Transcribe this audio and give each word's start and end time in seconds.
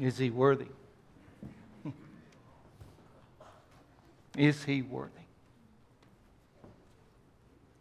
Is 0.00 0.18
he 0.18 0.30
worthy? 0.30 0.66
Is 4.36 4.64
he 4.64 4.82
worthy 4.82 5.12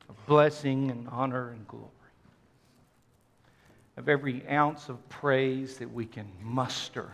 of 0.07 0.25
blessing 0.25 0.89
and 0.89 1.07
honor 1.09 1.49
and 1.49 1.67
glory? 1.67 1.89
Of 3.97 4.07
every 4.07 4.47
ounce 4.47 4.87
of 4.87 5.07
praise 5.09 5.77
that 5.77 5.91
we 5.91 6.05
can 6.05 6.27
muster 6.41 7.11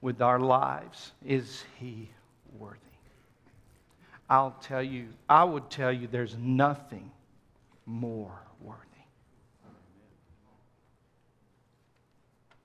with 0.00 0.22
our 0.22 0.38
lives, 0.38 1.12
is 1.24 1.64
he 1.80 2.08
worthy? 2.58 2.78
I'll 4.28 4.56
tell 4.62 4.82
you, 4.82 5.08
I 5.28 5.44
would 5.44 5.70
tell 5.70 5.92
you 5.92 6.06
there's 6.06 6.36
nothing 6.38 7.10
more 7.86 8.40
worthy. 8.60 8.80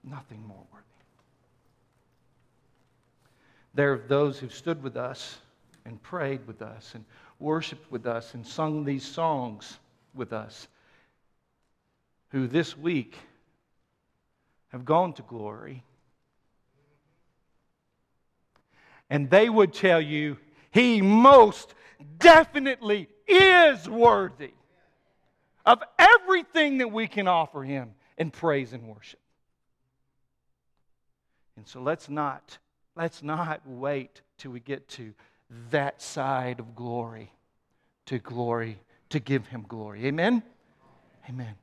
Nothing 0.04 0.44
more 0.48 0.64
worthy. 0.72 0.91
There 3.74 3.94
are 3.94 4.04
those 4.08 4.38
who've 4.40 4.54
stood 4.54 4.84
with 4.84 4.98
us 4.98 5.40
and 5.86 6.02
prayed 6.02 6.46
with 6.46 6.62
us 6.62 6.92
and 6.94 7.06
worshiped 7.40 7.92
with 7.92 8.06
us 8.06 8.34
and 8.34 8.46
sung 8.46 8.84
these 8.84 9.06
songs 9.06 9.80
with 10.14 10.34
us 10.34 10.68
who 12.30 12.48
this 12.48 12.78
week 12.78 13.18
have 14.70 14.86
gone 14.86 15.14
to 15.14 15.22
glory. 15.24 15.84
And 19.10 19.30
they 19.30 19.50
would 19.50 19.74
tell 19.74 20.02
you, 20.02 20.38
he 20.72 21.02
most 21.02 21.74
definitely 22.18 23.10
is 23.28 23.90
worthy 23.90 24.52
of 25.66 25.84
everything 26.00 26.80
that 26.80 26.92
we 26.92 27.08
can 27.08 27.28
offer 27.28 27.64
him 27.64 27.94
in 28.18 28.32
praise 28.32 28.74
and 28.74 28.84
worship. 28.88 29.20
And 31.58 31.68
so 31.68 31.82
let's 31.82 32.10
not 32.10 32.58
let's 33.02 33.24
not 33.24 33.62
wait 33.66 34.22
till 34.38 34.52
we 34.52 34.60
get 34.60 34.88
to 34.88 35.12
that 35.72 36.00
side 36.00 36.60
of 36.60 36.76
glory 36.76 37.32
to 38.06 38.20
glory 38.20 38.78
to 39.10 39.20
give 39.20 39.48
him 39.48 39.66
glory. 39.68 40.06
Amen. 40.06 40.44
Amen. 41.28 41.56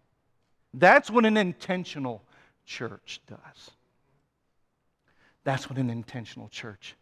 That's 0.74 1.08
what 1.08 1.24
an 1.24 1.36
intentional 1.36 2.24
church 2.66 3.20
does. 3.28 3.70
That's 5.44 5.70
what 5.70 5.78
an 5.78 5.90
intentional 5.90 6.48
church 6.48 6.96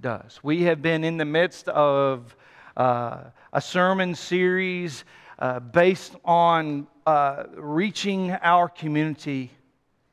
does. 0.00 0.40
We 0.42 0.62
have 0.62 0.80
been 0.80 1.04
in 1.04 1.18
the 1.18 1.26
midst 1.26 1.68
of 1.68 2.34
uh, 2.78 3.24
a 3.52 3.60
sermon 3.60 4.14
series 4.14 5.04
uh, 5.38 5.60
based 5.60 6.16
on 6.24 6.86
uh, 7.04 7.44
reaching 7.54 8.30
our 8.30 8.70
community 8.70 9.50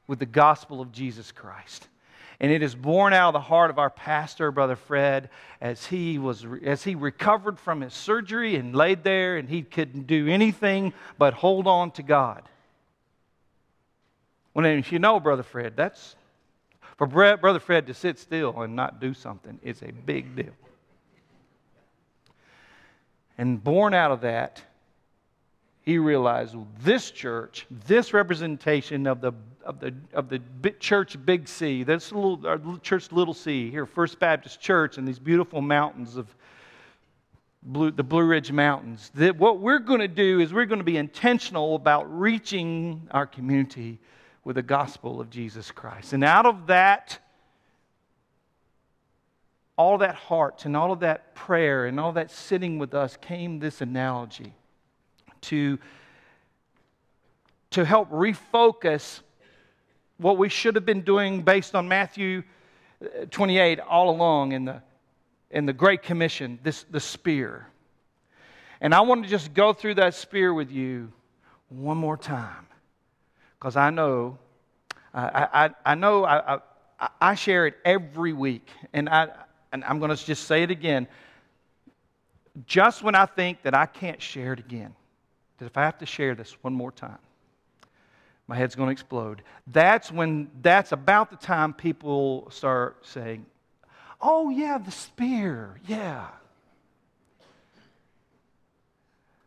with 0.06 0.20
the 0.20 0.26
gospel 0.26 0.82
of 0.82 0.92
Jesus 0.92 1.32
Christ. 1.32 1.88
And 2.44 2.52
it 2.52 2.62
is 2.62 2.76
born 2.76 3.14
out 3.14 3.30
of 3.30 3.34
the 3.34 3.40
heart 3.40 3.70
of 3.70 3.80
our 3.80 3.90
pastor, 3.90 4.52
Brother 4.52 4.76
Fred, 4.76 5.30
as 5.62 5.86
he, 5.86 6.20
was, 6.20 6.46
as 6.66 6.84
he 6.84 6.94
recovered 6.94 7.58
from 7.58 7.80
his 7.80 7.94
surgery 7.94 8.58
and 8.58 8.76
laid 8.76 9.06
there 9.06 9.38
and 9.38 9.48
he 9.48 9.62
couldn't 9.62 10.08
do 10.08 10.28
anything 10.28 10.92
but 11.18 11.36
hold 11.36 11.68
on 11.68 11.92
to 11.92 12.04
God. 12.04 12.44
Well, 14.54 14.68
you 14.68 15.00
know 15.00 15.22
Brother 15.22 15.42
Fred, 15.42 15.78
that's 15.78 16.18
for 16.98 17.08
Brother 17.08 17.62
Fred 17.62 17.88
to 17.88 17.94
sit 17.94 18.20
still 18.20 18.62
and 18.62 18.76
not 18.76 19.00
do 19.00 19.14
something 19.14 19.58
is 19.64 19.82
a 19.82 19.94
big 19.94 20.36
deal. 20.36 20.54
And 23.38 23.64
born 23.64 23.94
out 23.94 24.12
of 24.12 24.20
that, 24.20 24.62
he 25.84 25.98
realized 25.98 26.58
this 26.82 27.10
church, 27.10 27.66
this 27.88 28.14
representation 28.14 29.08
of 29.08 29.22
the, 29.22 29.32
of 29.64 29.80
the, 29.80 29.94
of 30.14 30.30
the 30.30 30.40
church 30.80 31.18
Big 31.26 31.48
C, 31.48 31.84
this 31.84 32.12
little, 32.12 32.46
our 32.46 32.60
church 32.82 33.12
Little 33.12 33.34
C 33.34 33.70
here, 33.70 33.86
First 33.86 34.20
Baptist 34.20 34.60
Church, 34.60 34.98
and 34.98 35.08
these 35.08 35.20
beautiful 35.20 35.62
mountains 35.62 36.18
of 36.18 36.34
Blue, 37.64 37.92
the 37.92 38.04
Blue 38.04 38.24
Ridge 38.24 38.52
Mountains, 38.52 39.10
that 39.16 39.38
what 39.38 39.60
we're 39.60 39.80
going 39.80 40.02
to 40.02 40.08
do 40.08 40.40
is 40.42 40.54
we're 40.54 40.66
going 40.66 40.80
to 40.80 40.86
be 40.86 40.98
intentional 40.98 41.76
about 41.76 42.04
reaching 42.20 43.08
our 43.12 43.26
community 43.26 44.00
with 44.44 44.58
the 44.58 44.62
gospel 44.62 45.22
of 45.22 45.30
Jesus 45.30 45.72
Christ. 45.72 46.12
And 46.12 46.24
out 46.24 46.46
of 46.46 46.68
that, 46.68 47.20
all 49.78 49.98
that 50.00 50.16
heart 50.16 50.66
and 50.66 50.76
all 50.76 50.92
of 50.92 51.00
that 51.00 51.36
prayer 51.36 51.86
and 51.86 52.00
all 52.00 52.12
that 52.14 52.32
sitting 52.32 52.78
with 52.78 52.94
us 52.94 53.18
came 53.22 53.60
this 53.60 53.80
analogy 53.80 54.54
to, 55.42 55.80
to 57.72 57.86
help 57.86 58.10
refocus 58.12 59.22
what 60.18 60.38
we 60.38 60.50
should 60.50 60.76
have 60.76 60.86
been 60.86 61.02
doing 61.02 61.42
based 61.42 61.76
on 61.76 61.88
Matthew 61.88 62.44
uh, 63.04 63.26
28 63.32 63.80
all 63.80 64.10
along 64.10 64.52
in 64.52 64.66
the, 64.66 64.82
in 65.52 65.66
the 65.66 65.74
Great 65.74 66.02
Commission, 66.02 66.60
this, 66.64 66.86
the 66.90 67.00
spear. 67.00 67.68
And 68.82 68.94
I 68.94 69.02
want 69.02 69.24
to 69.24 69.30
just 69.30 69.54
go 69.54 69.74
through 69.74 69.96
that 69.96 70.14
spear 70.14 70.54
with 70.54 70.72
you 70.72 71.12
one 71.70 71.98
more 71.98 72.18
time 72.18 72.68
because 73.58 73.76
I 73.78 73.90
know, 73.90 74.38
I, 75.14 75.48
I, 75.54 75.70
I 75.86 75.96
know 75.96 76.26
I, 76.26 76.56
I, 77.00 77.10
I, 77.22 77.36
share 77.36 77.66
it 77.66 77.76
every 77.86 78.34
week, 78.34 78.68
and, 78.92 79.08
I, 79.08 79.30
and 79.72 79.84
I'm 79.86 80.00
going 80.00 80.16
to 80.16 80.26
just 80.26 80.48
say 80.48 80.64
it 80.64 80.72
again. 80.72 81.08
Just 82.66 83.04
when 83.04 83.16
I 83.16 83.26
think 83.26 83.62
that 83.64 83.74
I 83.74 83.86
can't 83.86 84.22
share 84.22 84.54
it 84.54 84.60
again, 84.60 84.94
that 85.58 85.66
if 85.66 85.78
I 85.78 85.84
have 85.84 85.98
to 86.00 86.06
share 86.06 86.36
this 86.36 86.56
one 86.62 86.74
more 86.74 86.92
time, 86.92 87.20
my 88.48 88.56
head's 88.56 88.76
going 88.76 88.88
to 88.88 88.92
explode. 88.92 89.42
That's 89.68 90.12
when, 90.12 90.50
that's 90.62 90.92
about 90.92 91.30
the 91.30 91.38
time 91.38 91.74
people 91.74 92.50
start 92.52 93.06
saying, 93.06 93.46
Oh, 94.26 94.50
yeah, 94.50 94.78
the 94.78 94.92
spear, 94.92 95.80
yeah. 95.86 96.28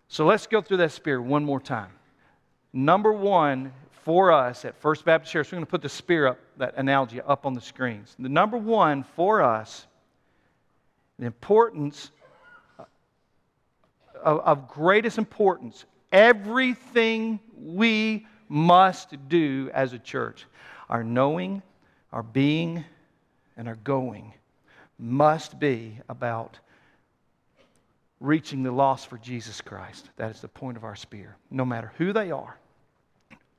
So 0.08 0.26
let's 0.26 0.46
go 0.46 0.60
through 0.60 0.76
that 0.78 0.92
spear 0.92 1.20
one 1.20 1.44
more 1.44 1.60
time. 1.60 1.90
Number 2.74 3.10
one, 3.10 3.72
for 4.04 4.32
us 4.32 4.66
at 4.66 4.76
First 4.76 5.04
Baptist 5.04 5.32
Church, 5.32 5.50
we're 5.50 5.56
going 5.56 5.64
to 5.64 5.70
put 5.70 5.82
the 5.82 5.88
spear 5.88 6.26
up, 6.26 6.38
that 6.58 6.74
analogy 6.76 7.20
up 7.22 7.46
on 7.46 7.54
the 7.54 7.60
screens. 7.60 8.14
The 8.18 8.28
number 8.28 8.58
one 8.58 9.02
for 9.02 9.42
us, 9.42 9.86
the 11.18 11.26
importance 11.26 12.10
uh, 12.78 12.84
of, 14.22 14.40
of 14.40 14.68
greatest 14.68 15.16
importance, 15.16 15.86
everything 16.12 17.40
we 17.58 18.26
must 18.48 19.28
do 19.28 19.70
as 19.74 19.92
a 19.92 19.98
church, 19.98 20.46
our 20.88 21.02
knowing, 21.02 21.62
our 22.12 22.22
being, 22.22 22.84
and 23.56 23.68
our 23.68 23.76
going 23.76 24.32
must 24.98 25.58
be 25.58 25.98
about 26.08 26.58
reaching 28.20 28.62
the 28.62 28.72
lost 28.72 29.08
for 29.08 29.18
Jesus 29.18 29.60
Christ. 29.60 30.08
That 30.16 30.30
is 30.30 30.40
the 30.40 30.48
point 30.48 30.76
of 30.76 30.84
our 30.84 30.96
spear, 30.96 31.36
no 31.50 31.64
matter 31.64 31.92
who 31.98 32.12
they 32.12 32.30
are 32.30 32.56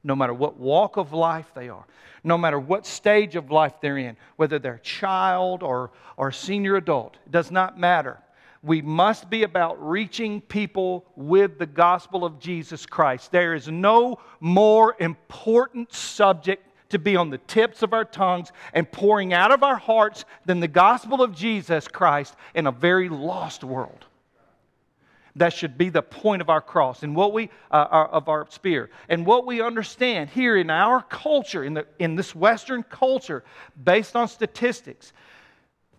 no 0.08 0.16
matter 0.16 0.34
what 0.34 0.58
walk 0.58 0.98
of 0.98 1.12
life 1.12 1.52
they 1.54 1.70
are, 1.70 1.86
no 2.24 2.38
matter 2.38 2.58
what 2.58 2.86
stage 2.86 3.36
of 3.36 3.52
life 3.52 3.74
they're 3.82 3.98
in, 3.98 4.16
whether 4.38 4.58
they're 4.58 4.80
child 4.80 5.62
or, 5.62 5.92
or 6.16 6.32
senior 6.32 6.78
adult, 6.78 7.18
it 7.26 7.32
does 7.32 7.52
not 7.52 7.78
matter. 7.78 8.18
We 8.68 8.82
must 8.82 9.30
be 9.30 9.44
about 9.44 9.82
reaching 9.82 10.42
people 10.42 11.06
with 11.16 11.58
the 11.58 11.66
gospel 11.66 12.26
of 12.26 12.38
Jesus 12.38 12.86
Christ. 12.86 13.32
There 13.32 13.54
is 13.54 13.70
no 13.70 14.20
more 14.42 14.94
important 15.00 15.94
subject 15.94 16.66
to 16.90 17.00
be 17.00 17.16
on 17.16 17.30
the 17.30 17.38
tips 17.38 17.82
of 17.82 17.94
our 17.94 18.04
tongues 18.04 18.52
and 18.74 18.92
pouring 18.92 19.32
out 19.32 19.54
of 19.54 19.64
our 19.64 19.78
hearts 19.78 20.26
than 20.46 20.60
the 20.60 20.68
gospel 20.68 21.22
of 21.22 21.34
Jesus 21.34 21.88
Christ 21.88 22.36
in 22.56 22.68
a 22.68 22.72
very 22.72 23.08
lost 23.08 23.64
world. 23.64 24.06
That 25.38 25.54
should 25.54 25.78
be 25.78 25.88
the 25.88 26.02
point 26.02 26.42
of 26.42 26.50
our 26.50 26.62
cross 26.62 27.04
and 27.04 27.16
what 27.16 27.32
we 27.32 27.50
uh, 27.72 27.88
our, 27.90 28.08
of 28.08 28.28
our 28.28 28.48
spear. 28.50 28.90
And 29.08 29.26
what 29.26 29.46
we 29.46 29.62
understand 29.62 30.30
here 30.30 30.58
in 30.58 30.70
our 30.70 31.02
culture, 31.04 31.64
in, 31.64 31.76
the, 31.76 31.86
in 32.00 32.16
this 32.16 32.36
Western 32.36 32.84
culture, 32.84 33.46
based 33.82 34.18
on 34.18 34.28
statistics, 34.28 35.14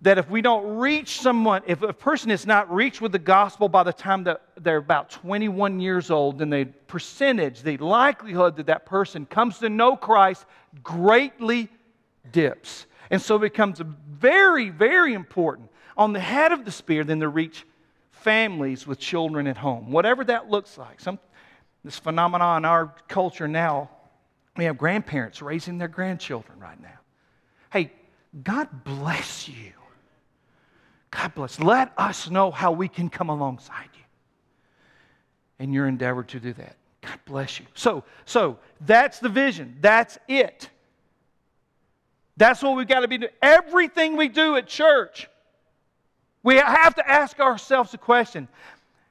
that 0.02 0.18
if 0.18 0.30
we 0.30 0.40
don't 0.40 0.78
reach 0.78 1.20
someone, 1.20 1.62
if 1.66 1.82
a 1.82 1.92
person 1.92 2.30
is 2.30 2.46
not 2.46 2.72
reached 2.72 3.00
with 3.00 3.10
the 3.10 3.18
gospel 3.18 3.68
by 3.68 3.82
the 3.82 3.92
time 3.92 4.24
that 4.24 4.42
they're 4.60 4.76
about 4.76 5.10
21 5.10 5.80
years 5.80 6.10
old, 6.10 6.38
then 6.38 6.50
the 6.50 6.66
percentage, 6.86 7.62
the 7.62 7.76
likelihood 7.78 8.56
that 8.56 8.66
that 8.66 8.86
person 8.86 9.26
comes 9.26 9.58
to 9.58 9.68
know 9.68 9.96
Christ 9.96 10.46
greatly 10.82 11.68
dips. 12.30 12.86
And 13.10 13.20
so 13.20 13.36
it 13.36 13.40
becomes 13.40 13.80
very, 14.08 14.68
very 14.68 15.14
important 15.14 15.70
on 15.96 16.12
the 16.12 16.20
head 16.20 16.52
of 16.52 16.64
the 16.64 16.70
spear 16.70 17.02
than 17.02 17.20
to 17.20 17.28
reach 17.28 17.64
families 18.10 18.86
with 18.86 19.00
children 19.00 19.46
at 19.48 19.56
home, 19.56 19.90
whatever 19.90 20.22
that 20.24 20.48
looks 20.48 20.78
like. 20.78 21.00
Some, 21.00 21.18
this 21.82 21.98
phenomenon 21.98 22.58
in 22.58 22.64
our 22.64 22.94
culture 23.08 23.48
now, 23.48 23.90
we 24.56 24.64
have 24.64 24.78
grandparents 24.78 25.42
raising 25.42 25.78
their 25.78 25.88
grandchildren 25.88 26.60
right 26.60 26.80
now. 26.80 26.98
Hey, 27.72 27.92
God 28.44 28.84
bless 28.84 29.48
you. 29.48 29.72
God 31.10 31.34
bless. 31.34 31.58
Let 31.58 31.92
us 31.96 32.28
know 32.30 32.50
how 32.50 32.72
we 32.72 32.88
can 32.88 33.08
come 33.08 33.30
alongside 33.30 33.88
you 33.94 34.04
in 35.58 35.72
your 35.72 35.86
endeavor 35.86 36.22
to 36.24 36.40
do 36.40 36.52
that. 36.54 36.76
God 37.02 37.18
bless 37.24 37.58
you. 37.58 37.66
So, 37.74 38.04
so 38.24 38.58
that's 38.82 39.18
the 39.18 39.28
vision. 39.28 39.78
That's 39.80 40.18
it. 40.28 40.68
That's 42.36 42.62
what 42.62 42.76
we've 42.76 42.86
got 42.86 43.00
to 43.00 43.08
be 43.08 43.18
doing. 43.18 43.32
Everything 43.42 44.16
we 44.16 44.28
do 44.28 44.56
at 44.56 44.66
church, 44.66 45.28
we 46.42 46.56
have 46.56 46.94
to 46.96 47.08
ask 47.08 47.40
ourselves 47.40 47.92
a 47.94 47.98
question 47.98 48.48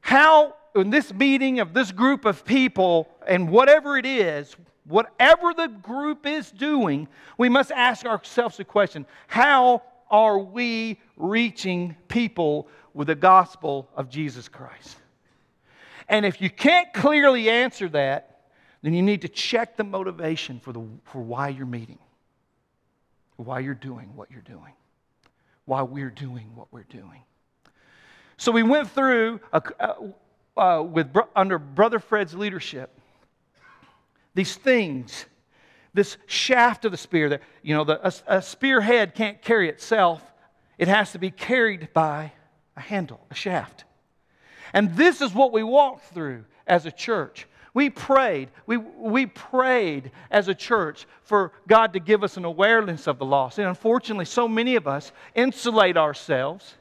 How, 0.02 0.56
in 0.76 0.90
this 0.90 1.14
meeting 1.14 1.60
of 1.60 1.74
this 1.74 1.92
group 1.92 2.26
of 2.26 2.46
people, 2.46 3.10
and 3.28 3.50
whatever 3.50 3.98
it 3.98 4.06
is, 4.06 4.56
whatever 4.86 5.54
the 5.54 5.68
group 5.68 6.26
is 6.26 6.52
doing, 6.52 7.08
we 7.38 7.50
must 7.50 7.72
ask 7.72 8.06
ourselves 8.06 8.60
a 8.60 8.64
question 8.64 9.06
How 9.28 9.82
are 10.10 10.38
we 10.38 11.00
reaching 11.16 11.96
people 12.08 12.68
with 12.94 13.08
the 13.08 13.16
gospel 13.16 13.90
of 13.96 14.10
Jesus 14.10 14.48
Christ? 14.48 14.98
And 16.10 16.26
if 16.26 16.42
you 16.42 16.50
can't 16.50 16.94
clearly 16.94 17.50
answer 17.50 17.90
that, 17.90 18.50
then 18.82 18.94
you 18.94 19.02
need 19.02 19.22
to 19.24 19.28
check 19.28 19.76
the 19.76 19.84
motivation 19.84 20.60
for, 20.60 20.72
the, 20.72 20.84
for 21.04 21.22
why 21.22 21.50
you're 21.50 21.66
meeting 21.66 22.00
why 23.38 23.60
you're 23.60 23.74
doing 23.74 24.10
what 24.16 24.30
you're 24.30 24.42
doing, 24.42 24.74
why 25.66 25.84
we're 25.84 26.10
doing 26.10 26.52
what 26.56 26.68
we're 26.72 26.84
doing. 26.84 27.22
So 28.38 28.52
we 28.52 28.64
went 28.64 28.90
through, 28.90 29.40
a, 29.54 29.62
uh, 29.80 29.94
uh, 30.60 30.84
with, 30.84 31.16
under 31.36 31.58
Brother 31.58 32.00
Fred's 32.00 32.34
leadership, 32.34 33.00
these 34.34 34.56
things, 34.56 35.26
this 35.98 36.16
shaft 36.28 36.86
of 36.86 36.92
the 36.92 36.98
spear, 36.98 37.28
that, 37.30 37.42
you 37.62 37.76
know, 37.76 37.84
the, 37.84 38.08
a, 38.08 38.38
a 38.38 38.42
spearhead 38.42 39.16
can't 39.16 39.42
carry 39.42 39.68
itself. 39.68 40.22
It 40.78 40.88
has 40.88 41.12
to 41.12 41.20
be 41.20 41.32
carried 41.32 41.90
by 41.94 42.32
a 42.78 42.82
handle, 42.82 43.20
a 43.30 43.36
shaft. 43.36 43.84
And 44.74 44.96
this 44.96 45.22
is 45.22 45.34
what 45.34 45.52
we 45.52 45.64
walk 45.64 46.04
through 46.14 46.46
as 46.68 46.86
a 46.86 46.92
church. 46.92 47.48
We 47.74 47.90
prayed, 47.90 48.50
we, 48.66 48.78
we 48.78 49.26
prayed 49.26 50.12
as 50.32 50.48
a 50.48 50.56
church 50.56 51.06
for 51.24 51.52
God 51.68 51.94
to 51.94 52.00
give 52.00 52.24
us 52.24 52.38
an 52.38 52.46
awareness 52.46 53.08
of 53.08 53.20
the 53.20 53.26
loss. 53.26 53.58
And 53.58 53.68
unfortunately, 53.68 54.26
so 54.26 54.48
many 54.48 54.76
of 54.76 54.88
us 54.88 55.12
insulate 55.36 55.98
ourselves. 55.98 56.76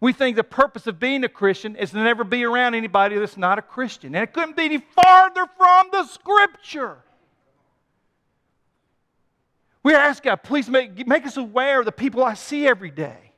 We 0.00 0.12
think 0.12 0.36
the 0.36 0.44
purpose 0.44 0.86
of 0.86 0.98
being 0.98 1.24
a 1.24 1.28
Christian 1.28 1.76
is 1.76 1.90
to 1.90 1.98
never 1.98 2.24
be 2.24 2.44
around 2.44 2.74
anybody 2.74 3.18
that's 3.18 3.36
not 3.36 3.58
a 3.58 3.62
Christian. 3.62 4.14
And 4.14 4.22
it 4.22 4.32
couldn't 4.32 4.56
be 4.56 4.64
any 4.64 4.78
farther 4.78 5.46
from 5.56 5.88
the 5.92 6.04
scripture. 6.04 6.98
We 9.82 9.94
ask 9.94 10.22
God, 10.22 10.42
please 10.42 10.68
make, 10.68 11.06
make 11.06 11.26
us 11.26 11.36
aware 11.36 11.80
of 11.80 11.86
the 11.86 11.92
people 11.92 12.22
I 12.24 12.34
see 12.34 12.66
every 12.66 12.90
day. 12.90 13.32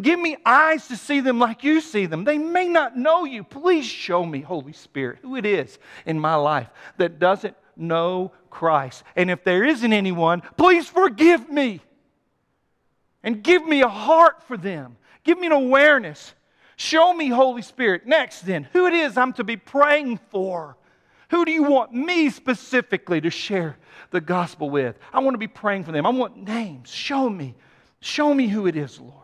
Give 0.00 0.18
me 0.18 0.36
eyes 0.46 0.88
to 0.88 0.96
see 0.96 1.20
them 1.20 1.38
like 1.38 1.62
you 1.62 1.80
see 1.80 2.06
them. 2.06 2.24
They 2.24 2.38
may 2.38 2.68
not 2.68 2.96
know 2.96 3.24
you. 3.24 3.44
Please 3.44 3.84
show 3.84 4.24
me, 4.24 4.40
Holy 4.40 4.72
Spirit, 4.72 5.18
who 5.22 5.36
it 5.36 5.44
is 5.44 5.78
in 6.06 6.18
my 6.18 6.34
life 6.36 6.68
that 6.96 7.18
doesn't 7.18 7.56
know 7.76 8.32
Christ. 8.50 9.02
And 9.16 9.30
if 9.30 9.44
there 9.44 9.64
isn't 9.64 9.92
anyone, 9.92 10.42
please 10.56 10.88
forgive 10.88 11.50
me 11.50 11.80
and 13.22 13.42
give 13.42 13.64
me 13.64 13.82
a 13.82 13.88
heart 13.88 14.42
for 14.44 14.56
them. 14.56 14.96
Give 15.22 15.38
me 15.38 15.46
an 15.46 15.52
awareness. 15.52 16.34
Show 16.76 17.12
me, 17.12 17.28
Holy 17.28 17.62
Spirit. 17.62 18.06
Next, 18.06 18.42
then, 18.42 18.68
who 18.72 18.86
it 18.86 18.94
is 18.94 19.16
I'm 19.16 19.32
to 19.34 19.44
be 19.44 19.56
praying 19.56 20.18
for. 20.30 20.76
Who 21.30 21.44
do 21.44 21.50
you 21.50 21.64
want 21.64 21.92
me 21.92 22.30
specifically 22.30 23.20
to 23.20 23.30
share 23.30 23.76
the 24.10 24.20
gospel 24.20 24.70
with? 24.70 24.98
I 25.12 25.20
want 25.20 25.34
to 25.34 25.38
be 25.38 25.48
praying 25.48 25.84
for 25.84 25.92
them. 25.92 26.06
I 26.06 26.10
want 26.10 26.36
names. 26.36 26.90
Show 26.90 27.28
me. 27.28 27.54
Show 28.00 28.34
me 28.34 28.48
who 28.48 28.66
it 28.66 28.76
is, 28.76 29.00
Lord. 29.00 29.14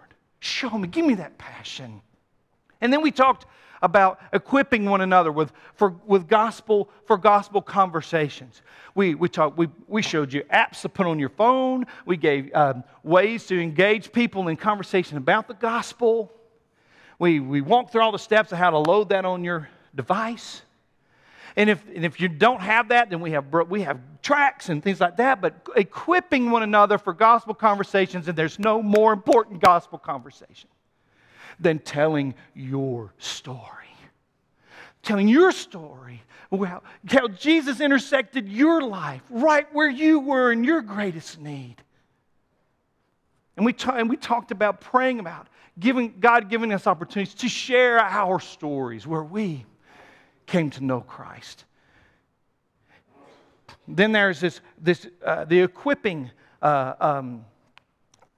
Show 0.40 0.70
me, 0.70 0.88
give 0.88 1.04
me 1.04 1.14
that 1.14 1.36
passion. 1.36 2.00
And 2.80 2.92
then 2.92 3.02
we 3.02 3.10
talked 3.10 3.44
about 3.82 4.20
equipping 4.32 4.84
one 4.84 5.00
another 5.00 5.32
with, 5.32 5.52
for, 5.74 5.94
with 6.06 6.28
gospel 6.28 6.88
for 7.06 7.16
gospel 7.16 7.62
conversations. 7.62 8.62
We, 8.94 9.14
we, 9.14 9.28
talked, 9.28 9.56
we, 9.56 9.68
we 9.86 10.02
showed 10.02 10.32
you 10.32 10.42
apps 10.52 10.82
to 10.82 10.88
put 10.88 11.06
on 11.06 11.18
your 11.18 11.28
phone. 11.28 11.86
We 12.04 12.16
gave 12.16 12.54
um, 12.54 12.84
ways 13.02 13.46
to 13.46 13.60
engage 13.60 14.12
people 14.12 14.48
in 14.48 14.56
conversation 14.56 15.16
about 15.16 15.48
the 15.48 15.54
gospel. 15.54 16.32
We, 17.18 17.40
we 17.40 17.60
walked 17.60 17.92
through 17.92 18.02
all 18.02 18.12
the 18.12 18.18
steps 18.18 18.52
of 18.52 18.58
how 18.58 18.70
to 18.70 18.78
load 18.78 19.10
that 19.10 19.24
on 19.24 19.44
your 19.44 19.68
device. 19.94 20.62
And 21.56 21.68
if, 21.68 21.84
and 21.94 22.04
if 22.04 22.20
you 22.20 22.28
don't 22.28 22.60
have 22.60 22.88
that, 22.88 23.10
then 23.10 23.20
we 23.20 23.32
have, 23.32 23.52
we 23.68 23.82
have 23.82 23.98
tracks 24.22 24.68
and 24.68 24.82
things 24.82 25.00
like 25.00 25.16
that, 25.16 25.40
but 25.40 25.68
equipping 25.76 26.50
one 26.50 26.62
another 26.62 26.98
for 26.98 27.12
gospel 27.12 27.54
conversations, 27.54 28.28
and 28.28 28.36
there's 28.36 28.58
no 28.58 28.82
more 28.82 29.12
important 29.12 29.60
gospel 29.60 29.98
conversation 29.98 30.68
than 31.58 31.78
telling 31.78 32.34
your 32.54 33.12
story. 33.18 33.58
Telling 35.02 35.28
your 35.28 35.50
story, 35.50 36.22
how, 36.52 36.82
how 37.08 37.28
Jesus 37.28 37.80
intersected 37.80 38.48
your 38.48 38.82
life 38.82 39.22
right 39.30 39.66
where 39.72 39.88
you 39.88 40.20
were 40.20 40.52
in 40.52 40.62
your 40.62 40.82
greatest 40.82 41.40
need. 41.40 41.76
And 43.56 43.64
we, 43.64 43.72
ta- 43.72 43.96
and 43.96 44.08
we 44.08 44.16
talked 44.16 44.50
about 44.50 44.80
praying 44.80 45.20
about 45.20 45.48
giving, 45.78 46.14
God 46.20 46.48
giving 46.48 46.72
us 46.72 46.86
opportunities 46.86 47.34
to 47.34 47.48
share 47.48 47.98
our 47.98 48.40
stories 48.40 49.06
where 49.06 49.22
we 49.22 49.64
came 50.50 50.68
to 50.70 50.84
know 50.84 51.00
Christ. 51.00 51.64
Then 53.86 54.12
there's 54.12 54.40
this, 54.40 54.60
this 54.78 55.06
uh, 55.24 55.44
the 55.44 55.60
equipping, 55.60 56.30
uh, 56.60 56.94
um, 57.00 57.44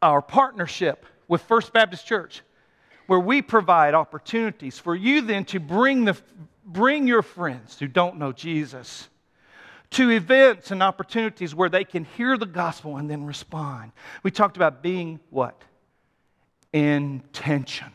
our 0.01 0.23
partnership 0.23 1.07
with 1.27 1.43
First 1.43 1.73
Baptist 1.73 2.07
Church, 2.07 2.43
where 3.07 3.19
we 3.19 3.43
provide 3.43 3.95
opportunities 3.95 4.79
for 4.79 4.95
you 4.95 5.23
then 5.23 5.45
to 5.47 5.59
bring, 5.59 6.05
the, 6.05 6.17
bring 6.65 7.07
your 7.07 7.23
friends 7.23 7.79
who 7.79 7.89
don't 7.89 8.19
know 8.19 8.31
Jesus 8.31 9.09
to 9.91 10.11
events 10.11 10.71
and 10.71 10.83
opportunities 10.83 11.55
where 11.55 11.69
they 11.69 11.85
can 11.85 12.05
hear 12.05 12.37
the 12.37 12.47
gospel 12.47 12.99
and 12.99 13.11
then 13.11 13.25
respond. 13.25 13.93
We 14.23 14.31
talked 14.31 14.57
about 14.57 14.83
being 14.83 15.19
what? 15.31 15.61
Intentional. 16.73 17.91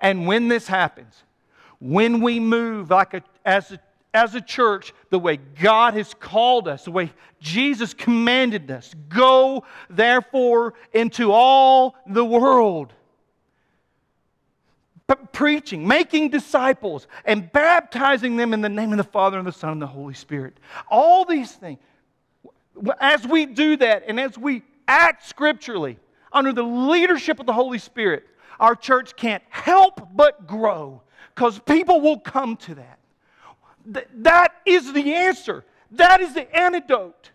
And 0.00 0.26
when 0.26 0.48
this 0.48 0.66
happens, 0.66 1.23
when 1.84 2.22
we 2.22 2.40
move 2.40 2.88
like 2.88 3.12
a, 3.12 3.22
as, 3.44 3.72
a, 3.72 3.78
as 4.14 4.34
a 4.34 4.40
church 4.40 4.94
the 5.10 5.18
way 5.18 5.36
God 5.36 5.92
has 5.92 6.14
called 6.14 6.66
us, 6.66 6.86
the 6.86 6.90
way 6.90 7.12
Jesus 7.40 7.92
commanded 7.92 8.70
us, 8.70 8.94
go 9.10 9.64
therefore 9.90 10.72
into 10.94 11.30
all 11.30 11.94
the 12.06 12.24
world. 12.24 12.94
preaching, 15.32 15.86
making 15.86 16.30
disciples, 16.30 17.06
and 17.26 17.52
baptizing 17.52 18.36
them 18.36 18.54
in 18.54 18.62
the 18.62 18.68
name 18.70 18.90
of 18.92 18.96
the 18.96 19.04
Father 19.04 19.36
and 19.36 19.46
the 19.46 19.52
Son 19.52 19.72
and 19.72 19.82
the 19.82 19.86
Holy 19.86 20.14
Spirit. 20.14 20.56
All 20.90 21.26
these 21.26 21.52
things. 21.52 21.80
As 22.98 23.26
we 23.26 23.44
do 23.44 23.76
that 23.76 24.04
and 24.08 24.18
as 24.18 24.38
we 24.38 24.62
act 24.88 25.28
scripturally 25.28 25.98
under 26.32 26.50
the 26.50 26.62
leadership 26.62 27.40
of 27.40 27.46
the 27.46 27.52
Holy 27.52 27.78
Spirit, 27.78 28.24
our 28.58 28.74
church 28.74 29.16
can't 29.16 29.42
help 29.50 30.08
but 30.14 30.46
grow 30.46 31.02
because 31.34 31.58
people 31.60 32.00
will 32.00 32.20
come 32.20 32.56
to 32.58 32.76
that. 32.76 32.98
Th- 33.92 34.08
that 34.18 34.54
is 34.64 34.92
the 34.92 35.14
answer. 35.14 35.64
That 35.92 36.20
is 36.20 36.34
the 36.34 36.54
antidote 36.56 37.30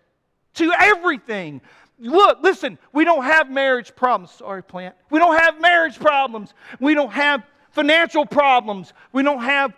to 0.56 0.74
everything. 0.78 1.62
Look, 2.00 2.40
listen, 2.42 2.78
we 2.94 3.04
don't 3.04 3.24
have 3.24 3.50
marriage 3.50 3.96
problems. 3.96 4.32
Sorry, 4.32 4.64
plant. 4.64 4.96
We 5.10 5.20
don't 5.20 5.38
have 5.38 5.60
marriage 5.60 6.00
problems. 6.00 6.54
We 6.80 6.94
don't 6.94 7.12
have 7.12 7.44
financial 7.72 8.26
problems. 8.26 8.94
We 9.12 9.24
don't 9.24 9.42
have 9.42 9.74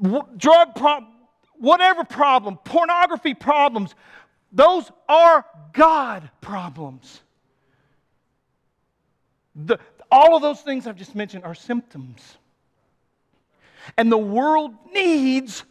w- 0.00 0.24
drug 0.36 0.74
problems, 0.74 1.14
whatever 1.54 2.04
problem, 2.04 2.58
pornography 2.64 3.34
problems. 3.34 3.94
Those 4.52 4.90
are 5.08 5.46
God 5.72 6.30
problems. 6.40 7.22
The, 9.54 9.78
all 10.10 10.36
of 10.36 10.42
those 10.42 10.60
things 10.60 10.86
I've 10.86 10.96
just 10.96 11.14
mentioned 11.14 11.44
are 11.44 11.54
symptoms. 11.54 12.36
And 13.96 14.10
the 14.10 14.18
world 14.18 14.74
needs 14.92 15.64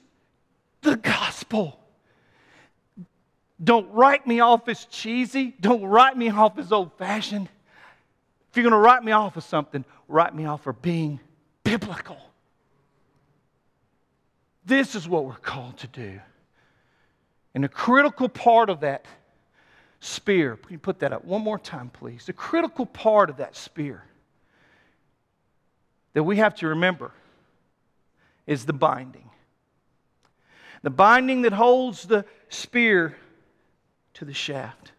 the 0.81 0.95
gospel. 0.95 1.79
Don't 3.63 3.91
write 3.91 4.25
me 4.25 4.39
off 4.39 4.67
as 4.67 4.85
cheesy. 4.85 5.55
Don't 5.59 5.83
write 5.83 6.17
me 6.17 6.29
off 6.29 6.57
as 6.57 6.71
old 6.71 6.91
fashioned. 6.97 7.47
If 8.49 8.57
you're 8.57 8.63
going 8.63 8.71
to 8.71 8.77
write 8.77 9.03
me 9.03 9.11
off 9.11 9.37
as 9.37 9.45
something, 9.45 9.85
write 10.07 10.35
me 10.35 10.45
off 10.45 10.63
for 10.63 10.73
being 10.73 11.19
biblical. 11.63 12.17
This 14.65 14.95
is 14.95 15.07
what 15.07 15.25
we're 15.25 15.33
called 15.35 15.77
to 15.77 15.87
do. 15.87 16.19
And 17.53 17.65
a 17.65 17.69
critical 17.69 18.29
part 18.29 18.69
of 18.69 18.81
that 18.81 19.05
spear, 19.99 20.55
can 20.57 20.73
you 20.73 20.79
put 20.79 20.99
that 20.99 21.13
up 21.13 21.23
one 21.23 21.41
more 21.41 21.59
time, 21.59 21.89
please? 21.89 22.25
The 22.25 22.33
critical 22.33 22.85
part 22.85 23.29
of 23.29 23.37
that 23.37 23.55
spear 23.55 24.03
that 26.13 26.23
we 26.23 26.37
have 26.37 26.55
to 26.55 26.67
remember 26.67 27.11
is 28.47 28.65
the 28.65 28.73
binding. 28.73 29.29
The 30.83 30.89
binding 30.89 31.43
that 31.43 31.53
holds 31.53 32.03
the 32.03 32.25
spear 32.49 33.15
to 34.15 34.25
the 34.25 34.33
shaft. 34.33 34.91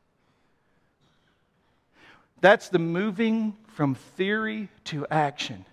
That's 2.41 2.69
the 2.69 2.79
moving 2.79 3.57
from 3.69 3.95
theory 3.95 4.69
to 4.85 5.07
action. 5.11 5.65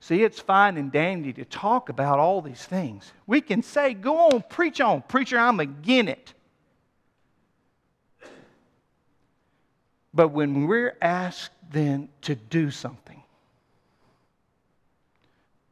See, 0.00 0.22
it's 0.22 0.40
fine 0.40 0.78
and 0.78 0.90
dandy 0.90 1.32
to 1.34 1.44
talk 1.44 1.90
about 1.90 2.18
all 2.18 2.40
these 2.40 2.64
things. 2.64 3.12
We 3.26 3.42
can 3.42 3.62
say, 3.62 3.92
go 3.92 4.30
on, 4.30 4.42
preach 4.48 4.80
on. 4.80 5.02
Preacher, 5.02 5.38
I'm 5.38 5.60
again 5.60 6.08
it. 6.08 6.32
But 10.12 10.28
when 10.28 10.66
we're 10.66 10.96
asked 11.00 11.52
then 11.70 12.08
to 12.22 12.34
do 12.34 12.70
something, 12.70 13.19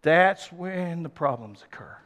that's 0.03 0.53
when 0.53 1.03
the 1.03 1.09
problems 1.09 1.63
occur. 1.63 1.97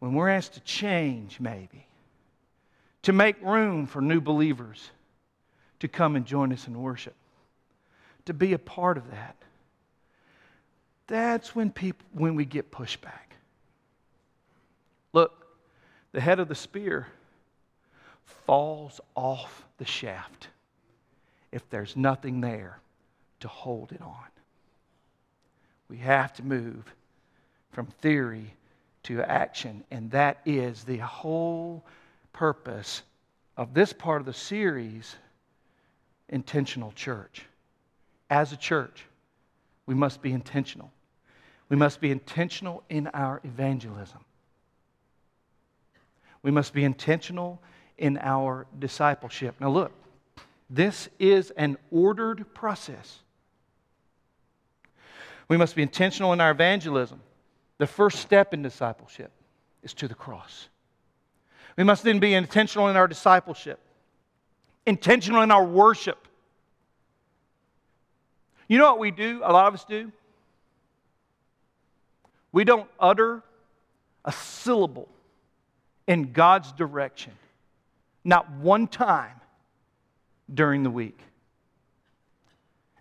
When 0.00 0.14
we're 0.14 0.28
asked 0.28 0.54
to 0.54 0.60
change, 0.60 1.40
maybe, 1.40 1.86
to 3.02 3.12
make 3.12 3.40
room 3.42 3.86
for 3.86 4.00
new 4.00 4.20
believers 4.20 4.90
to 5.80 5.88
come 5.88 6.16
and 6.16 6.26
join 6.26 6.52
us 6.52 6.66
in 6.66 6.80
worship, 6.80 7.14
to 8.26 8.34
be 8.34 8.52
a 8.52 8.58
part 8.58 8.96
of 8.96 9.10
that. 9.10 9.36
That's 11.06 11.54
when, 11.54 11.70
people, 11.70 12.06
when 12.12 12.34
we 12.34 12.44
get 12.44 12.70
pushback. 12.70 13.36
Look, 15.12 15.46
the 16.12 16.20
head 16.20 16.40
of 16.40 16.48
the 16.48 16.54
spear 16.54 17.06
falls 18.46 19.00
off 19.14 19.64
the 19.78 19.84
shaft 19.84 20.48
if 21.52 21.68
there's 21.70 21.96
nothing 21.96 22.40
there 22.40 22.78
to 23.40 23.48
hold 23.48 23.92
it 23.92 24.00
on. 24.00 24.24
We 25.94 26.00
have 26.00 26.32
to 26.34 26.42
move 26.42 26.92
from 27.70 27.86
theory 27.86 28.52
to 29.04 29.22
action, 29.22 29.84
and 29.92 30.10
that 30.10 30.40
is 30.44 30.82
the 30.82 30.96
whole 30.96 31.84
purpose 32.32 33.02
of 33.56 33.74
this 33.74 33.92
part 33.92 34.20
of 34.20 34.26
the 34.26 34.32
series 34.32 35.14
intentional 36.28 36.90
church. 36.96 37.46
As 38.28 38.52
a 38.52 38.56
church, 38.56 39.04
we 39.86 39.94
must 39.94 40.20
be 40.20 40.32
intentional. 40.32 40.90
We 41.68 41.76
must 41.76 42.00
be 42.00 42.10
intentional 42.10 42.82
in 42.88 43.06
our 43.14 43.40
evangelism. 43.44 44.24
We 46.42 46.50
must 46.50 46.74
be 46.74 46.82
intentional 46.82 47.62
in 47.98 48.18
our 48.18 48.66
discipleship. 48.80 49.54
Now, 49.60 49.70
look, 49.70 49.92
this 50.68 51.08
is 51.20 51.52
an 51.52 51.76
ordered 51.92 52.52
process. 52.52 53.20
We 55.48 55.56
must 55.56 55.76
be 55.76 55.82
intentional 55.82 56.32
in 56.32 56.40
our 56.40 56.50
evangelism. 56.50 57.20
The 57.78 57.86
first 57.86 58.20
step 58.20 58.54
in 58.54 58.62
discipleship 58.62 59.30
is 59.82 59.92
to 59.94 60.08
the 60.08 60.14
cross. 60.14 60.68
We 61.76 61.84
must 61.84 62.04
then 62.04 62.18
be 62.18 62.34
intentional 62.34 62.88
in 62.88 62.96
our 62.96 63.08
discipleship, 63.08 63.80
intentional 64.86 65.42
in 65.42 65.50
our 65.50 65.64
worship. 65.64 66.18
You 68.68 68.78
know 68.78 68.90
what 68.90 69.00
we 69.00 69.10
do? 69.10 69.42
A 69.44 69.52
lot 69.52 69.66
of 69.66 69.74
us 69.74 69.84
do? 69.84 70.10
We 72.52 72.64
don't 72.64 72.88
utter 73.00 73.42
a 74.24 74.32
syllable 74.32 75.08
in 76.06 76.32
God's 76.32 76.72
direction, 76.72 77.32
not 78.24 78.50
one 78.52 78.86
time 78.86 79.40
during 80.52 80.82
the 80.84 80.90
week. 80.90 81.18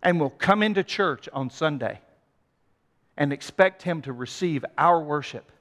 And 0.02 0.20
we'll 0.20 0.32
come 0.32 0.64
into 0.64 0.84
church 0.84 1.30
on 1.32 1.50
Sunday 1.50 2.00
and 3.18 3.32
expect 3.32 3.84
Him 3.84 4.02
to 4.04 4.14
receive 4.14 4.66
our 4.78 5.02
worship 5.02 5.52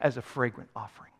as 0.00 0.16
a 0.16 0.22
fragrant 0.22 0.70
offering. 0.74 1.10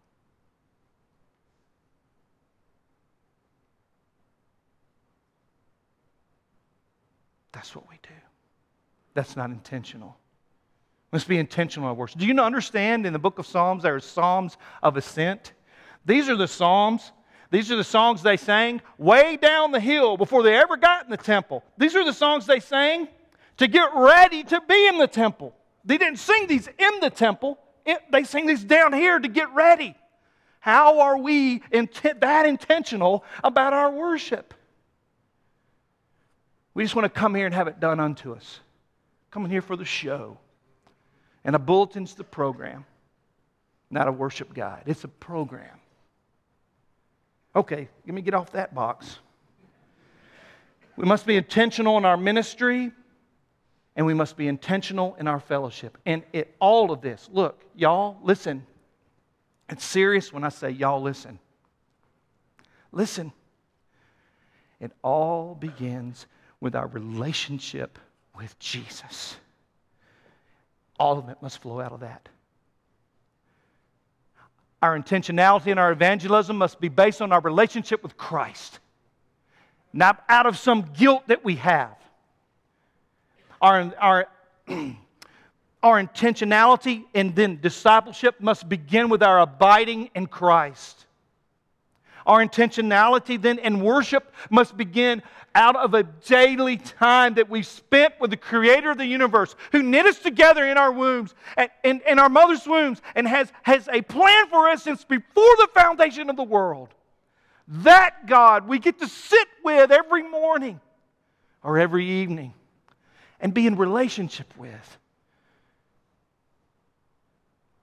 That's 7.52 7.74
what 7.74 7.88
we 7.88 7.96
do. 8.02 8.14
That's 9.14 9.36
not 9.36 9.50
intentional. 9.50 10.16
Must 11.12 11.28
be 11.28 11.38
intentional 11.38 11.88
in 11.90 11.96
worship. 11.96 12.18
Do 12.18 12.26
you 12.26 12.38
understand 12.40 13.06
in 13.06 13.12
the 13.12 13.18
book 13.18 13.38
of 13.38 13.46
Psalms 13.46 13.84
there 13.84 13.94
are 13.94 14.00
Psalms 14.00 14.56
of 14.82 14.96
ascent? 14.96 15.52
These 16.04 16.28
are 16.28 16.36
the 16.36 16.48
Psalms. 16.48 17.12
These 17.50 17.70
are 17.70 17.76
the 17.76 17.84
songs 17.84 18.22
they 18.22 18.36
sang 18.36 18.82
way 18.98 19.36
down 19.36 19.70
the 19.70 19.78
hill 19.78 20.16
before 20.16 20.42
they 20.42 20.56
ever 20.56 20.76
got 20.76 21.04
in 21.04 21.10
the 21.10 21.16
temple. 21.16 21.62
These 21.78 21.94
are 21.94 22.04
the 22.04 22.12
songs 22.12 22.46
they 22.46 22.58
sang 22.58 23.06
to 23.58 23.66
get 23.68 23.90
ready 23.94 24.44
to 24.44 24.60
be 24.68 24.86
in 24.88 24.98
the 24.98 25.06
temple. 25.06 25.54
They 25.84 25.98
didn't 25.98 26.18
sing 26.18 26.46
these 26.46 26.66
in 26.66 27.00
the 27.00 27.10
temple, 27.10 27.58
it, 27.84 28.00
they 28.10 28.24
sing 28.24 28.46
these 28.46 28.64
down 28.64 28.92
here 28.92 29.18
to 29.18 29.28
get 29.28 29.52
ready. 29.54 29.94
How 30.60 31.00
are 31.00 31.18
we 31.18 31.62
intent, 31.70 32.22
that 32.22 32.46
intentional 32.46 33.22
about 33.42 33.74
our 33.74 33.90
worship? 33.90 34.54
We 36.72 36.82
just 36.82 36.96
want 36.96 37.04
to 37.04 37.20
come 37.20 37.34
here 37.34 37.44
and 37.44 37.54
have 37.54 37.68
it 37.68 37.80
done 37.80 38.00
unto 38.00 38.32
us. 38.32 38.60
Coming 39.30 39.50
here 39.50 39.60
for 39.60 39.76
the 39.76 39.84
show. 39.84 40.38
And 41.44 41.54
a 41.54 41.58
bulletin's 41.58 42.14
the 42.14 42.24
program, 42.24 42.86
not 43.90 44.08
a 44.08 44.12
worship 44.12 44.54
guide. 44.54 44.84
It's 44.86 45.04
a 45.04 45.08
program. 45.08 45.78
Okay, 47.54 47.88
let 48.06 48.14
me 48.14 48.22
get 48.22 48.32
off 48.32 48.52
that 48.52 48.74
box. 48.74 49.18
We 50.96 51.04
must 51.04 51.26
be 51.26 51.36
intentional 51.36 51.98
in 51.98 52.06
our 52.06 52.16
ministry 52.16 52.90
and 53.96 54.06
we 54.06 54.14
must 54.14 54.36
be 54.36 54.48
intentional 54.48 55.14
in 55.18 55.28
our 55.28 55.40
fellowship. 55.40 55.98
And 56.04 56.22
it, 56.32 56.54
all 56.58 56.90
of 56.90 57.00
this, 57.00 57.28
look, 57.32 57.62
y'all, 57.74 58.18
listen. 58.22 58.66
It's 59.68 59.84
serious 59.84 60.32
when 60.32 60.44
I 60.44 60.48
say 60.48 60.70
y'all 60.70 61.00
listen. 61.00 61.38
Listen. 62.92 63.32
It 64.80 64.92
all 65.02 65.54
begins 65.54 66.26
with 66.60 66.74
our 66.74 66.86
relationship 66.88 67.98
with 68.36 68.58
Jesus. 68.58 69.36
All 70.98 71.18
of 71.18 71.28
it 71.28 71.38
must 71.40 71.58
flow 71.58 71.80
out 71.80 71.92
of 71.92 72.00
that. 72.00 72.28
Our 74.82 74.98
intentionality 74.98 75.68
and 75.68 75.80
our 75.80 75.92
evangelism 75.92 76.58
must 76.58 76.80
be 76.80 76.88
based 76.88 77.22
on 77.22 77.32
our 77.32 77.40
relationship 77.40 78.02
with 78.02 78.16
Christ, 78.16 78.80
not 79.92 80.22
out 80.28 80.46
of 80.46 80.58
some 80.58 80.82
guilt 80.82 81.22
that 81.28 81.44
we 81.44 81.54
have. 81.56 81.96
Our, 83.64 83.94
our, 83.98 84.26
our 85.82 86.02
intentionality 86.02 87.04
and 87.14 87.34
then 87.34 87.62
discipleship 87.62 88.38
must 88.38 88.68
begin 88.68 89.08
with 89.08 89.22
our 89.22 89.40
abiding 89.40 90.10
in 90.14 90.26
Christ. 90.26 91.06
Our 92.26 92.44
intentionality 92.44 93.40
then 93.40 93.58
in 93.58 93.80
worship 93.80 94.34
must 94.50 94.76
begin 94.76 95.22
out 95.54 95.76
of 95.76 95.94
a 95.94 96.02
daily 96.02 96.76
time 96.76 97.34
that 97.34 97.48
we've 97.48 97.66
spent 97.66 98.12
with 98.20 98.32
the 98.32 98.36
creator 98.36 98.90
of 98.90 98.98
the 98.98 99.06
universe 99.06 99.56
who 99.72 99.82
knit 99.82 100.04
us 100.04 100.18
together 100.18 100.66
in 100.66 100.76
our 100.76 100.92
wombs 100.92 101.34
and 101.56 101.70
in, 101.84 102.02
in 102.06 102.18
our 102.18 102.28
mother's 102.28 102.66
wombs 102.66 103.00
and 103.14 103.26
has, 103.26 103.50
has 103.62 103.88
a 103.90 104.02
plan 104.02 104.46
for 104.48 104.68
us 104.68 104.82
since 104.82 105.04
before 105.04 105.56
the 105.56 105.68
foundation 105.72 106.28
of 106.28 106.36
the 106.36 106.42
world. 106.42 106.90
That 107.66 108.26
God 108.26 108.68
we 108.68 108.78
get 108.78 108.98
to 108.98 109.08
sit 109.08 109.48
with 109.64 109.90
every 109.90 110.22
morning 110.22 110.82
or 111.62 111.78
every 111.78 112.04
evening 112.04 112.52
and 113.44 113.52
be 113.52 113.66
in 113.66 113.76
relationship 113.76 114.52
with. 114.56 114.98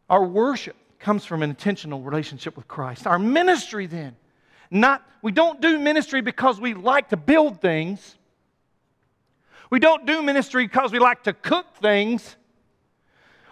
Our 0.09 0.25
worship 0.25 0.75
comes 0.99 1.23
from 1.23 1.43
an 1.43 1.51
intentional 1.51 2.01
relationship 2.01 2.57
with 2.57 2.67
Christ. 2.67 3.05
Our 3.07 3.19
ministry 3.19 3.85
then 3.85 4.15
not, 4.71 5.05
we 5.21 5.31
don't 5.31 5.61
do 5.61 5.77
ministry 5.77 6.21
because 6.21 6.59
we 6.59 6.73
like 6.73 7.09
to 7.09 7.17
build 7.17 7.61
things. 7.61 8.15
We 9.69 9.79
don't 9.79 10.05
do 10.05 10.21
ministry 10.21 10.65
because 10.65 10.91
we 10.91 10.99
like 10.99 11.23
to 11.23 11.33
cook 11.33 11.75
things 11.77 12.37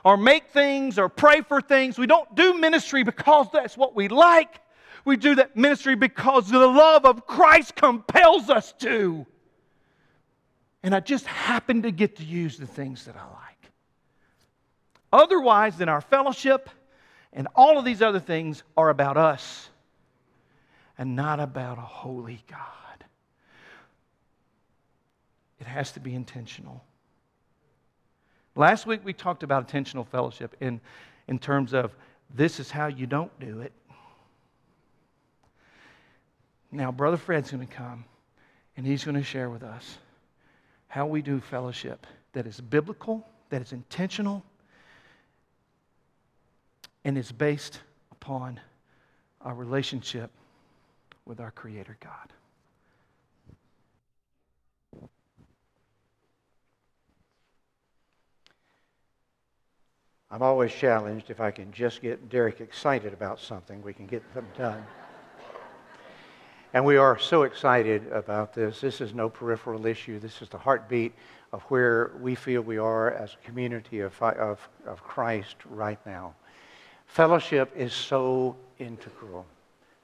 or 0.03 0.17
make 0.17 0.49
things 0.49 0.97
or 0.97 1.09
pray 1.09 1.41
for 1.41 1.61
things. 1.61 1.99
We 1.99 2.07
don't 2.07 2.33
do 2.35 2.55
ministry 2.55 3.03
because 3.03 3.47
that's 3.53 3.77
what 3.77 3.95
we 3.95 4.07
like. 4.07 4.61
We 5.05 5.15
do 5.15 5.35
that 5.35 5.55
ministry 5.55 5.95
because 5.95 6.49
the 6.49 6.57
love 6.57 7.05
of 7.05 7.27
Christ 7.27 7.75
compels 7.75 8.49
us 8.49 8.73
to. 8.79 9.27
And 10.83 10.95
I 10.95 10.99
just 10.99 11.25
happen 11.25 11.81
to 11.81 11.91
get 11.91 12.17
to 12.17 12.23
use 12.23 12.57
the 12.57 12.67
things 12.67 13.05
that 13.05 13.15
I 13.15 13.23
like. 13.23 13.71
Otherwise, 15.11 15.77
then 15.77 15.89
our 15.89 16.01
fellowship 16.01 16.69
and 17.33 17.47
all 17.55 17.77
of 17.77 17.85
these 17.85 18.01
other 18.01 18.19
things 18.19 18.63
are 18.77 18.89
about 18.89 19.17
us 19.17 19.69
and 20.97 21.15
not 21.15 21.39
about 21.39 21.77
a 21.77 21.81
holy 21.81 22.43
God. 22.47 22.59
It 25.59 25.67
has 25.67 25.91
to 25.93 25.99
be 25.99 26.13
intentional. 26.15 26.83
Last 28.55 28.85
week 28.85 29.01
we 29.03 29.13
talked 29.13 29.43
about 29.43 29.63
intentional 29.63 30.05
fellowship 30.05 30.55
in, 30.59 30.79
in 31.27 31.39
terms 31.39 31.73
of 31.73 31.95
this 32.33 32.59
is 32.59 32.71
how 32.71 32.87
you 32.87 33.07
don't 33.07 33.37
do 33.39 33.61
it. 33.61 33.71
Now, 36.71 36.91
Brother 36.91 37.17
Fred's 37.17 37.51
going 37.51 37.65
to 37.65 37.73
come 37.73 38.05
and 38.77 38.85
he's 38.85 39.03
going 39.03 39.15
to 39.15 39.23
share 39.23 39.49
with 39.49 39.63
us 39.63 39.97
how 40.89 41.05
we 41.05 41.21
do 41.21 41.39
fellowship 41.39 42.05
that 42.33 42.45
is 42.45 42.59
biblical, 42.59 43.25
that 43.49 43.61
is 43.61 43.71
intentional, 43.71 44.43
and 47.05 47.17
is 47.17 47.31
based 47.31 47.79
upon 48.11 48.59
our 49.41 49.53
relationship 49.53 50.31
with 51.25 51.39
our 51.39 51.51
Creator 51.51 51.95
God. 52.01 52.33
I'm 60.31 60.43
always 60.43 60.71
challenged 60.71 61.31
if 61.31 61.39
I 61.39 61.49
can 61.49 61.71
just 61.71 62.01
get 62.01 62.29
Derek 62.29 62.61
excited 62.61 63.13
about 63.13 63.39
something, 63.39 63.81
we 63.81 63.93
can 63.93 64.05
get 64.05 64.33
them 64.33 64.45
done. 64.57 64.85
And 66.73 66.85
we 66.85 66.97
are 66.97 67.17
so 67.17 67.43
excited 67.43 68.11
about 68.11 68.53
this. 68.53 68.79
This 68.79 69.01
is 69.01 69.15
no 69.15 69.27
peripheral 69.27 69.87
issue. 69.87 70.19
This 70.19 70.41
is 70.43 70.49
the 70.49 70.57
heartbeat 70.59 71.13
of 71.51 71.63
where 71.63 72.11
we 72.21 72.35
feel 72.35 72.61
we 72.61 72.77
are 72.77 73.11
as 73.11 73.33
a 73.33 73.45
community 73.45 74.01
of, 74.01 74.21
of, 74.21 74.59
of 74.85 75.03
Christ 75.03 75.55
right 75.67 75.97
now. 76.05 76.35
Fellowship 77.07 77.71
is 77.75 77.91
so 77.91 78.55
integral. 78.77 79.47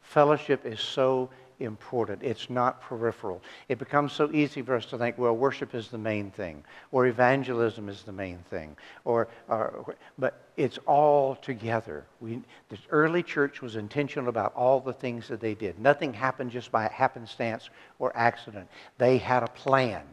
Fellowship 0.01 0.65
is 0.65 0.79
so 0.79 1.29
important. 1.59 2.23
It's 2.23 2.49
not 2.49 2.81
peripheral. 2.81 3.41
It 3.69 3.79
becomes 3.79 4.13
so 4.13 4.31
easy 4.31 4.61
for 4.61 4.75
us 4.75 4.85
to 4.87 4.97
think, 4.97 5.17
well, 5.17 5.35
worship 5.35 5.73
is 5.75 5.89
the 5.89 5.97
main 5.97 6.31
thing, 6.31 6.63
or 6.91 7.07
evangelism 7.07 7.89
is 7.89 8.03
the 8.03 8.11
main 8.11 8.39
thing, 8.49 8.75
or, 9.03 9.27
or 9.47 9.95
but 10.17 10.41
it's 10.57 10.77
all 10.85 11.35
together. 11.35 12.05
We, 12.19 12.41
the 12.69 12.77
early 12.89 13.23
church 13.23 13.61
was 13.61 13.75
intentional 13.75 14.29
about 14.29 14.53
all 14.55 14.79
the 14.79 14.93
things 14.93 15.27
that 15.27 15.39
they 15.39 15.53
did. 15.53 15.79
Nothing 15.79 16.13
happened 16.13 16.51
just 16.51 16.71
by 16.71 16.87
happenstance 16.87 17.69
or 17.99 18.15
accident. 18.15 18.67
They 18.97 19.17
had 19.17 19.43
a 19.43 19.47
plan. 19.47 20.03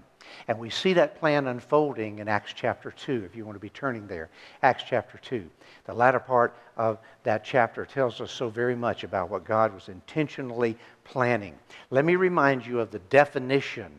And 0.48 0.58
we 0.58 0.70
see 0.70 0.92
that 0.94 1.18
plan 1.18 1.46
unfolding 1.46 2.18
in 2.18 2.28
Acts 2.28 2.52
chapter 2.52 2.90
2, 2.90 3.24
if 3.24 3.36
you 3.36 3.44
want 3.44 3.56
to 3.56 3.60
be 3.60 3.68
turning 3.68 4.06
there. 4.06 4.30
Acts 4.62 4.84
chapter 4.86 5.18
2. 5.18 5.48
The 5.84 5.94
latter 5.94 6.20
part 6.20 6.54
of 6.76 6.98
that 7.24 7.44
chapter 7.44 7.84
tells 7.84 8.20
us 8.20 8.30
so 8.30 8.48
very 8.48 8.76
much 8.76 9.04
about 9.04 9.30
what 9.30 9.44
God 9.44 9.74
was 9.74 9.88
intentionally 9.88 10.76
planning. 11.04 11.54
Let 11.90 12.04
me 12.04 12.16
remind 12.16 12.66
you 12.66 12.80
of 12.80 12.90
the 12.90 12.98
definition. 12.98 13.90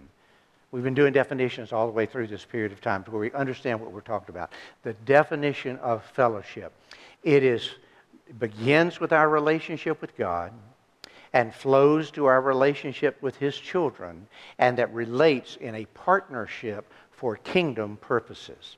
We've 0.72 0.84
been 0.84 0.94
doing 0.94 1.14
definitions 1.14 1.72
all 1.72 1.86
the 1.86 1.94
way 1.94 2.06
through 2.06 2.28
this 2.28 2.46
period 2.46 2.72
of 2.72 2.82
time 2.82 3.04
to 3.04 3.12
where 3.12 3.22
we 3.22 3.32
understand 3.32 3.80
what 3.80 3.92
we're 3.92 4.02
talking 4.02 4.34
about. 4.34 4.52
The 4.84 4.94
definition 4.94 5.78
of 5.78 6.04
fellowship. 6.04 6.74
It 7.24 7.44
is 7.44 7.70
begins 8.40 9.00
with 9.00 9.14
our 9.14 9.30
relationship 9.30 10.02
with 10.02 10.18
God 10.18 10.52
and 11.34 11.54
flows 11.54 12.12
to 12.12 12.26
our 12.26 12.42
relationship 12.42 13.22
with 13.22 13.36
His 13.38 13.58
children, 13.58 14.28
and 14.60 14.78
that 14.78 14.94
relates 14.94 15.56
in 15.58 15.76
a 15.76 15.86
partnership 15.86 16.92
for 17.12 17.38
kingdom 17.38 17.98
purposes. 17.98 18.78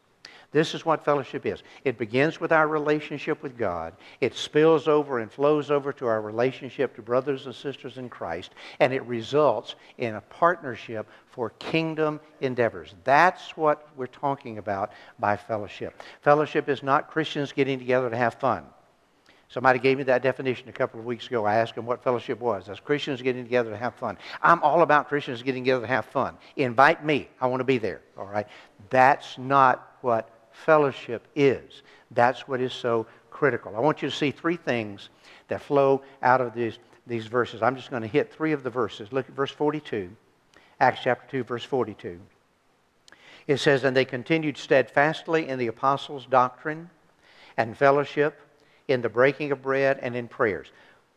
This 0.55 0.73
is 0.73 0.85
what 0.85 1.03
fellowship 1.03 1.45
is. 1.45 1.63
It 1.83 1.97
begins 1.97 2.39
with 2.39 2.53
our 2.53 2.69
relationship 2.69 3.43
with 3.43 3.57
God. 3.57 3.91
It 4.21 4.33
spills 4.33 4.87
over 4.87 5.19
and 5.19 5.29
flows 5.29 5.69
over 5.69 5.91
to 5.91 6.05
our 6.05 6.21
relationship 6.21 6.95
to 6.95 7.01
brothers 7.01 7.45
and 7.45 7.53
sisters 7.53 7.97
in 7.97 8.07
Christ, 8.07 8.53
and 8.79 8.93
it 8.93 9.03
results 9.03 9.75
in 9.97 10.15
a 10.15 10.21
partnership 10.21 11.09
for 11.27 11.49
kingdom 11.59 12.21
endeavors. 12.39 12.95
That's 13.03 13.57
what 13.57 13.89
we're 13.97 14.07
talking 14.07 14.57
about 14.57 14.93
by 15.19 15.35
fellowship. 15.35 16.01
Fellowship 16.21 16.69
is 16.69 16.81
not 16.81 17.11
Christians 17.11 17.51
getting 17.51 17.77
together 17.77 18.09
to 18.09 18.15
have 18.15 18.35
fun. 18.35 18.63
Somebody 19.49 19.79
gave 19.79 19.97
me 19.97 20.03
that 20.05 20.23
definition 20.23 20.69
a 20.69 20.73
couple 20.73 21.01
of 21.01 21.05
weeks 21.05 21.27
ago. 21.27 21.43
I 21.43 21.55
asked 21.55 21.75
them 21.75 21.85
what 21.85 22.01
fellowship 22.01 22.39
was. 22.39 22.69
As 22.69 22.79
Christians 22.79 23.21
getting 23.21 23.43
together 23.43 23.71
to 23.71 23.77
have 23.77 23.95
fun. 23.95 24.17
I'm 24.41 24.63
all 24.63 24.83
about 24.83 25.09
Christians 25.09 25.43
getting 25.43 25.65
together 25.65 25.81
to 25.81 25.87
have 25.87 26.05
fun. 26.05 26.37
Invite 26.55 27.03
me. 27.03 27.27
I 27.41 27.47
want 27.47 27.59
to 27.59 27.65
be 27.65 27.77
there. 27.77 28.01
All 28.17 28.25
right? 28.25 28.47
That's 28.89 29.37
not 29.37 29.97
what 29.99 30.29
fellowship 30.55 31.27
is. 31.35 31.83
That's 32.11 32.47
what 32.47 32.61
is 32.61 32.73
so 32.73 33.07
critical. 33.29 33.75
I 33.75 33.79
want 33.79 34.01
you 34.01 34.09
to 34.09 34.15
see 34.15 34.31
three 34.31 34.57
things 34.57 35.09
that 35.47 35.61
flow 35.61 36.01
out 36.21 36.41
of 36.41 36.53
these, 36.53 36.79
these 37.05 37.27
verses. 37.27 37.61
I'm 37.61 37.75
just 37.75 37.89
going 37.89 38.01
to 38.01 38.07
hit 38.07 38.31
three 38.31 38.51
of 38.51 38.63
the 38.63 38.69
verses. 38.69 39.11
Look 39.11 39.27
at 39.27 39.35
verse 39.35 39.51
42, 39.51 40.09
Acts 40.79 41.01
chapter 41.03 41.27
2, 41.29 41.43
verse 41.43 41.63
42. 41.63 42.19
It 43.47 43.57
says, 43.57 43.83
And 43.83 43.95
they 43.95 44.05
continued 44.05 44.57
steadfastly 44.57 45.47
in 45.47 45.59
the 45.59 45.67
apostles' 45.67 46.25
doctrine 46.25 46.89
and 47.57 47.77
fellowship 47.77 48.41
in 48.87 49.01
the 49.01 49.09
breaking 49.09 49.51
of 49.51 49.61
bread, 49.61 49.99
and 50.01 50.15
in 50.15 50.27
prayers. 50.27 50.71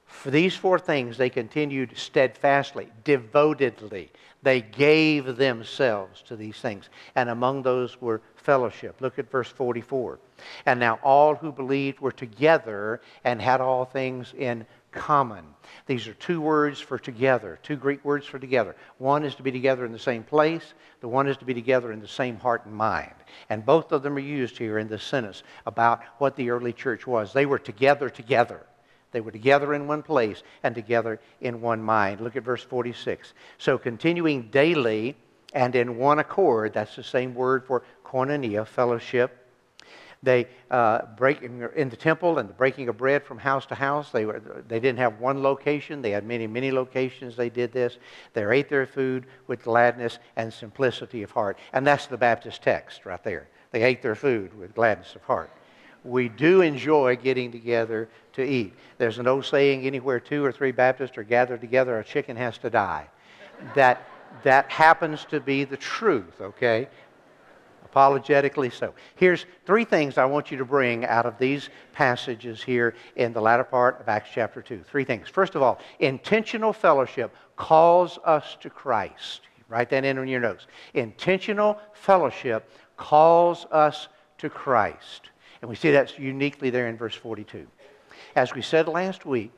For 0.08 0.30
these 0.30 0.56
four 0.56 0.78
things 0.78 1.16
they 1.16 1.30
continued 1.30 1.96
steadfastly, 1.96 2.88
devotedly. 3.04 4.10
They 4.42 4.62
gave 4.62 5.36
themselves 5.36 6.22
to 6.22 6.36
these 6.36 6.56
things. 6.56 6.88
And 7.14 7.28
among 7.28 7.62
those 7.62 8.00
were 8.00 8.22
fellowship. 8.34 9.00
Look 9.00 9.18
at 9.18 9.30
verse 9.30 9.48
44. 9.48 10.18
And 10.66 10.80
now 10.80 10.98
all 11.02 11.34
who 11.34 11.52
believed 11.52 12.00
were 12.00 12.12
together 12.12 13.00
and 13.24 13.40
had 13.40 13.60
all 13.60 13.84
things 13.84 14.32
in 14.36 14.66
common. 14.92 15.44
These 15.86 16.08
are 16.08 16.14
two 16.14 16.40
words 16.40 16.80
for 16.80 16.98
together, 16.98 17.58
two 17.62 17.76
Greek 17.76 18.04
words 18.04 18.26
for 18.26 18.38
together. 18.38 18.74
One 18.96 19.24
is 19.24 19.34
to 19.34 19.42
be 19.42 19.52
together 19.52 19.84
in 19.84 19.92
the 19.92 19.98
same 19.98 20.24
place, 20.24 20.74
the 21.00 21.08
one 21.08 21.28
is 21.28 21.36
to 21.36 21.44
be 21.44 21.54
together 21.54 21.92
in 21.92 22.00
the 22.00 22.08
same 22.08 22.38
heart 22.38 22.64
and 22.64 22.74
mind. 22.74 23.14
And 23.50 23.66
both 23.66 23.92
of 23.92 24.02
them 24.02 24.16
are 24.16 24.20
used 24.20 24.56
here 24.56 24.78
in 24.78 24.88
this 24.88 25.04
sentence 25.04 25.42
about 25.66 26.02
what 26.18 26.36
the 26.36 26.50
early 26.50 26.72
church 26.72 27.06
was. 27.06 27.32
They 27.32 27.46
were 27.46 27.58
together 27.58 28.08
together. 28.08 28.64
They 29.12 29.20
were 29.20 29.30
together 29.30 29.74
in 29.74 29.86
one 29.86 30.02
place 30.02 30.42
and 30.62 30.74
together 30.74 31.20
in 31.40 31.60
one 31.60 31.82
mind. 31.82 32.20
Look 32.20 32.36
at 32.36 32.42
verse 32.42 32.62
46. 32.62 33.32
So 33.56 33.78
continuing 33.78 34.48
daily 34.50 35.16
and 35.54 35.74
in 35.74 35.96
one 35.96 36.18
accord, 36.18 36.74
that's 36.74 36.96
the 36.96 37.02
same 37.02 37.34
word 37.34 37.64
for 37.64 37.82
koinonia, 38.04 38.66
fellowship, 38.66 39.48
they 40.22 40.48
uh, 40.70 41.02
break 41.16 41.42
in 41.42 41.88
the 41.88 41.96
temple 41.96 42.38
and 42.38 42.48
the 42.48 42.54
breaking 42.54 42.88
of 42.88 42.96
bread 42.96 43.22
from 43.22 43.38
house 43.38 43.66
to 43.66 43.74
house. 43.74 44.10
They, 44.10 44.24
were, 44.24 44.42
they 44.66 44.80
didn't 44.80 44.98
have 44.98 45.20
one 45.20 45.42
location. 45.42 46.02
They 46.02 46.10
had 46.10 46.24
many, 46.24 46.46
many 46.46 46.72
locations. 46.72 47.36
They 47.36 47.50
did 47.50 47.72
this. 47.72 47.98
They 48.32 48.44
ate 48.44 48.68
their 48.68 48.86
food 48.86 49.26
with 49.46 49.62
gladness 49.62 50.18
and 50.34 50.52
simplicity 50.52 51.22
of 51.22 51.30
heart. 51.30 51.58
And 51.72 51.86
that's 51.86 52.06
the 52.06 52.16
Baptist 52.16 52.62
text 52.62 53.06
right 53.06 53.22
there. 53.22 53.48
They 53.70 53.82
ate 53.82 54.02
their 54.02 54.16
food 54.16 54.58
with 54.58 54.74
gladness 54.74 55.14
of 55.14 55.22
heart. 55.22 55.50
We 56.04 56.28
do 56.28 56.60
enjoy 56.60 57.16
getting 57.16 57.52
together 57.52 58.08
to 58.34 58.42
eat. 58.42 58.74
There's 58.98 59.18
an 59.18 59.26
old 59.26 59.44
saying 59.44 59.86
anywhere 59.86 60.20
two 60.20 60.44
or 60.44 60.52
three 60.52 60.72
Baptists 60.72 61.18
are 61.18 61.24
gathered 61.24 61.60
together, 61.60 61.98
a 61.98 62.04
chicken 62.04 62.36
has 62.36 62.58
to 62.58 62.70
die. 62.70 63.08
That, 63.74 64.06
that 64.44 64.70
happens 64.70 65.24
to 65.26 65.40
be 65.40 65.64
the 65.64 65.76
truth, 65.76 66.40
okay? 66.40 66.88
apologetically 67.90 68.70
so. 68.70 68.94
Here's 69.16 69.46
three 69.64 69.84
things 69.84 70.18
I 70.18 70.26
want 70.26 70.50
you 70.50 70.58
to 70.58 70.64
bring 70.64 71.06
out 71.06 71.24
of 71.24 71.38
these 71.38 71.70
passages 71.92 72.62
here 72.62 72.94
in 73.16 73.32
the 73.32 73.40
latter 73.40 73.64
part 73.64 74.00
of 74.00 74.08
Acts 74.08 74.30
chapter 74.32 74.60
2. 74.60 74.84
Three 74.88 75.04
things. 75.04 75.28
First 75.28 75.54
of 75.54 75.62
all, 75.62 75.80
intentional 75.98 76.72
fellowship 76.72 77.34
calls 77.56 78.18
us 78.24 78.56
to 78.60 78.68
Christ. 78.68 79.42
Write 79.68 79.90
that 79.90 80.04
in 80.04 80.18
on 80.18 80.28
your 80.28 80.40
notes. 80.40 80.66
Intentional 80.94 81.78
fellowship 81.92 82.70
calls 82.96 83.66
us 83.72 84.08
to 84.38 84.50
Christ. 84.50 85.27
And 85.60 85.68
we 85.68 85.76
see 85.76 85.90
that's 85.90 86.18
uniquely 86.18 86.70
there 86.70 86.88
in 86.88 86.96
verse 86.96 87.14
42. 87.14 87.66
As 88.36 88.54
we 88.54 88.62
said 88.62 88.88
last 88.88 89.26
week, 89.26 89.52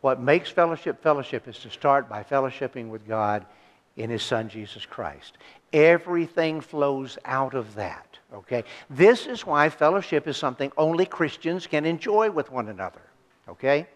what 0.00 0.20
makes 0.20 0.50
fellowship 0.50 1.02
fellowship 1.02 1.46
is 1.46 1.58
to 1.58 1.70
start 1.70 2.08
by 2.08 2.22
fellowshipping 2.22 2.88
with 2.88 3.06
God 3.06 3.44
in 3.96 4.10
His 4.10 4.22
Son, 4.22 4.48
Jesus 4.48 4.86
Christ. 4.86 5.36
Everything 5.72 6.60
flows 6.60 7.18
out 7.24 7.54
of 7.54 7.74
that. 7.74 8.18
Okay? 8.32 8.64
This 8.88 9.26
is 9.26 9.46
why 9.46 9.68
fellowship 9.68 10.26
is 10.26 10.36
something 10.36 10.72
only 10.76 11.06
Christians 11.06 11.66
can 11.66 11.84
enjoy 11.84 12.30
with 12.30 12.50
one 12.50 12.68
another. 12.68 13.02
Okay? 13.48 13.86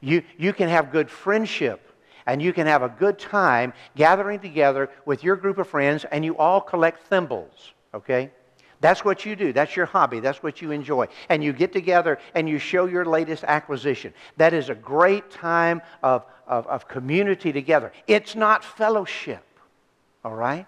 You, 0.00 0.22
you 0.36 0.52
can 0.52 0.68
have 0.68 0.92
good 0.92 1.10
friendship 1.10 1.92
and 2.26 2.42
you 2.42 2.52
can 2.52 2.66
have 2.66 2.82
a 2.82 2.88
good 2.88 3.18
time 3.18 3.72
gathering 3.94 4.40
together 4.40 4.90
with 5.04 5.22
your 5.22 5.36
group 5.36 5.58
of 5.58 5.68
friends 5.68 6.04
and 6.10 6.24
you 6.24 6.36
all 6.36 6.60
collect 6.60 7.06
thimbles. 7.06 7.72
Okay? 7.94 8.30
That's 8.80 9.04
what 9.04 9.24
you 9.24 9.36
do. 9.36 9.52
That's 9.52 9.74
your 9.74 9.86
hobby. 9.86 10.20
That's 10.20 10.42
what 10.42 10.60
you 10.60 10.70
enjoy. 10.70 11.08
And 11.28 11.42
you 11.42 11.52
get 11.52 11.72
together 11.72 12.18
and 12.34 12.48
you 12.48 12.58
show 12.58 12.86
your 12.86 13.04
latest 13.04 13.44
acquisition. 13.44 14.12
That 14.36 14.52
is 14.52 14.68
a 14.68 14.74
great 14.74 15.30
time 15.30 15.82
of, 16.02 16.24
of, 16.46 16.66
of 16.66 16.88
community 16.88 17.52
together. 17.52 17.92
It's 18.06 18.34
not 18.34 18.64
fellowship, 18.64 19.44
all 20.24 20.34
right? 20.34 20.66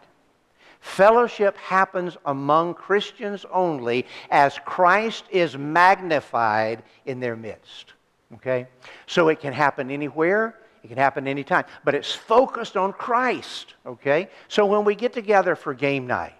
Fellowship 0.81 1.57
happens 1.59 2.16
among 2.25 2.75
Christians 2.75 3.44
only 3.53 4.07
as 4.31 4.59
Christ 4.64 5.25
is 5.31 5.57
magnified 5.57 6.83
in 7.05 7.21
their 7.21 7.37
midst. 7.37 7.92
Okay? 8.35 8.66
So 9.07 9.29
it 9.29 9.40
can 9.40 9.53
happen 9.53 9.90
anywhere, 9.90 10.59
it 10.85 10.88
can 10.88 10.99
happen 10.99 11.27
anytime, 11.27 11.64
but 11.85 11.94
it's 11.94 12.12
focused 12.12 12.77
on 12.77 12.92
Christ. 12.92 13.75
Okay? 13.85 14.29
So 14.47 14.66
when 14.66 14.85
we 14.85 14.94
get 14.94 15.12
together 15.12 15.57
for 15.57 15.75
game 15.75 16.07
night, 16.07 16.38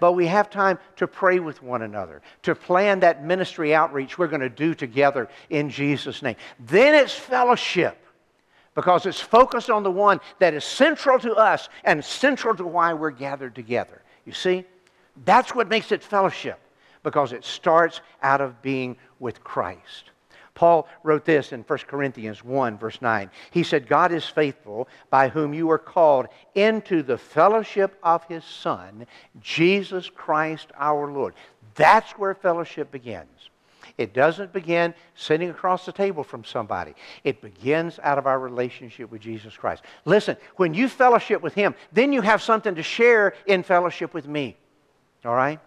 but 0.00 0.12
we 0.12 0.26
have 0.26 0.50
time 0.50 0.78
to 0.96 1.06
pray 1.06 1.38
with 1.38 1.62
one 1.62 1.82
another, 1.82 2.22
to 2.42 2.54
plan 2.54 3.00
that 3.00 3.24
ministry 3.24 3.74
outreach 3.74 4.18
we're 4.18 4.26
going 4.26 4.40
to 4.40 4.48
do 4.48 4.74
together 4.74 5.28
in 5.50 5.70
Jesus' 5.70 6.22
name. 6.22 6.36
Then 6.60 6.94
it's 6.94 7.14
fellowship 7.14 7.98
because 8.74 9.06
it's 9.06 9.20
focused 9.20 9.70
on 9.70 9.82
the 9.82 9.90
one 9.90 10.20
that 10.38 10.54
is 10.54 10.64
central 10.64 11.18
to 11.18 11.34
us 11.34 11.68
and 11.84 12.04
central 12.04 12.54
to 12.54 12.64
why 12.64 12.92
we're 12.92 13.10
gathered 13.10 13.54
together. 13.54 14.02
You 14.24 14.32
see, 14.32 14.64
that's 15.24 15.54
what 15.54 15.68
makes 15.68 15.92
it 15.92 16.02
fellowship 16.02 16.60
because 17.02 17.32
it 17.32 17.44
starts 17.44 18.00
out 18.22 18.40
of 18.40 18.60
being 18.62 18.96
with 19.18 19.42
Christ. 19.42 20.10
Paul 20.56 20.88
wrote 21.04 21.24
this 21.24 21.52
in 21.52 21.62
1 21.62 21.78
Corinthians 21.86 22.42
1, 22.42 22.78
verse 22.78 23.00
9. 23.00 23.30
He 23.52 23.62
said, 23.62 23.86
God 23.86 24.10
is 24.10 24.24
faithful, 24.24 24.88
by 25.10 25.28
whom 25.28 25.54
you 25.54 25.70
are 25.70 25.78
called 25.78 26.26
into 26.56 27.04
the 27.04 27.18
fellowship 27.18 27.96
of 28.02 28.24
his 28.24 28.42
Son, 28.44 29.06
Jesus 29.40 30.10
Christ 30.10 30.72
our 30.76 31.12
Lord. 31.12 31.34
That's 31.76 32.10
where 32.12 32.34
fellowship 32.34 32.90
begins. 32.90 33.50
It 33.98 34.12
doesn't 34.12 34.52
begin 34.52 34.94
sitting 35.14 35.50
across 35.50 35.86
the 35.86 35.92
table 35.92 36.24
from 36.24 36.44
somebody. 36.44 36.94
It 37.22 37.40
begins 37.40 38.00
out 38.02 38.18
of 38.18 38.26
our 38.26 38.40
relationship 38.40 39.10
with 39.10 39.20
Jesus 39.20 39.56
Christ. 39.56 39.82
Listen, 40.04 40.36
when 40.56 40.74
you 40.74 40.88
fellowship 40.88 41.42
with 41.42 41.54
Him, 41.54 41.74
then 41.92 42.12
you 42.12 42.22
have 42.22 42.42
something 42.42 42.74
to 42.74 42.82
share 42.82 43.34
in 43.46 43.62
fellowship 43.62 44.12
with 44.12 44.26
me. 44.26 44.56
All 45.24 45.34
right? 45.34 45.60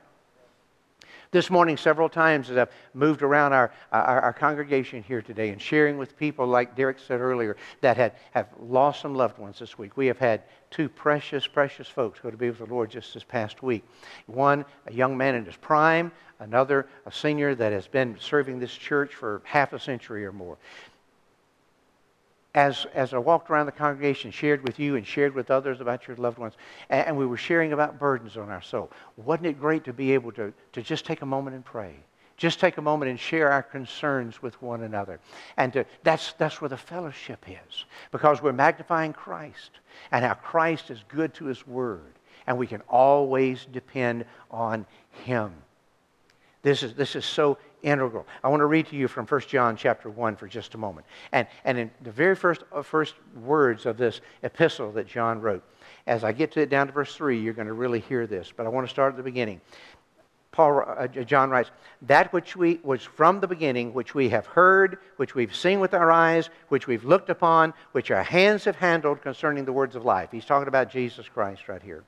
This 1.32 1.52
morning, 1.52 1.78
several 1.78 2.10
times 2.10 2.50
as 2.50 2.58
I've 2.58 2.72
moved 2.96 3.22
around 3.22 3.54
our, 3.54 3.72
our, 3.92 4.20
our, 4.20 4.34
congregation 4.34 5.04
here 5.04 5.22
today 5.22 5.50
and 5.50 5.62
sharing 5.62 6.00
with 6.00 6.18
people, 6.18 6.48
like 6.48 6.76
Derek 6.76 6.98
said 6.98 7.22
earlier, 7.22 7.56
that 7.82 7.98
had, 7.98 8.14
have 8.32 8.48
lost 8.60 9.02
some 9.02 9.14
loved 9.14 9.38
ones 9.38 9.60
this 9.60 9.78
week. 9.78 9.96
We 9.96 10.08
have 10.08 10.18
had 10.18 10.42
two 10.72 10.90
precious, 10.90 11.46
precious 11.46 11.88
folks 11.88 12.20
go 12.20 12.32
to 12.32 12.38
be 12.38 12.50
with 12.50 12.58
the 12.58 12.66
Lord 12.66 12.90
just 12.90 13.14
this 13.14 13.24
past 13.24 13.62
week. 13.62 13.84
One, 14.26 14.66
a 14.88 14.92
young 14.92 15.16
man 15.16 15.36
in 15.36 15.46
his 15.46 15.56
prime, 15.56 16.12
another, 16.40 16.88
a 17.06 17.12
senior 17.12 17.54
that 17.54 17.74
has 17.74 17.86
been 17.86 18.18
serving 18.20 18.58
this 18.58 18.74
church 18.74 19.14
for 19.14 19.44
half 19.46 19.72
a 19.74 19.80
century 19.80 20.26
or 20.26 20.32
more 20.32 20.58
as, 22.56 22.88
as 22.94 23.14
I 23.14 23.18
walked 23.20 23.50
around 23.50 23.68
the 23.68 23.72
congregation, 23.72 24.32
shared 24.32 24.64
with 24.64 24.80
you 24.80 24.96
and 24.96 25.06
shared 25.06 25.36
with 25.36 25.52
others 25.52 25.82
about 25.82 26.08
your 26.08 26.18
loved 26.18 26.38
ones, 26.38 26.56
and, 26.90 27.08
and 27.08 27.18
we 27.18 27.26
were 27.26 27.38
sharing 27.38 27.74
about 27.74 28.00
burdens 28.00 28.38
on 28.38 28.50
our 28.50 28.62
soul, 28.62 28.92
wasn't 29.18 29.48
it 29.48 29.60
great 29.60 29.84
to 29.86 29.94
be 29.94 30.14
able 30.14 30.32
to, 30.34 30.52
to 30.74 30.82
just 30.82 31.06
take 31.06 31.22
a 31.22 31.26
moment 31.26 31.56
and 31.56 31.64
pray? 31.64 31.96
Just 32.38 32.60
take 32.60 32.78
a 32.78 32.82
moment 32.82 33.12
and 33.12 33.20
share 33.20 33.52
our 33.52 33.62
concerns 33.62 34.42
with 34.42 34.60
one 34.62 34.84
another. 34.84 35.20
And 35.58 35.74
to, 35.74 35.86
that's, 36.04 36.34
that's 36.34 36.62
where 36.62 36.70
the 36.70 36.78
fellowship 36.78 37.46
is, 37.48 37.86
because 38.12 38.42
we're 38.42 38.54
magnifying 38.54 39.12
Christ 39.12 39.72
and 40.12 40.24
how 40.24 40.36
Christ 40.36 40.90
is 40.90 41.04
good 41.10 41.34
to 41.36 41.46
his 41.46 41.68
word, 41.68 42.14
and 42.48 42.58
we 42.58 42.66
can 42.66 42.82
always 42.88 43.68
depend 43.72 44.26
on 44.50 44.86
him. 45.26 45.52
This 46.62 46.82
is, 46.82 46.94
this 46.94 47.16
is 47.16 47.26
so 47.26 47.58
integral. 47.84 48.26
I 48.44 48.50
want 48.50 48.62
to 48.62 48.66
read 48.66 48.88
to 48.88 48.96
you 48.96 49.08
from 49.08 49.26
1 49.26 49.42
John 49.42 49.76
chapter 49.76 50.10
1 50.10 50.36
for 50.36 50.48
just 50.48 50.76
a 50.76 50.78
moment. 50.78 51.08
And, 51.32 51.48
and 51.64 51.78
in 51.78 51.92
the 52.02 52.12
very 52.12 52.36
first, 52.36 52.64
uh, 52.72 52.82
first 52.82 53.16
words 53.36 53.86
of 53.86 53.98
this 53.98 54.22
epistle 54.44 54.92
that 54.94 55.08
John 55.08 55.42
wrote, 55.42 55.64
as 56.08 56.24
I 56.24 56.32
get 56.32 56.52
to 56.54 56.62
it 56.62 56.70
down 56.70 56.88
to 56.88 56.94
verse 56.94 57.16
3, 57.16 57.40
you're 57.40 57.54
going 57.54 57.68
to 57.68 57.74
really 57.74 58.00
hear 58.00 58.28
this. 58.28 58.52
But 58.56 58.66
I 58.66 58.70
want 58.70 58.88
to 58.88 58.92
start 58.92 59.14
at 59.14 59.18
the 59.18 59.24
beginning. 59.24 59.62
Paul, 60.52 60.84
uh, 60.86 61.08
John 61.08 61.50
writes, 61.50 61.72
That 62.04 62.34
which 62.34 62.56
we 62.56 62.80
was 62.84 63.04
from 63.04 63.40
the 63.40 63.48
beginning, 63.48 63.94
which 63.94 64.16
we 64.16 64.30
have 64.30 64.48
heard, 64.48 64.98
which 65.18 65.36
we've 65.36 65.56
seen 65.56 65.80
with 65.80 65.94
our 65.94 66.12
eyes, 66.12 66.50
which 66.70 66.88
we've 66.88 67.06
looked 67.06 67.30
upon, 67.30 67.74
which 67.92 68.10
our 68.12 68.24
hands 68.24 68.66
have 68.66 68.76
handled 68.76 69.22
concerning 69.22 69.66
the 69.66 69.74
words 69.74 69.96
of 69.96 70.06
life. 70.06 70.30
He's 70.32 70.46
talking 70.46 70.68
about 70.68 70.92
Jesus 70.92 71.28
Christ 71.30 71.70
right 71.70 71.82
here. 71.82 72.04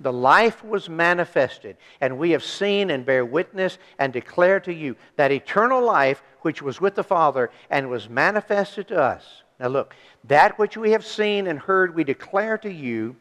The 0.00 0.12
life 0.12 0.64
was 0.64 0.88
manifested, 0.88 1.76
and 2.00 2.18
we 2.18 2.30
have 2.30 2.44
seen 2.44 2.90
and 2.90 3.04
bear 3.04 3.24
witness 3.24 3.78
and 3.98 4.12
declare 4.12 4.60
to 4.60 4.72
you 4.72 4.96
that 5.16 5.32
eternal 5.32 5.82
life 5.82 6.22
which 6.42 6.62
was 6.62 6.80
with 6.80 6.94
the 6.94 7.04
Father 7.04 7.50
and 7.70 7.90
was 7.90 8.08
manifested 8.08 8.88
to 8.88 9.00
us. 9.00 9.42
Now, 9.58 9.68
look, 9.68 9.94
that 10.24 10.58
which 10.58 10.76
we 10.76 10.90
have 10.90 11.04
seen 11.04 11.46
and 11.46 11.58
heard, 11.58 11.94
we 11.94 12.04
declare 12.04 12.58
to 12.58 12.72
you 12.72 13.16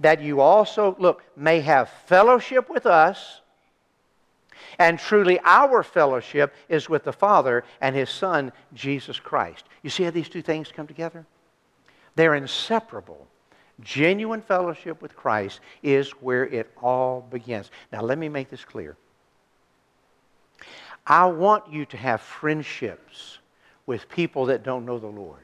that 0.00 0.20
you 0.20 0.40
also, 0.40 0.96
look, 0.98 1.22
may 1.36 1.60
have 1.60 1.88
fellowship 2.06 2.68
with 2.68 2.86
us. 2.86 3.40
And 4.78 4.98
truly, 4.98 5.38
our 5.44 5.82
fellowship 5.82 6.54
is 6.68 6.88
with 6.88 7.04
the 7.04 7.12
Father 7.12 7.64
and 7.80 7.94
His 7.94 8.10
Son, 8.10 8.52
Jesus 8.72 9.20
Christ. 9.20 9.64
You 9.82 9.90
see 9.90 10.04
how 10.04 10.10
these 10.10 10.28
two 10.28 10.42
things 10.42 10.72
come 10.72 10.86
together? 10.86 11.26
They're 12.16 12.34
inseparable. 12.34 13.28
Genuine 13.80 14.40
fellowship 14.40 15.02
with 15.02 15.16
Christ 15.16 15.60
is 15.82 16.10
where 16.12 16.46
it 16.46 16.70
all 16.80 17.20
begins. 17.20 17.70
Now, 17.92 18.02
let 18.02 18.18
me 18.18 18.28
make 18.28 18.50
this 18.50 18.64
clear. 18.64 18.96
I 21.06 21.26
want 21.26 21.70
you 21.70 21.84
to 21.86 21.96
have 21.96 22.20
friendships 22.20 23.38
with 23.86 24.08
people 24.08 24.46
that 24.46 24.62
don't 24.62 24.86
know 24.86 24.98
the 24.98 25.06
Lord. 25.06 25.40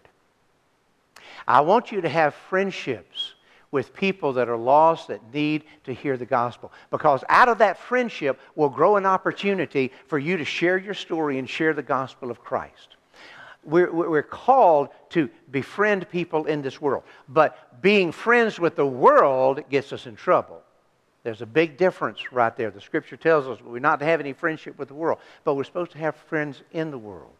I 1.46 1.60
want 1.60 1.92
you 1.92 2.00
to 2.00 2.08
have 2.08 2.34
friendships 2.34 3.34
with 3.70 3.94
people 3.94 4.32
that 4.34 4.48
are 4.48 4.56
lost 4.56 5.08
that 5.08 5.32
need 5.32 5.64
to 5.84 5.92
hear 5.92 6.16
the 6.16 6.26
gospel. 6.26 6.72
Because 6.90 7.22
out 7.28 7.48
of 7.48 7.58
that 7.58 7.78
friendship 7.78 8.40
will 8.54 8.68
grow 8.68 8.96
an 8.96 9.06
opportunity 9.06 9.92
for 10.06 10.18
you 10.18 10.36
to 10.36 10.44
share 10.44 10.78
your 10.78 10.94
story 10.94 11.38
and 11.38 11.48
share 11.48 11.72
the 11.72 11.82
gospel 11.82 12.30
of 12.30 12.42
Christ. 12.42 12.96
We're, 13.62 13.92
we're 13.92 14.22
called 14.22 14.88
to 15.10 15.28
befriend 15.50 16.08
people 16.08 16.46
in 16.46 16.62
this 16.62 16.80
world. 16.80 17.04
But 17.28 17.82
being 17.82 18.10
friends 18.10 18.58
with 18.58 18.76
the 18.76 18.86
world 18.86 19.68
gets 19.68 19.92
us 19.92 20.06
in 20.06 20.16
trouble. 20.16 20.62
There's 21.22 21.42
a 21.42 21.46
big 21.46 21.76
difference 21.76 22.32
right 22.32 22.56
there. 22.56 22.70
The 22.70 22.80
scripture 22.80 23.16
tells 23.16 23.46
us 23.46 23.60
we're 23.62 23.78
not 23.78 24.00
to 24.00 24.06
have 24.06 24.20
any 24.20 24.32
friendship 24.32 24.78
with 24.78 24.88
the 24.88 24.94
world, 24.94 25.18
but 25.44 25.54
we're 25.54 25.64
supposed 25.64 25.92
to 25.92 25.98
have 25.98 26.16
friends 26.16 26.62
in 26.72 26.90
the 26.90 26.98
world. 26.98 27.34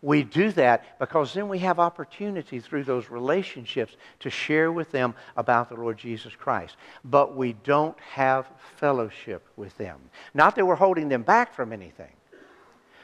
We 0.00 0.22
do 0.22 0.52
that 0.52 0.98
because 1.00 1.34
then 1.34 1.48
we 1.48 1.58
have 1.58 1.80
opportunity 1.80 2.60
through 2.60 2.84
those 2.84 3.10
relationships 3.10 3.96
to 4.20 4.30
share 4.30 4.70
with 4.70 4.92
them 4.92 5.14
about 5.36 5.68
the 5.68 5.74
Lord 5.74 5.98
Jesus 5.98 6.32
Christ. 6.36 6.76
But 7.04 7.36
we 7.36 7.54
don't 7.64 7.98
have 7.98 8.46
fellowship 8.76 9.44
with 9.56 9.76
them. 9.76 9.98
Not 10.34 10.54
that 10.54 10.64
we're 10.64 10.76
holding 10.76 11.08
them 11.08 11.22
back 11.22 11.52
from 11.52 11.72
anything, 11.72 12.12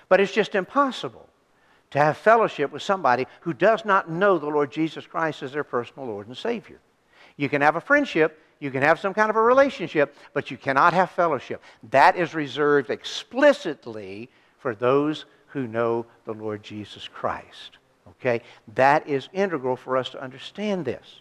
but 0.09 0.21
it's 0.21 0.31
just 0.31 0.55
impossible 0.55 1.29
to 1.95 2.01
have 2.01 2.17
fellowship 2.17 2.73
with 2.73 2.83
somebody 2.83 3.25
who 3.43 3.55
does 3.55 3.85
not 3.85 4.11
know 4.11 4.37
the 4.37 4.49
Lord 4.49 4.73
Jesus 4.73 5.07
Christ 5.07 5.45
as 5.45 5.53
their 5.53 5.63
personal 5.63 6.09
Lord 6.09 6.27
and 6.27 6.37
Savior. 6.37 6.81
You 7.37 7.49
can 7.49 7.63
have 7.63 7.77
a 7.77 7.81
friendship, 7.81 8.43
you 8.59 8.73
can 8.73 8.83
have 8.83 8.99
some 8.99 9.15
kind 9.15 9.31
of 9.31 9.37
a 9.37 9.41
relationship, 9.41 10.17
but 10.33 10.51
you 10.51 10.57
cannot 10.57 10.93
have 10.93 11.13
fellowship. 11.13 11.63
That 11.91 12.17
is 12.17 12.35
reserved 12.35 12.91
explicitly 12.91 14.29
for 14.59 14.75
those 14.75 15.25
who 15.47 15.69
know 15.69 16.05
the 16.25 16.35
Lord 16.35 16.65
Jesus 16.65 17.07
Christ. 17.07 17.79
Okay? 18.09 18.43
That 18.75 19.09
is 19.09 19.29
integral 19.33 19.77
for 19.77 19.97
us 19.97 20.11
to 20.11 20.21
understand 20.21 20.85
this. 20.85 21.21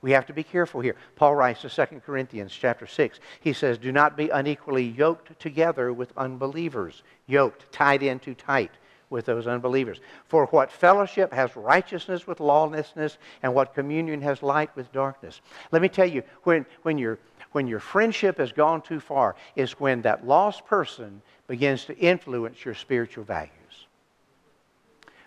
We 0.00 0.12
have 0.12 0.26
to 0.26 0.32
be 0.32 0.44
careful 0.44 0.80
here. 0.80 0.94
Paul 1.16 1.34
writes 1.34 1.62
to 1.62 1.68
2 1.68 2.02
Corinthians 2.06 2.56
chapter 2.56 2.86
6. 2.86 3.18
He 3.40 3.52
says, 3.52 3.78
Do 3.78 3.90
not 3.90 4.16
be 4.16 4.28
unequally 4.28 4.84
yoked 4.84 5.40
together 5.40 5.92
with 5.92 6.16
unbelievers. 6.16 7.02
Yoked, 7.26 7.72
tied 7.72 8.04
in 8.04 8.20
too 8.20 8.34
tight 8.36 8.70
with 9.10 9.26
those 9.26 9.46
unbelievers. 9.46 10.00
For 10.26 10.46
what 10.46 10.72
fellowship 10.72 11.32
has 11.32 11.54
righteousness 11.56 12.26
with 12.26 12.40
lawlessness, 12.40 13.18
and 13.42 13.52
what 13.54 13.74
communion 13.74 14.22
has 14.22 14.42
light 14.42 14.74
with 14.76 14.90
darkness? 14.92 15.40
Let 15.72 15.82
me 15.82 15.88
tell 15.88 16.06
you, 16.06 16.22
when, 16.44 16.64
when, 16.82 16.96
your, 16.96 17.18
when 17.52 17.66
your 17.66 17.80
friendship 17.80 18.38
has 18.38 18.52
gone 18.52 18.80
too 18.80 19.00
far, 19.00 19.34
is 19.56 19.72
when 19.72 20.02
that 20.02 20.26
lost 20.26 20.64
person 20.64 21.20
begins 21.48 21.84
to 21.86 21.98
influence 21.98 22.64
your 22.64 22.74
spiritual 22.74 23.24
values. 23.24 23.50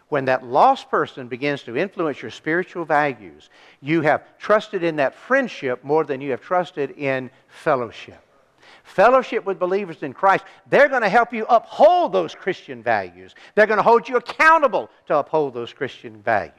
When 0.08 0.26
that 0.26 0.46
lost 0.46 0.89
person 0.89 1.28
begins 1.28 1.63
to 1.63 1.76
influence 1.76 2.22
your 2.22 2.32
spiritual 2.32 2.86
values, 2.86 3.50
you 3.82 4.02
have 4.02 4.38
trusted 4.38 4.84
in 4.84 4.96
that 4.98 5.15
friendship 5.15 5.84
more 5.84 6.04
than 6.04 6.22
you 6.22 6.32
have 6.32 6.41
trusted 6.41 6.91
in 6.91 7.30
fellowship 7.48 8.24
fellowship 8.84 9.46
with 9.46 9.60
believers 9.60 10.04
in 10.04 10.13
Christ, 10.13 10.46
they're 10.69 10.89
going 10.89 11.02
to 11.02 11.10
help 11.10 11.34
you 11.34 11.46
uphold 11.50 12.13
those 12.13 12.36
Christian 12.36 12.84
values. 12.84 13.34
They're 13.56 13.67
going 13.67 13.78
to 13.78 13.84
hold 13.84 14.08
you 14.08 14.17
accountable 14.17 14.89
to 15.08 15.17
uphold 15.17 15.54
those 15.54 15.74
Christian 15.74 16.22
values. 16.22 16.54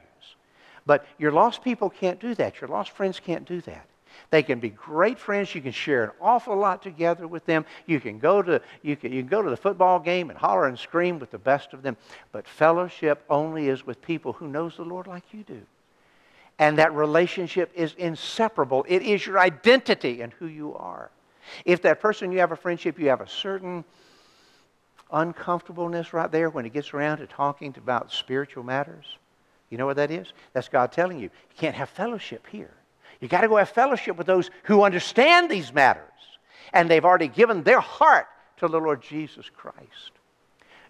But 0.85 1.05
your 1.17 1.31
lost 1.31 1.63
people 1.63 1.89
can't 1.89 2.19
do 2.19 2.35
that. 2.35 2.61
Your 2.61 2.67
lost 2.67 2.91
friends 2.91 3.19
can't 3.19 3.45
do 3.45 3.61
that. 3.61 3.87
They 4.29 4.43
can 4.43 4.59
be 4.59 4.69
great 4.69 5.19
friends. 5.19 5.53
You 5.53 5.61
can 5.61 5.71
share 5.71 6.05
an 6.05 6.11
awful 6.21 6.55
lot 6.55 6.81
together 6.81 7.27
with 7.27 7.45
them. 7.45 7.65
You 7.85 7.99
can 7.99 8.19
go 8.19 8.41
to, 8.41 8.61
you 8.81 8.95
can, 8.95 9.11
you 9.11 9.21
can 9.21 9.29
go 9.29 9.41
to 9.41 9.49
the 9.49 9.57
football 9.57 9.99
game 9.99 10.29
and 10.29 10.37
holler 10.37 10.67
and 10.67 10.77
scream 10.77 11.19
with 11.19 11.31
the 11.31 11.37
best 11.37 11.73
of 11.73 11.83
them. 11.83 11.97
But 12.31 12.47
fellowship 12.47 13.23
only 13.29 13.67
is 13.67 13.85
with 13.85 14.01
people 14.01 14.33
who 14.33 14.47
knows 14.47 14.77
the 14.77 14.83
Lord 14.83 15.07
like 15.07 15.23
you 15.31 15.43
do. 15.43 15.61
And 16.57 16.77
that 16.77 16.93
relationship 16.93 17.71
is 17.75 17.93
inseparable. 17.97 18.85
It 18.87 19.01
is 19.01 19.25
your 19.25 19.39
identity 19.39 20.21
and 20.21 20.31
who 20.33 20.47
you 20.47 20.73
are. 20.75 21.11
If 21.63 21.81
that 21.83 22.01
person 22.01 22.31
you 22.31 22.39
have 22.39 22.51
a 22.51 22.55
friendship, 22.55 22.99
you 22.99 23.09
have 23.09 23.21
a 23.21 23.27
certain 23.27 23.83
uncomfortableness 25.11 26.13
right 26.13 26.31
there 26.31 26.49
when 26.49 26.65
it 26.65 26.73
gets 26.73 26.93
around 26.93 27.19
to 27.19 27.27
talking 27.27 27.73
about 27.77 28.11
spiritual 28.11 28.63
matters, 28.63 29.17
you 29.69 29.77
know 29.77 29.85
what 29.85 29.97
that 29.97 30.11
is? 30.11 30.33
That's 30.53 30.67
God 30.67 30.91
telling 30.91 31.17
you, 31.17 31.25
you 31.25 31.55
can't 31.57 31.75
have 31.75 31.89
fellowship 31.89 32.45
here. 32.47 32.73
You 33.19 33.27
got 33.27 33.41
to 33.41 33.47
go 33.47 33.57
have 33.57 33.69
fellowship 33.69 34.17
with 34.17 34.27
those 34.27 34.49
who 34.63 34.83
understand 34.83 35.49
these 35.49 35.73
matters 35.73 36.11
and 36.73 36.89
they've 36.89 37.05
already 37.05 37.27
given 37.27 37.63
their 37.63 37.79
heart 37.79 38.27
to 38.57 38.67
the 38.67 38.79
Lord 38.79 39.01
Jesus 39.01 39.49
Christ. 39.49 40.11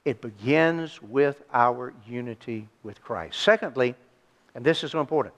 It 0.04 0.22
begins 0.22 1.02
with 1.02 1.41
our 1.54 1.94
unity 2.08 2.68
with 2.84 3.02
Christ. 3.02 3.39
Secondly, 3.39 3.96
and 4.54 4.63
this 4.63 4.84
is 4.84 4.91
so 4.91 5.00
important, 5.00 5.34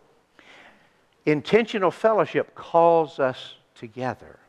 intentional 1.26 1.92
fellowship 1.92 2.54
calls 2.56 3.20
us 3.20 3.56
together. 3.76 4.40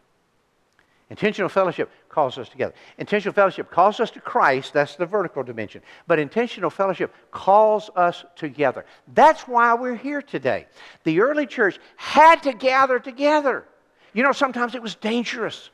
Intentional 1.11 1.49
fellowship 1.49 1.91
calls 2.11 2.37
us 2.37 2.51
together. 2.51 2.75
Intentional 2.99 3.33
fellowship 3.33 3.71
calls 3.71 3.99
us 3.99 4.11
to 4.11 4.21
Christ, 4.21 4.75
that's 4.75 4.97
the 4.97 5.07
vertical 5.07 5.43
dimension. 5.43 5.81
But 6.07 6.19
intentional 6.19 6.69
fellowship 6.69 7.15
calls 7.31 7.91
us 7.97 8.25
together. 8.37 8.85
That's 9.15 9.43
why 9.43 9.73
we're 9.75 9.97
here 9.97 10.21
today. 10.21 10.67
The 11.05 11.21
early 11.21 11.47
church 11.47 11.79
had 11.97 12.43
to 12.43 12.53
gather 12.53 12.99
together. 12.99 13.65
You 14.13 14.23
know, 14.23 14.33
sometimes 14.33 14.75
it 14.75 14.83
was 14.83 14.97
dangerous. 14.97 15.71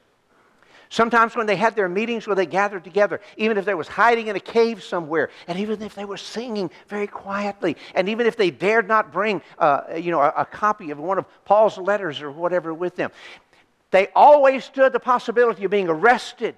Sometimes 0.89 1.35
when 1.35 1.47
they 1.47 1.57
had 1.57 1.75
their 1.75 1.89
meetings 1.89 2.29
where 2.29 2.37
they 2.37 2.47
gathered 2.47 2.85
together, 2.85 3.21
even 3.37 3.59
if 3.59 3.65
they 3.65 3.75
was 3.75 3.89
hiding 3.89 4.29
in 4.29 4.37
a 4.37 4.41
cave 4.41 4.81
somewhere, 4.81 5.31
and 5.49 5.59
even 5.59 5.83
if 5.83 5.97
they 5.97 6.05
were 6.05 6.17
singing 6.17 6.71
very 6.87 7.09
quietly, 7.09 7.77
and 7.97 8.09
even 8.09 8.27
if 8.27 8.37
they 8.37 8.51
dared 8.51 8.87
not 8.87 9.13
bring, 9.13 9.43
uh, 9.59 9.83
you 9.97 10.13
know, 10.13 10.21
a, 10.21 10.33
a 10.37 10.45
copy 10.45 10.93
of 10.93 11.01
one 11.01 11.19
of 11.19 11.27
Paul's 11.45 11.79
letters 11.79 12.23
or 12.23 12.31
whatever 12.31 12.73
with 12.73 12.95
them, 12.95 13.11
they 13.95 14.09
always 14.13 14.65
stood 14.65 14.93
the 14.93 14.99
possibility 14.99 15.65
of 15.65 15.71
being 15.71 15.89
arrested, 15.89 16.57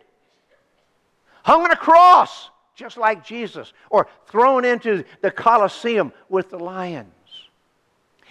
hung 1.45 1.65
on 1.65 1.71
a 1.71 1.77
cross, 1.77 2.49
just 2.75 2.97
like 2.97 3.23
Jesus, 3.23 3.75
or 3.91 4.09
thrown 4.27 4.65
into 4.65 5.05
the 5.21 5.31
Colosseum 5.31 6.15
with 6.31 6.49
the 6.49 6.59
lions. 6.59 7.13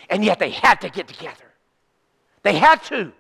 And 0.09 0.25
yet 0.25 0.39
they 0.39 0.49
had 0.49 0.81
to 0.81 0.89
get 0.89 1.07
together. 1.07 1.45
They 2.41 2.57
had 2.57 2.81
to 2.85 3.11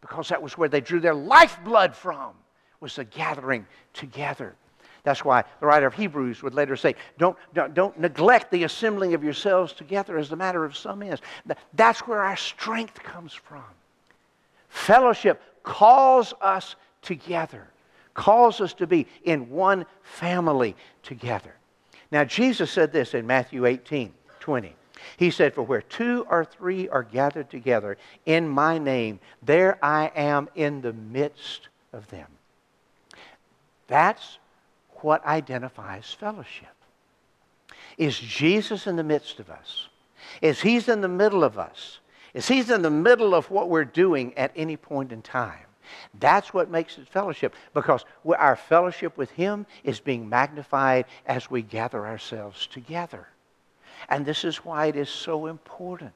because 0.00 0.28
that 0.30 0.42
was 0.42 0.58
where 0.58 0.68
they 0.68 0.80
drew 0.80 0.98
their 0.98 1.14
lifeblood 1.14 1.94
from 1.94 2.32
was 2.80 2.96
the 2.96 3.04
gathering 3.04 3.64
together 3.92 4.56
that's 5.02 5.24
why 5.24 5.44
the 5.60 5.66
writer 5.66 5.86
of 5.86 5.94
hebrews 5.94 6.42
would 6.42 6.54
later 6.54 6.76
say 6.76 6.94
don't, 7.16 7.36
don't, 7.54 7.74
don't 7.74 7.98
neglect 7.98 8.50
the 8.50 8.64
assembling 8.64 9.14
of 9.14 9.24
yourselves 9.24 9.72
together 9.72 10.18
as 10.18 10.28
the 10.28 10.36
matter 10.36 10.64
of 10.64 10.76
some 10.76 11.02
is 11.02 11.20
that's 11.74 12.00
where 12.00 12.20
our 12.20 12.36
strength 12.36 13.02
comes 13.02 13.32
from 13.32 13.64
fellowship 14.76 15.42
calls 15.62 16.34
us 16.40 16.76
together 17.02 17.66
calls 18.14 18.60
us 18.60 18.72
to 18.72 18.86
be 18.86 19.06
in 19.24 19.50
one 19.50 19.84
family 20.02 20.76
together 21.02 21.54
now 22.10 22.24
jesus 22.24 22.70
said 22.70 22.92
this 22.92 23.14
in 23.14 23.26
matthew 23.26 23.66
18 23.66 24.12
20 24.40 24.74
he 25.16 25.30
said, 25.30 25.54
For 25.54 25.62
where 25.62 25.82
two 25.82 26.26
or 26.28 26.44
three 26.44 26.88
are 26.88 27.02
gathered 27.02 27.50
together 27.50 27.98
in 28.24 28.48
my 28.48 28.78
name, 28.78 29.20
there 29.42 29.78
I 29.82 30.10
am 30.14 30.48
in 30.54 30.80
the 30.80 30.92
midst 30.92 31.68
of 31.92 32.08
them. 32.08 32.28
That's 33.88 34.38
what 35.02 35.24
identifies 35.24 36.12
fellowship. 36.12 36.68
Is 37.98 38.18
Jesus 38.18 38.86
in 38.86 38.96
the 38.96 39.04
midst 39.04 39.38
of 39.38 39.48
us? 39.50 39.88
Is 40.42 40.60
He's 40.60 40.88
in 40.88 41.00
the 41.00 41.08
middle 41.08 41.44
of 41.44 41.58
us? 41.58 42.00
Is 42.36 42.48
He's 42.48 42.68
in 42.68 42.82
the 42.82 42.90
middle 42.90 43.34
of 43.34 43.50
what 43.50 43.70
we're 43.70 43.86
doing 43.86 44.36
at 44.36 44.52
any 44.54 44.76
point 44.76 45.10
in 45.10 45.22
time? 45.22 45.64
That's 46.20 46.52
what 46.52 46.70
makes 46.70 46.98
it 46.98 47.08
fellowship 47.08 47.54
because 47.72 48.04
our 48.26 48.56
fellowship 48.56 49.16
with 49.16 49.30
Him 49.30 49.64
is 49.84 50.00
being 50.00 50.28
magnified 50.28 51.06
as 51.24 51.50
we 51.50 51.62
gather 51.62 52.06
ourselves 52.06 52.66
together. 52.66 53.26
And 54.10 54.26
this 54.26 54.44
is 54.44 54.58
why 54.58 54.86
it 54.86 54.96
is 54.96 55.08
so 55.08 55.46
important. 55.46 56.12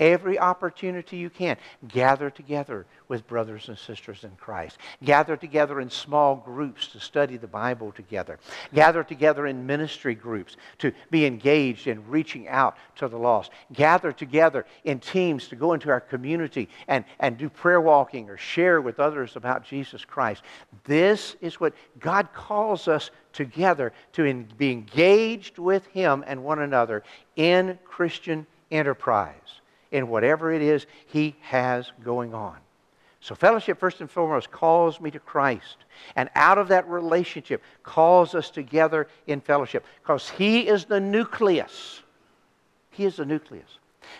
Every 0.00 0.38
opportunity 0.38 1.18
you 1.18 1.28
can, 1.28 1.58
gather 1.86 2.30
together 2.30 2.86
with 3.08 3.28
brothers 3.28 3.68
and 3.68 3.76
sisters 3.76 4.24
in 4.24 4.30
Christ. 4.36 4.78
Gather 5.04 5.36
together 5.36 5.78
in 5.78 5.90
small 5.90 6.36
groups 6.36 6.88
to 6.88 7.00
study 7.00 7.36
the 7.36 7.46
Bible 7.46 7.92
together. 7.92 8.38
Gather 8.72 9.04
together 9.04 9.46
in 9.46 9.66
ministry 9.66 10.14
groups 10.14 10.56
to 10.78 10.92
be 11.10 11.26
engaged 11.26 11.86
in 11.86 12.08
reaching 12.08 12.48
out 12.48 12.78
to 12.96 13.08
the 13.08 13.18
lost. 13.18 13.50
Gather 13.74 14.10
together 14.10 14.64
in 14.84 15.00
teams 15.00 15.48
to 15.48 15.56
go 15.56 15.74
into 15.74 15.90
our 15.90 16.00
community 16.00 16.70
and, 16.88 17.04
and 17.18 17.36
do 17.36 17.50
prayer 17.50 17.82
walking 17.82 18.30
or 18.30 18.38
share 18.38 18.80
with 18.80 19.00
others 19.00 19.36
about 19.36 19.66
Jesus 19.66 20.02
Christ. 20.02 20.42
This 20.84 21.36
is 21.42 21.60
what 21.60 21.74
God 21.98 22.32
calls 22.32 22.88
us 22.88 23.10
together 23.34 23.92
to 24.14 24.24
in, 24.24 24.48
be 24.56 24.72
engaged 24.72 25.58
with 25.58 25.84
Him 25.88 26.24
and 26.26 26.42
one 26.42 26.60
another 26.60 27.02
in 27.36 27.78
Christian 27.84 28.46
enterprise 28.70 29.59
in 29.90 30.08
whatever 30.08 30.52
it 30.52 30.62
is 30.62 30.86
He 31.06 31.36
has 31.40 31.90
going 32.04 32.34
on. 32.34 32.56
So, 33.22 33.34
fellowship, 33.34 33.78
first 33.78 34.00
and 34.00 34.10
foremost, 34.10 34.50
calls 34.50 34.98
me 34.98 35.10
to 35.10 35.18
Christ. 35.18 35.76
And 36.16 36.30
out 36.34 36.56
of 36.56 36.68
that 36.68 36.88
relationship, 36.88 37.62
calls 37.82 38.34
us 38.34 38.48
together 38.48 39.08
in 39.26 39.40
fellowship 39.40 39.84
because 40.02 40.30
He 40.30 40.66
is 40.66 40.86
the 40.86 41.00
nucleus. 41.00 42.02
He 42.90 43.04
is 43.04 43.16
the 43.16 43.26
nucleus. 43.26 43.78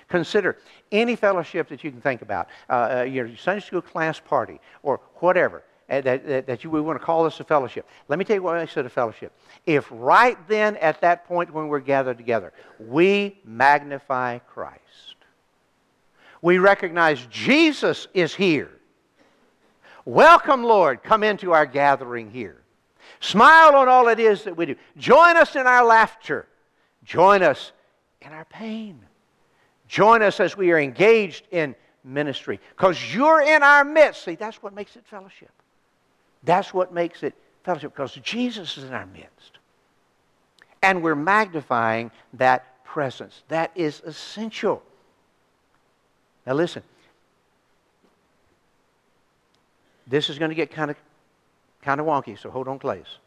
Consider 0.08 0.58
any 0.92 1.16
fellowship 1.16 1.68
that 1.68 1.82
you 1.82 1.90
can 1.90 2.00
think 2.00 2.22
about, 2.22 2.48
uh, 2.68 2.98
uh 2.98 3.02
your 3.02 3.34
Sunday 3.36 3.64
school 3.64 3.82
class 3.82 4.20
party 4.20 4.60
or 4.82 5.00
whatever. 5.16 5.62
Uh, 5.88 6.00
that, 6.02 6.24
that, 6.24 6.46
that, 6.46 6.62
you 6.62 6.70
we 6.70 6.80
want 6.80 6.98
to 6.98 7.04
call 7.04 7.24
this 7.24 7.40
a 7.40 7.44
fellowship. 7.44 7.84
Let 8.06 8.18
me 8.18 8.24
tell 8.24 8.36
you 8.36 8.42
what 8.42 8.56
I 8.56 8.66
said 8.66 8.86
a 8.86 8.88
fellowship. 8.88 9.32
If 9.66 9.88
right 9.90 10.38
then 10.46 10.76
at 10.76 11.00
that 11.00 11.26
point 11.26 11.52
when 11.52 11.66
we're 11.66 11.80
gathered 11.80 12.16
together, 12.16 12.52
we 12.78 13.40
magnify 13.44 14.38
Christ, 14.38 15.09
we 16.42 16.58
recognize 16.58 17.26
Jesus 17.30 18.08
is 18.14 18.34
here. 18.34 18.70
Welcome, 20.04 20.64
Lord. 20.64 21.02
Come 21.02 21.22
into 21.22 21.52
our 21.52 21.66
gathering 21.66 22.30
here. 22.30 22.60
Smile 23.20 23.76
on 23.76 23.88
all 23.88 24.08
it 24.08 24.18
is 24.18 24.44
that 24.44 24.56
we 24.56 24.66
do. 24.66 24.76
Join 24.96 25.36
us 25.36 25.54
in 25.56 25.66
our 25.66 25.84
laughter. 25.84 26.46
Join 27.04 27.42
us 27.42 27.72
in 28.22 28.32
our 28.32 28.46
pain. 28.46 29.00
Join 29.88 30.22
us 30.22 30.40
as 30.40 30.56
we 30.56 30.72
are 30.72 30.78
engaged 30.78 31.46
in 31.50 31.74
ministry. 32.04 32.60
Because 32.76 33.14
you're 33.14 33.42
in 33.42 33.62
our 33.62 33.84
midst. 33.84 34.24
See, 34.24 34.36
that's 34.36 34.62
what 34.62 34.74
makes 34.74 34.96
it 34.96 35.04
fellowship. 35.06 35.50
That's 36.44 36.72
what 36.72 36.94
makes 36.94 37.22
it 37.22 37.34
fellowship. 37.64 37.92
Because 37.92 38.14
Jesus 38.14 38.78
is 38.78 38.84
in 38.84 38.94
our 38.94 39.06
midst. 39.06 39.58
And 40.82 41.02
we're 41.02 41.14
magnifying 41.14 42.10
that 42.34 42.84
presence. 42.84 43.42
That 43.48 43.70
is 43.74 44.00
essential. 44.06 44.82
Now, 46.46 46.54
listen. 46.54 46.82
This 50.06 50.28
is 50.28 50.38
going 50.38 50.50
to 50.50 50.54
get 50.54 50.70
kind 50.70 50.90
of, 50.90 50.96
kind 51.82 52.00
of 52.00 52.06
wonky, 52.06 52.38
so 52.38 52.50
hold 52.50 52.66
on, 52.66 52.78
please. 52.78 53.18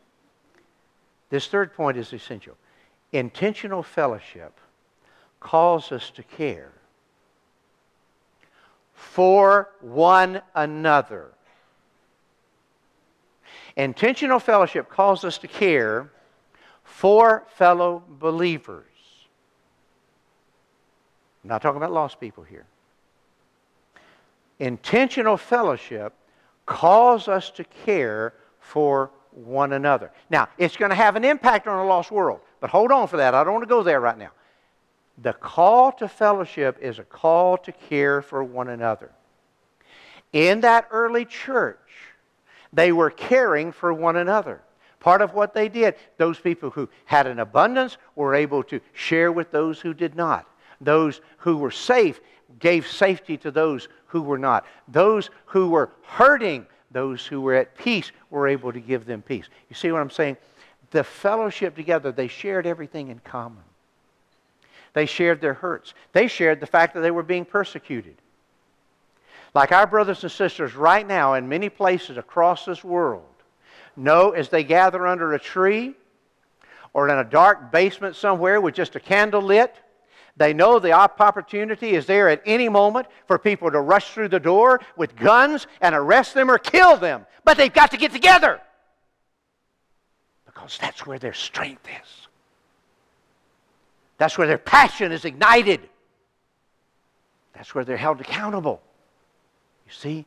This 1.29 1.47
third 1.47 1.73
point 1.73 1.97
is 1.97 2.11
essential. 2.11 2.57
Intentional 3.11 3.83
fellowship 3.83 4.59
calls 5.39 5.91
us 5.91 6.09
to 6.11 6.23
care 6.23 6.71
for 8.93 9.69
one 9.81 10.41
another. 10.55 11.31
Intentional 13.75 14.39
fellowship 14.39 14.89
calls 14.89 15.23
us 15.23 15.37
to 15.39 15.47
care 15.47 16.11
for 16.83 17.45
fellow 17.55 18.03
believers. 18.07 18.85
I'm 21.43 21.49
not 21.49 21.61
talking 21.61 21.77
about 21.77 21.91
lost 21.91 22.19
people 22.19 22.43
here. 22.43 22.65
Intentional 24.59 25.37
fellowship 25.37 26.13
calls 26.65 27.27
us 27.27 27.49
to 27.51 27.63
care 27.63 28.33
for 28.59 29.11
one 29.31 29.73
another. 29.73 30.11
Now, 30.29 30.47
it's 30.57 30.77
going 30.77 30.89
to 30.89 30.95
have 30.95 31.15
an 31.15 31.23
impact 31.23 31.67
on 31.67 31.79
a 31.79 31.85
lost 31.85 32.11
world, 32.11 32.39
but 32.59 32.69
hold 32.69 32.91
on 32.91 33.07
for 33.07 33.17
that. 33.17 33.33
I 33.33 33.43
don't 33.43 33.53
want 33.53 33.63
to 33.63 33.69
go 33.69 33.83
there 33.83 33.99
right 33.99 34.17
now. 34.17 34.31
The 35.21 35.33
call 35.33 35.91
to 35.93 36.07
fellowship 36.07 36.77
is 36.81 36.99
a 36.99 37.03
call 37.03 37.57
to 37.59 37.71
care 37.71 38.21
for 38.21 38.43
one 38.43 38.69
another. 38.69 39.11
In 40.31 40.61
that 40.61 40.87
early 40.91 41.25
church, 41.25 41.77
they 42.71 42.91
were 42.91 43.11
caring 43.11 43.71
for 43.71 43.93
one 43.93 44.15
another. 44.15 44.61
Part 44.99 45.21
of 45.21 45.33
what 45.33 45.53
they 45.53 45.69
did, 45.69 45.95
those 46.17 46.39
people 46.39 46.69
who 46.69 46.89
had 47.05 47.27
an 47.27 47.39
abundance 47.39 47.97
were 48.15 48.33
able 48.33 48.63
to 48.63 48.79
share 48.93 49.31
with 49.31 49.51
those 49.51 49.79
who 49.79 49.93
did 49.93 50.15
not. 50.15 50.47
Those 50.81 51.21
who 51.37 51.57
were 51.57 51.71
safe 51.71 52.19
gave 52.59 52.87
safety 52.87 53.37
to 53.37 53.51
those 53.51 53.87
who 54.07 54.21
were 54.21 54.37
not. 54.37 54.65
Those 54.87 55.29
who 55.45 55.69
were 55.69 55.89
hurting, 56.03 56.65
those 56.91 57.25
who 57.25 57.41
were 57.41 57.55
at 57.55 57.77
peace, 57.77 58.11
were 58.29 58.47
able 58.47 58.71
to 58.71 58.79
give 58.79 59.05
them 59.05 59.21
peace. 59.21 59.45
You 59.69 59.75
see 59.75 59.91
what 59.91 60.01
I'm 60.01 60.09
saying? 60.09 60.37
The 60.91 61.03
fellowship 61.03 61.75
together, 61.75 62.11
they 62.11 62.27
shared 62.27 62.67
everything 62.67 63.09
in 63.09 63.19
common. 63.19 63.63
They 64.93 65.07
shared 65.07 65.41
their 65.41 65.55
hurts. 65.55 65.93
They 66.11 66.27
shared 66.27 66.59
the 66.59 66.67
fact 66.67 66.93
that 66.93 67.01
they 67.01 67.11
were 67.11 67.23
being 67.23 67.45
persecuted. 67.45 68.15
Like 69.55 69.71
our 69.71 69.87
brothers 69.87 70.23
and 70.23 70.31
sisters 70.31 70.75
right 70.75 71.05
now 71.05 71.33
in 71.33 71.47
many 71.47 71.69
places 71.69 72.17
across 72.17 72.65
this 72.65 72.83
world 72.83 73.25
know 73.95 74.31
as 74.31 74.49
they 74.49 74.63
gather 74.63 75.05
under 75.05 75.33
a 75.33 75.39
tree 75.39 75.93
or 76.93 77.09
in 77.09 77.17
a 77.17 77.23
dark 77.23 77.71
basement 77.71 78.15
somewhere 78.15 78.61
with 78.61 78.75
just 78.75 78.95
a 78.95 78.99
candle 78.99 79.41
lit, 79.41 79.75
they 80.35 80.53
know 80.53 80.79
the 80.79 80.93
opportunity 80.93 81.91
is 81.91 82.05
there 82.05 82.27
at 82.29 82.41
any 82.45 82.67
moment 82.67 83.07
for 83.27 83.37
people 83.37 83.69
to 83.69 83.79
rush 83.79 84.11
through 84.11 84.29
the 84.29 84.39
door 84.39 84.81
with 84.97 85.15
guns 85.15 85.67
and 85.79 85.93
arrest 85.93 86.33
them 86.33 86.49
or 86.49 86.57
kill 86.57 86.97
them. 86.97 87.25
But 87.43 87.57
they've 87.57 87.73
got 87.73 87.91
to 87.91 87.97
get 87.97 88.11
together 88.11 88.59
because 90.45 90.77
that's 90.79 91.05
where 91.05 91.19
their 91.19 91.33
strength 91.33 91.85
is. 91.85 92.27
That's 94.17 94.37
where 94.37 94.47
their 94.47 94.57
passion 94.57 95.11
is 95.11 95.25
ignited. 95.25 95.81
That's 97.53 97.75
where 97.75 97.85
they're 97.85 97.97
held 97.97 98.19
accountable. 98.21 98.81
You 99.85 99.93
see, 99.93 100.25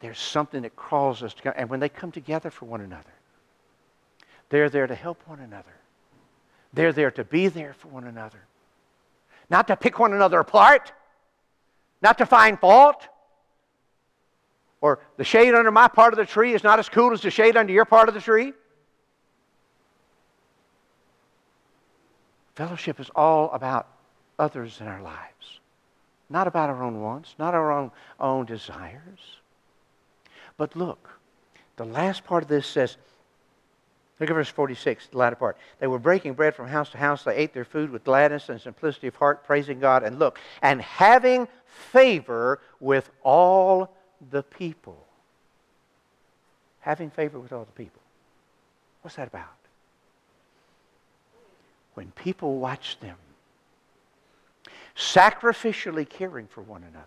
there's 0.00 0.18
something 0.18 0.62
that 0.62 0.76
calls 0.76 1.22
us 1.22 1.32
together. 1.32 1.56
And 1.56 1.70
when 1.70 1.80
they 1.80 1.88
come 1.88 2.12
together 2.12 2.50
for 2.50 2.66
one 2.66 2.80
another, 2.82 3.12
they're 4.50 4.68
there 4.68 4.86
to 4.86 4.94
help 4.94 5.22
one 5.26 5.40
another. 5.40 5.74
They're 6.74 6.92
there 6.92 7.10
to 7.12 7.24
be 7.24 7.48
there 7.48 7.72
for 7.72 7.88
one 7.88 8.04
another 8.04 8.40
not 9.50 9.66
to 9.66 9.76
pick 9.76 9.98
one 9.98 10.14
another 10.14 10.40
apart, 10.40 10.92
not 12.00 12.16
to 12.18 12.26
find 12.26 12.58
fault, 12.58 13.08
Or 14.80 15.00
the 15.18 15.24
shade 15.24 15.54
under 15.54 15.70
my 15.70 15.88
part 15.88 16.12
of 16.14 16.16
the 16.16 16.24
tree 16.24 16.54
is 16.54 16.64
not 16.64 16.78
as 16.78 16.88
cool 16.88 17.12
as 17.12 17.20
the 17.20 17.30
shade 17.30 17.56
under 17.56 17.72
your 17.72 17.84
part 17.84 18.08
of 18.08 18.14
the 18.14 18.20
tree. 18.20 18.54
Fellowship 22.54 22.98
is 22.98 23.10
all 23.14 23.50
about 23.52 23.88
others 24.38 24.80
in 24.80 24.86
our 24.86 25.02
lives, 25.02 25.60
not 26.28 26.46
about 26.46 26.70
our 26.70 26.82
own 26.82 27.00
wants, 27.00 27.34
not 27.38 27.54
our 27.54 27.70
own, 27.70 27.90
own 28.18 28.46
desires. 28.46 29.38
But 30.56 30.76
look, 30.76 31.10
the 31.76 31.84
last 31.84 32.24
part 32.24 32.42
of 32.42 32.48
this 32.48 32.66
says, 32.66 32.96
Look 34.20 34.28
at 34.28 34.34
verse 34.34 34.50
46, 34.50 35.08
the 35.08 35.18
latter 35.18 35.34
part. 35.34 35.56
They 35.78 35.86
were 35.86 35.98
breaking 35.98 36.34
bread 36.34 36.54
from 36.54 36.68
house 36.68 36.90
to 36.90 36.98
house. 36.98 37.24
They 37.24 37.34
ate 37.36 37.54
their 37.54 37.64
food 37.64 37.90
with 37.90 38.04
gladness 38.04 38.50
and 38.50 38.60
simplicity 38.60 39.06
of 39.06 39.16
heart, 39.16 39.44
praising 39.46 39.80
God. 39.80 40.02
And 40.02 40.18
look, 40.18 40.38
and 40.60 40.82
having 40.82 41.48
favor 41.64 42.60
with 42.80 43.10
all 43.22 43.96
the 44.30 44.42
people. 44.42 45.06
Having 46.80 47.10
favor 47.10 47.40
with 47.40 47.50
all 47.50 47.64
the 47.64 47.72
people. 47.72 48.02
What's 49.00 49.16
that 49.16 49.28
about? 49.28 49.46
When 51.94 52.10
people 52.12 52.58
watch 52.58 53.00
them 53.00 53.16
sacrificially 54.94 56.06
caring 56.06 56.46
for 56.46 56.60
one 56.60 56.82
another, 56.82 57.06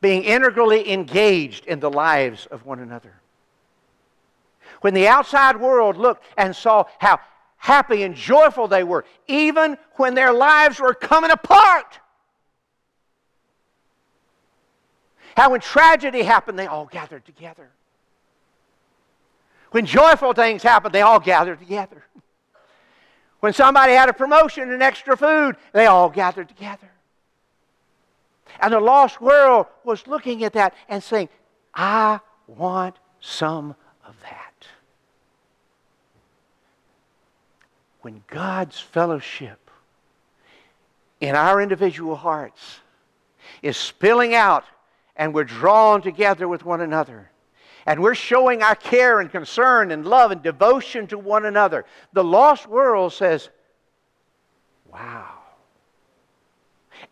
being 0.00 0.24
integrally 0.24 0.90
engaged 0.90 1.66
in 1.66 1.78
the 1.78 1.90
lives 1.90 2.46
of 2.46 2.66
one 2.66 2.80
another 2.80 3.20
when 4.80 4.94
the 4.94 5.08
outside 5.08 5.56
world 5.60 5.96
looked 5.96 6.24
and 6.36 6.54
saw 6.54 6.84
how 6.98 7.20
happy 7.56 8.02
and 8.02 8.14
joyful 8.14 8.68
they 8.68 8.84
were, 8.84 9.04
even 9.26 9.76
when 9.96 10.14
their 10.14 10.32
lives 10.32 10.78
were 10.80 10.94
coming 10.94 11.30
apart. 11.30 11.98
How 15.36 15.50
when 15.50 15.60
tragedy 15.60 16.22
happened, 16.22 16.58
they 16.58 16.66
all 16.66 16.86
gathered 16.86 17.24
together. 17.24 17.70
When 19.70 19.86
joyful 19.86 20.32
things 20.32 20.62
happened, 20.62 20.94
they 20.94 21.02
all 21.02 21.20
gathered 21.20 21.58
together. 21.58 22.04
When 23.40 23.52
somebody 23.52 23.92
had 23.92 24.08
a 24.08 24.12
promotion 24.12 24.72
and 24.72 24.82
extra 24.82 25.16
food, 25.16 25.56
they 25.72 25.86
all 25.86 26.10
gathered 26.10 26.48
together. 26.48 26.90
And 28.60 28.72
the 28.72 28.80
lost 28.80 29.20
world 29.20 29.66
was 29.84 30.06
looking 30.06 30.42
at 30.42 30.54
that 30.54 30.74
and 30.88 31.02
saying, 31.02 31.28
I 31.74 32.20
want 32.46 32.96
some 33.20 33.76
of 34.04 34.16
that. 34.22 34.66
When 38.02 38.22
God's 38.28 38.78
fellowship 38.78 39.70
in 41.20 41.34
our 41.34 41.60
individual 41.60 42.16
hearts 42.16 42.80
is 43.62 43.76
spilling 43.76 44.34
out 44.34 44.64
and 45.16 45.34
we're 45.34 45.44
drawn 45.44 46.00
together 46.00 46.46
with 46.46 46.64
one 46.64 46.80
another 46.80 47.30
and 47.86 48.00
we're 48.00 48.14
showing 48.14 48.62
our 48.62 48.74
care 48.74 49.20
and 49.20 49.30
concern 49.30 49.90
and 49.90 50.06
love 50.06 50.30
and 50.30 50.42
devotion 50.42 51.06
to 51.08 51.18
one 51.18 51.46
another, 51.46 51.84
the 52.12 52.22
lost 52.22 52.66
world 52.66 53.12
says, 53.12 53.48
Wow. 54.92 55.34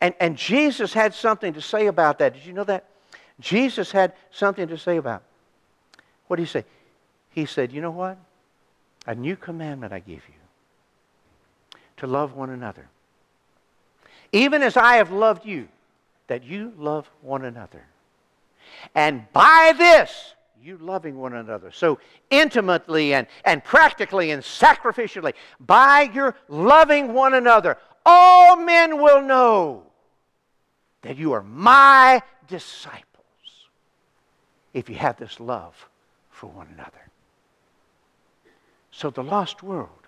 And, 0.01 0.15
and 0.21 0.37
Jesus 0.37 0.93
had 0.93 1.15
something 1.15 1.55
to 1.55 1.61
say 1.61 1.87
about 1.87 2.19
that. 2.19 2.35
Did 2.35 2.45
you 2.45 2.53
know 2.53 2.65
that? 2.65 2.85
Jesus 3.41 3.93
had 3.93 4.15
something 4.31 4.69
to 4.69 4.79
say 4.79 4.97
about. 4.97 5.23
What 6.27 6.37
did 6.37 6.43
he 6.43 6.49
say? 6.49 6.65
He 7.31 7.47
said, 7.47 7.73
You 7.73 7.81
know 7.81 7.91
what? 7.91 8.19
A 9.07 9.15
new 9.15 9.37
commandment 9.37 9.93
I 9.93 10.01
give 10.01 10.23
you 10.29 10.36
to 11.99 12.07
love 12.07 12.35
one 12.35 12.51
another. 12.51 12.89
Even 14.33 14.63
as 14.63 14.77
I 14.77 14.97
have 14.97 15.11
loved 15.11 15.47
you, 15.47 15.69
that 16.27 16.45
you 16.45 16.73
love 16.77 17.09
one 17.23 17.45
another. 17.45 17.85
And 18.95 19.31
by 19.33 19.75
this, 19.77 20.35
you 20.63 20.77
loving 20.79 21.17
one 21.17 21.35
another 21.35 21.71
so 21.71 21.99
intimately 22.29 23.15
and, 23.15 23.29
and 23.45 23.63
practically 23.63 24.33
and 24.33 24.43
sacrificially, 24.43 25.33
by 25.61 26.11
your 26.13 26.35
loving 26.49 27.15
one 27.15 27.35
another, 27.35 27.79
all 28.05 28.57
men 28.57 29.01
will 29.01 29.23
know 29.23 29.85
that 31.03 31.17
you 31.17 31.33
are 31.33 31.43
my 31.43 32.21
disciples 32.49 33.05
if 34.75 34.91
you 34.91 34.97
have 34.97 35.17
this 35.17 35.39
love 35.39 35.89
for 36.31 36.49
one 36.49 36.69
another. 36.75 37.11
So 38.91 39.11
the 39.11 39.23
lost 39.23 39.63
world 39.63 40.06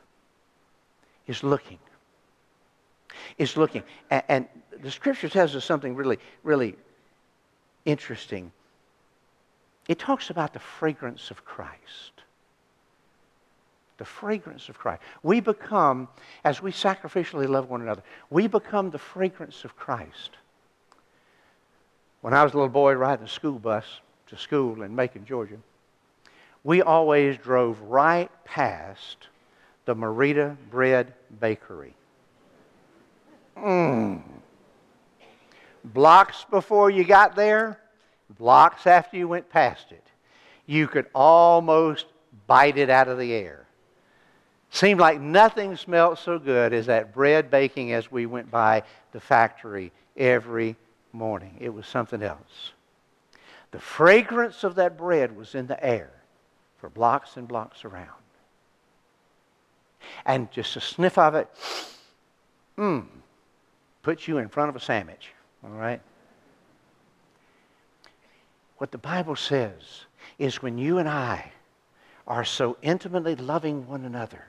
is 1.28 1.44
looking. 1.44 1.78
Is 3.36 3.56
looking. 3.56 3.84
And, 4.10 4.22
and 4.28 4.48
the 4.82 4.90
scripture 4.90 5.28
tells 5.28 5.54
us 5.54 5.64
something 5.64 5.94
really, 5.94 6.18
really 6.42 6.74
interesting. 7.84 8.50
It 9.86 9.98
talks 9.98 10.30
about 10.30 10.52
the 10.52 10.58
fragrance 10.58 11.30
of 11.30 11.44
Christ. 11.44 12.12
The 13.98 14.04
fragrance 14.04 14.68
of 14.68 14.78
Christ. 14.78 15.02
We 15.22 15.40
become, 15.40 16.08
as 16.44 16.62
we 16.62 16.72
sacrificially 16.72 17.48
love 17.48 17.68
one 17.68 17.82
another, 17.82 18.02
we 18.30 18.46
become 18.46 18.90
the 18.90 18.98
fragrance 18.98 19.64
of 19.64 19.76
Christ. 19.76 20.30
When 22.20 22.34
I 22.34 22.42
was 22.42 22.52
a 22.52 22.56
little 22.56 22.68
boy 22.68 22.94
riding 22.94 23.24
a 23.24 23.28
school 23.28 23.58
bus 23.58 23.84
to 24.28 24.36
school 24.36 24.82
in 24.82 24.94
Macon, 24.94 25.24
Georgia, 25.24 25.56
we 26.64 26.82
always 26.82 27.38
drove 27.38 27.80
right 27.82 28.30
past 28.44 29.28
the 29.84 29.94
Merita 29.94 30.56
Bread 30.70 31.14
Bakery. 31.40 31.94
Mm. 33.56 34.22
Blocks 35.84 36.44
before 36.50 36.90
you 36.90 37.04
got 37.04 37.34
there, 37.34 37.80
blocks 38.38 38.86
after 38.86 39.16
you 39.16 39.28
went 39.28 39.48
past 39.48 39.90
it, 39.90 40.04
you 40.66 40.86
could 40.86 41.06
almost 41.14 42.06
bite 42.46 42.76
it 42.76 42.90
out 42.90 43.08
of 43.08 43.18
the 43.18 43.32
air. 43.32 43.66
Seemed 44.70 45.00
like 45.00 45.20
nothing 45.20 45.76
smelled 45.76 46.18
so 46.18 46.38
good 46.38 46.72
as 46.72 46.86
that 46.86 47.14
bread 47.14 47.50
baking 47.50 47.92
as 47.92 48.12
we 48.12 48.26
went 48.26 48.50
by 48.50 48.82
the 49.12 49.20
factory 49.20 49.92
every 50.16 50.76
morning. 51.12 51.56
It 51.58 51.70
was 51.70 51.86
something 51.86 52.22
else. 52.22 52.72
The 53.70 53.80
fragrance 53.80 54.64
of 54.64 54.74
that 54.74 54.98
bread 54.98 55.34
was 55.36 55.54
in 55.54 55.66
the 55.66 55.82
air 55.84 56.10
for 56.78 56.90
blocks 56.90 57.36
and 57.36 57.48
blocks 57.48 57.84
around 57.84 58.08
and 60.24 60.50
just 60.50 60.76
a 60.76 60.80
sniff 60.80 61.18
of 61.18 61.34
it, 61.34 61.48
mmm, 62.76 63.06
puts 64.02 64.28
you 64.28 64.38
in 64.38 64.48
front 64.48 64.68
of 64.70 64.76
a 64.76 64.80
sandwich. 64.80 65.30
All 65.64 65.70
right? 65.70 66.00
What 68.78 68.92
the 68.92 68.98
Bible 68.98 69.36
says 69.36 70.04
is 70.38 70.62
when 70.62 70.78
you 70.78 70.98
and 70.98 71.08
I 71.08 71.52
are 72.26 72.44
so 72.44 72.76
intimately 72.82 73.34
loving 73.34 73.86
one 73.88 74.04
another 74.04 74.44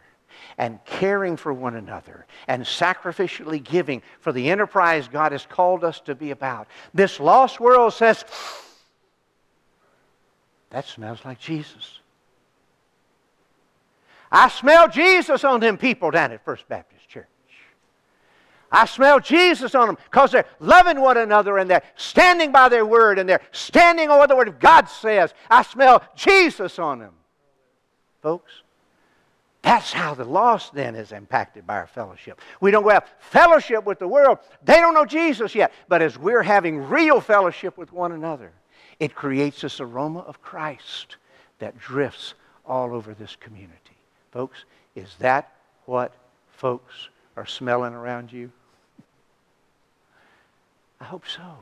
and 0.58 0.80
caring 0.86 1.36
for 1.36 1.54
one 1.54 1.76
another 1.76 2.26
and 2.48 2.64
sacrificially 2.64 3.64
giving 3.64 4.02
for 4.20 4.32
the 4.32 4.50
enterprise 4.50 5.08
God 5.08 5.32
has 5.32 5.46
called 5.46 5.84
us 5.84 6.00
to 6.02 6.16
be 6.16 6.32
about, 6.32 6.68
this 6.94 7.20
lost 7.20 7.60
world 7.60 7.94
says, 7.94 8.24
that 10.70 10.86
smells 10.86 11.26
like 11.26 11.40
Jesus. 11.40 11.99
I 14.32 14.50
smell 14.50 14.88
Jesus 14.88 15.44
on 15.44 15.60
them 15.60 15.78
people 15.78 16.12
down 16.12 16.32
at 16.32 16.44
First 16.46 16.68
Baptist 16.68 17.08
Church. 17.08 17.26
I 18.72 18.86
smell 18.86 19.20
Jesus 19.20 19.74
on 19.74 19.88
them 19.88 19.98
because 20.06 20.32
they're 20.32 20.46
loving 20.60 21.02
one 21.02 21.18
another 21.18 21.58
and 21.58 21.70
they're 21.70 21.84
standing 21.96 22.52
by 22.52 22.70
their 22.70 22.86
word 22.86 23.18
and 23.18 23.28
they're 23.28 23.42
standing 23.52 24.10
on 24.10 24.20
what 24.20 24.30
the 24.30 24.36
word 24.36 24.48
of 24.48 24.60
God 24.60 24.88
says. 24.88 25.34
I 25.50 25.64
smell 25.64 26.04
Jesus 26.16 26.78
on 26.78 27.00
them. 27.00 27.14
Folks, 28.22 28.52
that's 29.62 29.92
how 29.92 30.14
the 30.14 30.26
lost 30.26 30.74
then 30.74 30.96
is 30.96 31.12
impacted 31.12 31.66
by 31.66 31.78
our 31.78 31.88
fellowship. 31.88 32.40
We 32.62 32.72
don't 32.72 32.90
have 32.90 33.10
fellowship 33.20 33.86
with 33.86 34.00
the 34.00 34.08
world. 34.08 34.38
They 34.64 34.76
don't 34.76 34.94
know 34.94 35.06
Jesus 35.06 35.56
yet. 35.56 35.74
But 35.88 36.02
as 36.02 36.18
we're 36.18 36.44
having 36.44 36.88
real 36.90 37.20
fellowship 37.20 37.78
with 37.78 37.92
one 37.92 38.12
another, 38.12 38.52
it 39.00 39.16
creates 39.16 39.62
this 39.62 39.80
aroma 39.80 40.20
of 40.20 40.42
Christ 40.42 41.18
that 41.60 41.78
drifts 41.78 42.36
all 42.66 42.94
over 42.94 43.14
this 43.14 43.36
community. 43.36 43.99
Folks, 44.32 44.64
is 44.96 45.16
that 45.20 45.52
what 45.86 46.14
folks 46.52 47.10
are 47.36 47.46
smelling 47.46 47.94
around 47.94 48.32
you? 48.32 48.52
I 51.02 51.06
hope 51.06 51.24
so. 51.28 51.58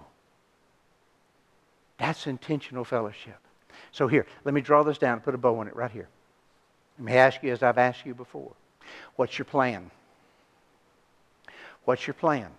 That's 1.97 2.28
intentional 2.28 2.84
fellowship. 2.84 3.38
So, 3.91 4.07
here, 4.07 4.26
let 4.43 4.53
me 4.53 4.61
draw 4.61 4.84
this 4.84 4.97
down 4.97 5.13
and 5.13 5.24
put 5.24 5.36
a 5.36 5.38
bow 5.38 5.59
on 5.59 5.68
it 5.68 5.76
right 5.76 5.91
here. 5.91 6.07
Let 6.97 7.05
me 7.05 7.13
ask 7.13 7.43
you, 7.43 7.51
as 7.51 7.63
I've 7.63 7.78
asked 7.78 8.05
you 8.05 8.13
before, 8.13 8.51
what's 9.15 9.38
your 9.38 9.45
plan? 9.45 9.91
What's 11.86 12.05
your 12.05 12.15
plan? 12.15 12.49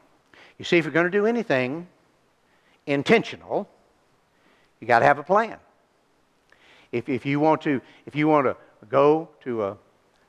You 0.59 0.65
see, 0.65 0.79
if 0.79 0.85
you're 0.85 0.93
going 0.93 1.07
to 1.07 1.11
do 1.11 1.27
anything 1.27 1.87
intentional, 2.87 3.69
you 4.81 4.87
got 4.87 5.01
to 5.01 5.05
have 5.05 5.19
a 5.19 5.23
plan. 5.23 5.59
If, 6.93 7.09
if 7.09 7.27
you 7.27 7.41
want 7.41 7.63
to, 7.63 7.81
if 8.07 8.17
you 8.17 8.29
want 8.29 8.47
to 8.47 8.57
go 8.89 9.29
to 9.43 9.65
a 9.65 9.77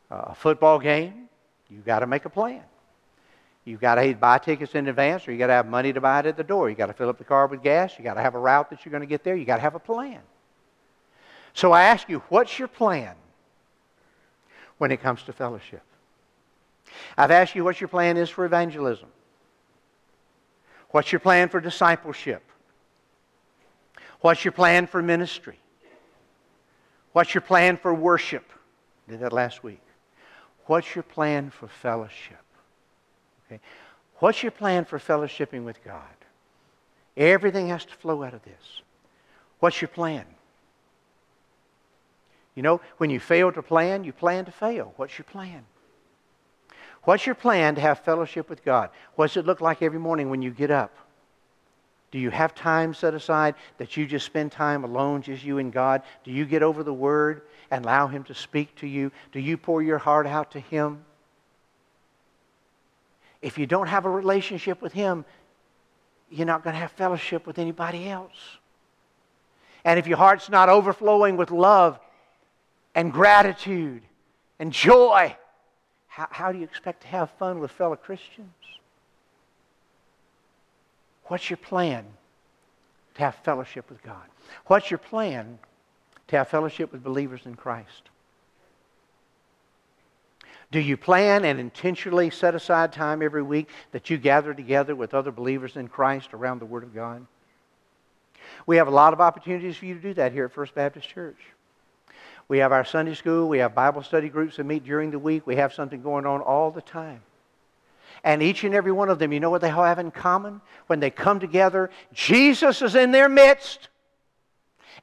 a 0.10 0.36
football 0.36 0.80
game, 0.80 1.30
you've 1.70 1.86
got 1.86 2.00
to 2.00 2.08
make 2.08 2.26
a 2.26 2.30
plan. 2.30 2.64
You've 3.66 3.82
got 3.82 3.96
to 3.96 4.16
buy 4.16 4.40
tickets 4.40 4.74
in 4.74 4.88
advance, 4.88 5.28
or 5.28 5.32
you 5.32 5.38
got 5.38 5.48
to 5.48 5.54
have 5.54 5.68
money 5.68 5.94
to 5.94 6.02
buy 6.02 6.20
it 6.20 6.26
at 6.26 6.38
the 6.38 6.44
door. 6.44 6.70
You 6.70 6.76
got 6.76 6.88
to 6.88 6.94
fill 6.94 7.10
up 7.10 7.18
the 7.18 7.24
car 7.24 7.46
with 7.48 7.62
gas. 7.62 7.94
You 7.98 8.04
got 8.04 8.16
to 8.16 8.22
have 8.22 8.34
a 8.34 8.40
route 8.40 8.70
that 8.72 8.84
you're 8.84 8.92
going 8.92 9.02
to 9.02 9.08
get 9.08 9.24
there. 9.24 9.36
You 9.36 9.46
got 9.46 9.58
to 9.58 9.62
have 9.62 9.76
a 9.76 9.80
plan. 9.80 10.22
So 11.54 11.72
I 11.72 11.84
ask 11.84 12.10
you, 12.10 12.24
what's 12.30 12.58
your 12.58 12.68
plan 12.68 13.16
when 14.78 14.92
it 14.92 15.02
comes 15.02 15.22
to 15.24 15.34
fellowship? 15.34 15.84
I've 17.18 17.32
asked 17.32 17.54
you 17.54 17.64
what 17.64 17.80
your 17.80 17.88
plan 17.88 18.18
is 18.18 18.30
for 18.30 18.46
evangelism. 18.46 19.10
What's 20.90 21.12
your 21.12 21.20
plan 21.20 21.50
for 21.50 21.60
discipleship? 21.60 22.42
What's 24.22 24.44
your 24.44 24.52
plan 24.52 24.88
for 24.88 25.02
ministry? 25.02 25.60
What's 27.14 27.34
your 27.34 27.42
plan 27.42 27.78
for 27.78 27.94
worship? 27.94 28.46
Did 29.08 29.20
that 29.20 29.34
last 29.34 29.64
week. 29.64 29.82
What's 30.70 30.94
your 30.94 31.02
plan 31.02 31.50
for 31.50 31.68
fellowship? 31.68 32.44
Okay. 33.48 33.60
What's 34.18 34.44
your 34.44 34.52
plan 34.52 34.86
for 34.86 35.00
fellowshipping 35.00 35.66
with 35.66 35.84
God? 35.84 36.04
Everything 37.18 37.70
has 37.70 37.86
to 37.86 37.96
flow 37.96 38.22
out 38.22 38.36
of 38.36 38.44
this. 38.44 38.84
What's 39.62 39.82
your 39.82 39.88
plan? 39.88 40.26
You 42.54 42.62
know, 42.62 42.82
when 43.00 43.10
you 43.10 43.20
fail 43.20 43.52
to 43.52 43.64
plan, 43.64 44.04
you 44.04 44.14
plan 44.14 44.46
to 44.46 44.52
fail. 44.52 44.94
What's 44.98 45.18
your 45.18 45.26
plan? 45.26 45.66
What's 47.02 47.26
your 47.26 47.34
plan 47.34 47.74
to 47.74 47.82
have 47.82 48.06
fellowship 48.06 48.48
with 48.48 48.64
God? 48.64 48.92
What 49.16 49.30
does 49.30 49.38
it 49.38 49.48
look 49.48 49.62
like 49.62 49.82
every 49.82 49.98
morning 49.98 50.30
when 50.30 50.44
you 50.44 50.52
get 50.52 50.70
up? 50.70 50.96
Do 52.12 52.18
you 52.18 52.30
have 52.32 52.56
time 52.56 52.94
set 52.94 53.14
aside 53.14 53.56
that 53.78 53.96
you 53.96 54.08
just 54.08 54.26
spend 54.26 54.52
time 54.52 54.84
alone, 54.84 55.22
just 55.22 55.44
you 55.44 55.60
and 55.60 55.72
God? 55.72 56.02
Do 56.24 56.32
you 56.32 56.46
get 56.46 56.64
over 56.64 56.84
the 56.84 56.94
Word 56.94 57.44
and 57.70 57.86
allow 57.86 58.08
Him 58.08 58.24
to 58.26 58.34
speak 58.34 58.76
to 58.78 58.88
you? 58.88 59.12
Do 59.32 59.40
you 59.40 59.58
pour 59.58 59.82
your 59.84 60.00
heart 60.00 60.26
out 60.26 60.52
to 60.52 60.60
Him? 60.60 61.04
If 63.42 63.58
you 63.58 63.68
don't 63.68 63.88
have 63.88 64.06
a 64.06 64.10
relationship 64.10 64.82
with 64.82 64.92
Him, 64.92 65.24
you're 66.30 66.48
not 66.48 66.64
going 66.64 66.74
to 66.74 66.80
have 66.80 66.92
fellowship 66.92 67.46
with 67.46 67.60
anybody 67.60 68.10
else. 68.10 68.58
And 69.86 69.98
if 70.00 70.08
your 70.08 70.18
heart's 70.18 70.50
not 70.50 70.70
overflowing 70.70 71.38
with 71.38 71.52
love 71.52 72.00
and 72.96 73.14
gratitude 73.14 74.02
and 74.60 74.74
joy, 74.74 75.36
how, 76.08 76.28
how 76.32 76.52
do 76.52 76.58
you 76.58 76.64
expect 76.64 77.02
to 77.02 77.08
have 77.08 77.30
fun 77.32 77.60
with 77.60 77.72
fellow 77.72 77.96
Christians? 77.96 78.54
What's 81.30 81.50
your 81.50 81.58
plan 81.58 82.06
to 83.14 83.22
have 83.22 83.36
fellowship 83.36 83.90
with 83.90 84.02
God? 84.04 84.26
What's 84.66 84.90
your 84.90 84.98
plan 84.98 85.60
to 86.28 86.38
have 86.38 86.48
fellowship 86.48 86.92
with 86.92 87.04
believers 87.04 87.42
in 87.46 87.56
Christ? 87.56 88.10
Do 90.72 90.80
you 90.80 90.98
plan 90.98 91.46
and 91.46 91.60
intentionally 91.60 92.32
set 92.32 92.56
aside 92.56 92.94
time 92.94 93.22
every 93.22 93.44
week 93.44 93.70
that 93.92 94.10
you 94.10 94.18
gather 94.18 94.54
together 94.54 94.96
with 94.96 95.14
other 95.14 95.32
believers 95.32 95.78
in 95.78 95.88
Christ 95.88 96.34
around 96.34 96.60
the 96.60 96.66
Word 96.66 96.84
of 96.84 96.94
God? 96.94 97.26
We 98.66 98.78
have 98.78 98.88
a 98.88 98.92
lot 98.92 99.14
of 99.14 99.22
opportunities 99.22 99.78
for 99.78 99.86
you 99.86 99.94
to 99.94 100.02
do 100.02 100.14
that 100.16 100.32
here 100.32 100.46
at 100.46 100.52
First 100.52 100.74
Baptist 100.74 101.08
Church. 101.08 101.40
We 102.48 102.58
have 102.58 102.72
our 102.72 102.86
Sunday 102.86 103.14
school, 103.14 103.48
we 103.48 103.60
have 103.60 103.76
Bible 103.76 104.02
study 104.02 104.30
groups 104.30 104.58
that 104.58 104.64
meet 104.64 104.84
during 104.84 105.12
the 105.12 105.20
week, 105.20 105.46
we 105.46 105.58
have 105.58 105.74
something 105.74 106.02
going 106.02 106.26
on 106.26 106.42
all 106.42 106.72
the 106.72 106.82
time. 106.82 107.22
And 108.24 108.44
each 108.44 108.64
and 108.64 108.76
every 108.76 108.92
one 108.92 109.10
of 109.10 109.20
them, 109.20 109.32
you 109.32 109.40
know 109.40 109.50
what 109.50 109.62
they 109.62 109.70
all 109.70 109.84
have 109.84 110.00
in 110.00 110.12
common? 110.12 110.62
When 110.88 111.00
they 111.00 111.10
come 111.10 111.40
together, 111.40 111.90
Jesus 112.14 112.82
is 112.82 112.96
in 112.96 113.12
their 113.12 113.30
midst, 113.30 113.90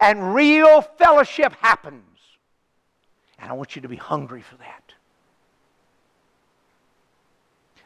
and 0.01 0.35
real 0.35 0.83
fellowship 0.83 1.55
happens. 1.61 2.03
And 3.39 3.51
I 3.51 3.55
want 3.55 3.77
you 3.77 3.83
to 3.83 3.89
be 3.89 3.97
hungry 3.97 4.43
for 4.43 4.57
that. 4.57 4.95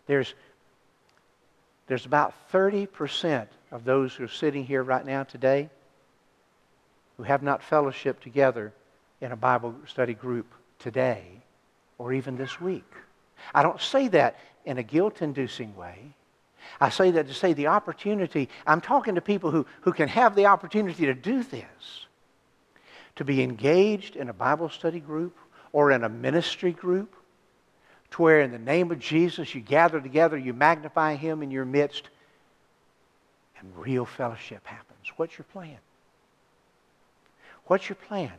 There's, 0.06 0.34
there's 1.86 2.06
about 2.06 2.34
30% 2.52 3.46
of 3.70 3.84
those 3.84 4.14
who 4.14 4.24
are 4.24 4.28
sitting 4.28 4.64
here 4.64 4.82
right 4.82 5.04
now 5.04 5.22
today 5.22 5.70
who 7.16 7.22
have 7.22 7.42
not 7.42 7.62
fellowship 7.62 8.20
together 8.20 8.72
in 9.20 9.30
a 9.30 9.36
Bible 9.36 9.74
study 9.86 10.14
group 10.14 10.52
today 10.78 11.24
or 11.98 12.12
even 12.12 12.36
this 12.36 12.60
week. 12.60 12.90
I 13.54 13.62
don't 13.62 13.80
say 13.80 14.08
that 14.08 14.38
in 14.64 14.78
a 14.78 14.82
guilt 14.82 15.22
inducing 15.22 15.74
way. 15.76 16.14
I 16.80 16.90
say 16.90 17.10
that 17.12 17.26
to 17.26 17.34
say 17.34 17.52
the 17.52 17.68
opportunity, 17.68 18.48
I'm 18.66 18.80
talking 18.80 19.14
to 19.16 19.20
people 19.20 19.50
who, 19.50 19.66
who 19.80 19.92
can 19.92 20.08
have 20.08 20.34
the 20.34 20.46
opportunity 20.46 21.06
to 21.06 21.14
do 21.14 21.42
this, 21.42 22.06
to 23.16 23.24
be 23.24 23.42
engaged 23.42 24.16
in 24.16 24.28
a 24.28 24.32
Bible 24.32 24.68
study 24.68 25.00
group 25.00 25.36
or 25.72 25.90
in 25.90 26.04
a 26.04 26.08
ministry 26.08 26.72
group 26.72 27.14
to 28.12 28.22
where 28.22 28.40
in 28.40 28.50
the 28.50 28.58
name 28.58 28.90
of 28.90 28.98
Jesus 28.98 29.54
you 29.54 29.60
gather 29.60 30.00
together, 30.00 30.36
you 30.36 30.52
magnify 30.52 31.14
Him 31.14 31.42
in 31.42 31.50
your 31.50 31.64
midst, 31.64 32.08
and 33.58 33.76
real 33.76 34.04
fellowship 34.04 34.66
happens. 34.66 35.12
What's 35.16 35.38
your 35.38 35.44
plan? 35.52 35.78
What's 37.66 37.88
your 37.88 37.96
plan 37.96 38.32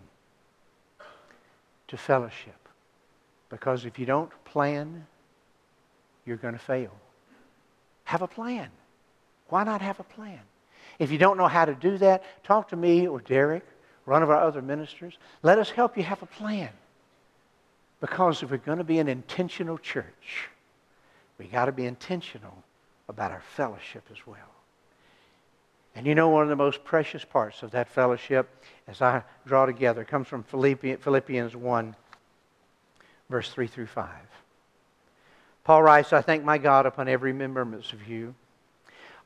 to 1.88 1.98
fellowship? 1.98 2.61
Because 3.52 3.86
if 3.86 4.00
you 4.00 4.06
don't 4.06 4.32
plan, 4.46 5.06
you're 6.26 6.38
going 6.38 6.54
to 6.54 6.60
fail. 6.60 6.92
Have 8.06 8.22
a 8.22 8.28
plan. 8.28 8.70
Why 9.50 9.64
not 9.64 9.82
have 9.82 10.00
a 10.00 10.04
plan? 10.04 10.40
If 10.98 11.12
you 11.12 11.18
don't 11.18 11.38
know 11.38 11.48
how 11.48 11.66
to 11.66 11.76
do 11.76 11.98
that, 12.00 12.24
talk 12.44 12.70
to 12.70 12.76
me 12.76 13.08
or 13.08 13.20
Derek, 13.20 13.66
or 14.08 14.14
one 14.14 14.24
of 14.24 14.30
our 14.30 14.42
other 14.42 14.62
ministers. 14.62 15.18
Let 15.44 15.60
us 15.60 15.70
help 15.70 15.98
you 15.98 16.04
have 16.04 16.24
a 16.24 16.28
plan. 16.28 16.70
Because 18.00 18.42
if 18.42 18.50
we're 18.50 18.58
going 18.58 18.78
to 18.78 18.84
be 18.84 19.00
an 19.00 19.08
intentional 19.08 19.78
church, 19.78 20.48
we 21.38 21.46
got 21.46 21.66
to 21.66 21.72
be 21.72 21.86
intentional 21.86 22.64
about 23.10 23.32
our 23.32 23.44
fellowship 23.56 24.04
as 24.12 24.26
well. 24.26 24.38
And 25.94 26.08
you 26.08 26.16
know, 26.16 26.30
one 26.30 26.44
of 26.44 26.50
the 26.50 26.56
most 26.56 26.84
precious 26.86 27.26
parts 27.26 27.64
of 27.64 27.72
that 27.72 27.90
fellowship, 27.90 28.64
as 28.88 29.02
I 29.02 29.24
draw 29.46 29.66
together, 29.66 30.06
comes 30.06 30.28
from 30.28 30.44
Philippians 30.44 31.56
1, 31.56 31.96
verse 33.32 33.50
3 33.50 33.68
through 33.68 33.88
5. 33.88 34.08
Paul 35.64 35.84
writes, 35.84 36.14
I 36.14 36.22
thank 36.22 36.44
my 36.44 36.58
God 36.58 36.86
upon 36.86 37.08
every 37.08 37.32
remembrance 37.32 37.94
of 37.94 38.08
you, 38.08 38.36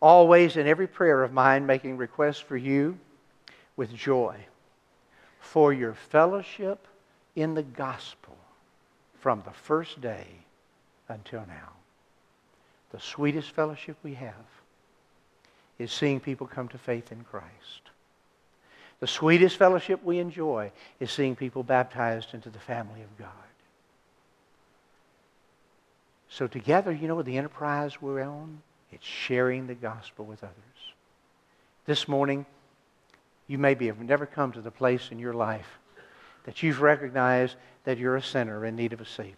always 0.01 0.57
in 0.57 0.67
every 0.67 0.87
prayer 0.87 1.23
of 1.23 1.33
mine, 1.33 1.65
making 1.65 1.97
requests 1.97 2.39
for 2.39 2.57
you 2.57 2.97
with 3.75 3.93
joy, 3.93 4.37
for 5.39 5.73
your 5.73 5.93
fellowship 5.93 6.87
in 7.35 7.53
the 7.53 7.63
gospel 7.63 8.35
from 9.19 9.41
the 9.45 9.51
first 9.51 10.01
day 10.01 10.27
until 11.09 11.43
now. 11.47 11.71
The 12.91 12.99
sweetest 12.99 13.51
fellowship 13.51 13.97
we 14.03 14.13
have 14.13 14.33
is 15.79 15.91
seeing 15.91 16.19
people 16.19 16.47
come 16.47 16.67
to 16.69 16.77
faith 16.77 17.11
in 17.11 17.23
Christ. 17.23 17.89
The 18.99 19.07
sweetest 19.07 19.57
fellowship 19.57 20.03
we 20.03 20.19
enjoy 20.19 20.71
is 20.99 21.11
seeing 21.11 21.35
people 21.35 21.63
baptized 21.63 22.33
into 22.33 22.49
the 22.49 22.59
family 22.59 23.01
of 23.01 23.17
God. 23.17 23.29
So, 26.35 26.47
together, 26.47 26.91
you 26.91 27.07
know 27.07 27.21
the 27.21 27.37
enterprise 27.37 28.01
we're 28.01 28.21
on? 28.21 28.61
It's 28.91 29.05
sharing 29.05 29.67
the 29.67 29.73
gospel 29.73 30.25
with 30.25 30.43
others. 30.43 30.53
This 31.85 32.09
morning, 32.09 32.45
you 33.47 33.57
maybe 33.57 33.87
have 33.87 34.01
never 34.01 34.25
come 34.25 34.51
to 34.51 34.59
the 34.59 34.69
place 34.69 35.11
in 35.11 35.19
your 35.19 35.33
life 35.33 35.79
that 36.43 36.61
you've 36.61 36.81
recognized 36.81 37.55
that 37.85 37.97
you're 37.97 38.17
a 38.17 38.21
sinner 38.21 38.65
in 38.65 38.75
need 38.75 38.91
of 38.91 38.99
a 38.99 39.05
Savior. 39.05 39.37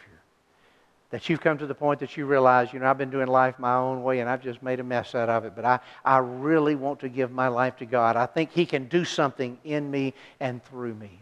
That 1.11 1.29
you've 1.29 1.39
come 1.39 1.59
to 1.59 1.67
the 1.67 1.75
point 1.75 1.99
that 1.99 2.17
you 2.17 2.25
realize, 2.25 2.73
you 2.73 2.79
know, 2.79 2.87
I've 2.87 2.97
been 2.97 3.11
doing 3.11 3.27
life 3.27 3.59
my 3.59 3.75
own 3.75 4.01
way 4.01 4.19
and 4.19 4.27
I've 4.27 4.41
just 4.41 4.63
made 4.63 4.79
a 4.79 4.83
mess 4.83 5.13
out 5.13 5.29
of 5.29 5.45
it, 5.45 5.53
but 5.55 5.65
I, 5.65 5.79
I 6.03 6.17
really 6.17 6.73
want 6.73 7.01
to 7.01 7.09
give 7.09 7.31
my 7.31 7.47
life 7.47 7.77
to 7.77 7.85
God. 7.85 8.15
I 8.15 8.25
think 8.25 8.53
He 8.53 8.65
can 8.65 8.85
do 8.87 9.05
something 9.05 9.59
in 9.63 9.91
me 9.91 10.15
and 10.39 10.65
through 10.65 10.95
me. 10.95 11.19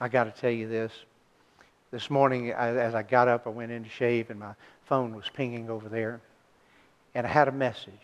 I 0.00 0.08
got 0.08 0.24
to 0.24 0.32
tell 0.32 0.50
you 0.50 0.66
this. 0.68 0.90
This 1.90 2.10
morning, 2.10 2.50
as 2.50 2.94
I 2.94 3.02
got 3.02 3.28
up, 3.28 3.46
I 3.46 3.50
went 3.50 3.72
in 3.72 3.84
to 3.84 3.88
shave 3.88 4.28
and 4.28 4.38
my 4.38 4.54
phone 4.84 5.14
was 5.14 5.24
pinging 5.32 5.70
over 5.70 5.88
there. 5.88 6.20
And 7.14 7.26
I 7.26 7.30
had 7.30 7.48
a 7.48 7.52
message. 7.52 7.94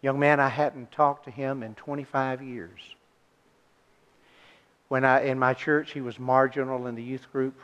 Young 0.00 0.18
man, 0.18 0.40
I 0.40 0.48
hadn't 0.48 0.90
talked 0.92 1.26
to 1.26 1.30
him 1.30 1.62
in 1.62 1.74
25 1.74 2.42
years. 2.42 2.80
When 4.88 5.04
I, 5.04 5.24
in 5.24 5.38
my 5.38 5.52
church, 5.52 5.92
he 5.92 6.00
was 6.00 6.18
marginal 6.18 6.86
in 6.86 6.94
the 6.94 7.02
youth 7.02 7.30
group. 7.30 7.60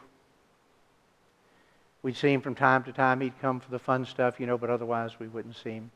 We'd 2.03 2.16
see 2.16 2.32
him 2.32 2.43
from 2.43 2.55
time 2.55 2.84
to 2.84 2.93
time. 2.93 3.20
He'd 3.20 3.41
come 3.41 3.59
for 3.59 3.70
the 3.70 3.78
fun 3.78 4.05
stuff, 4.05 4.39
you 4.39 4.47
know, 4.47 4.59
but 4.59 4.68
otherwise 4.68 5.18
we 5.18 5.28
wouldn't 5.28 5.57
see 5.57 5.70
him. 5.70 5.91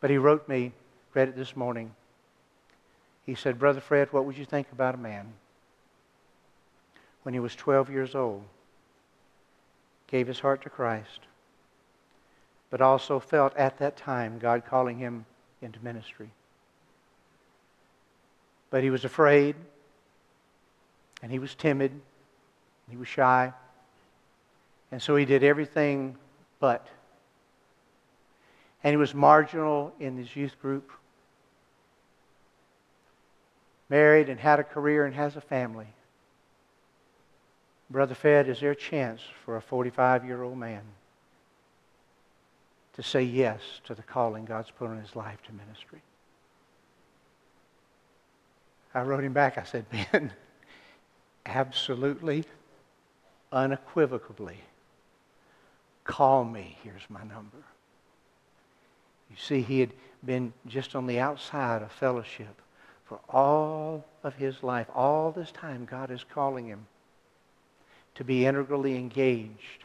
But 0.00 0.08
he 0.08 0.16
wrote 0.16 0.48
me, 0.48 0.72
read 1.12 1.28
it 1.28 1.36
this 1.36 1.54
morning. 1.54 1.94
He 3.26 3.34
said, 3.34 3.58
Brother 3.58 3.80
Fred, 3.80 4.12
what 4.12 4.24
would 4.24 4.38
you 4.38 4.46
think 4.46 4.72
about 4.72 4.94
a 4.94 4.98
man 4.98 5.34
when 7.22 7.34
he 7.34 7.40
was 7.40 7.54
12 7.54 7.90
years 7.90 8.14
old, 8.14 8.42
gave 10.06 10.26
his 10.26 10.40
heart 10.40 10.62
to 10.62 10.70
Christ, 10.70 11.20
but 12.70 12.80
also 12.80 13.20
felt 13.20 13.56
at 13.56 13.78
that 13.78 13.96
time 13.96 14.38
God 14.38 14.64
calling 14.66 14.98
him 14.98 15.24
into 15.60 15.82
ministry? 15.82 16.30
But 18.70 18.82
he 18.82 18.90
was 18.90 19.04
afraid, 19.04 19.54
and 21.22 21.30
he 21.30 21.38
was 21.38 21.54
timid, 21.54 21.92
He 22.90 22.96
was 22.96 23.08
shy. 23.08 23.52
And 24.90 25.00
so 25.00 25.16
he 25.16 25.24
did 25.24 25.42
everything 25.42 26.16
but. 26.60 26.86
And 28.84 28.92
he 28.92 28.96
was 28.96 29.14
marginal 29.14 29.94
in 29.98 30.16
his 30.16 30.34
youth 30.36 30.60
group. 30.60 30.90
Married 33.88 34.28
and 34.28 34.40
had 34.40 34.58
a 34.58 34.64
career 34.64 35.06
and 35.06 35.14
has 35.14 35.36
a 35.36 35.40
family. 35.40 35.86
Brother 37.92 38.14
Fred, 38.14 38.48
is 38.48 38.60
there 38.60 38.70
a 38.70 38.76
chance 38.76 39.20
for 39.44 39.56
a 39.56 39.60
45 39.60 40.24
year 40.24 40.42
old 40.42 40.56
man 40.56 40.80
to 42.94 43.02
say 43.02 43.22
yes 43.22 43.60
to 43.84 43.94
the 43.94 44.02
calling 44.02 44.46
God's 44.46 44.70
put 44.70 44.88
on 44.88 44.98
his 44.98 45.14
life 45.14 45.42
to 45.46 45.52
ministry? 45.52 46.00
I 48.94 49.02
wrote 49.02 49.24
him 49.24 49.34
back. 49.34 49.58
I 49.58 49.64
said, 49.64 49.84
Ben, 50.12 50.32
absolutely, 51.44 52.44
unequivocally, 53.52 54.58
call 56.04 56.44
me. 56.44 56.78
Here's 56.82 57.08
my 57.10 57.20
number. 57.20 57.58
You 59.30 59.36
see, 59.38 59.60
he 59.60 59.80
had 59.80 59.92
been 60.24 60.54
just 60.66 60.96
on 60.96 61.06
the 61.06 61.18
outside 61.18 61.82
of 61.82 61.92
fellowship 61.92 62.60
for 63.04 63.20
all 63.28 64.06
of 64.22 64.34
his 64.34 64.62
life. 64.62 64.86
All 64.94 65.30
this 65.30 65.52
time, 65.52 65.84
God 65.84 66.10
is 66.10 66.24
calling 66.24 66.66
him 66.66 66.86
to 68.16 68.24
be 68.24 68.46
integrally 68.46 68.96
engaged. 68.96 69.84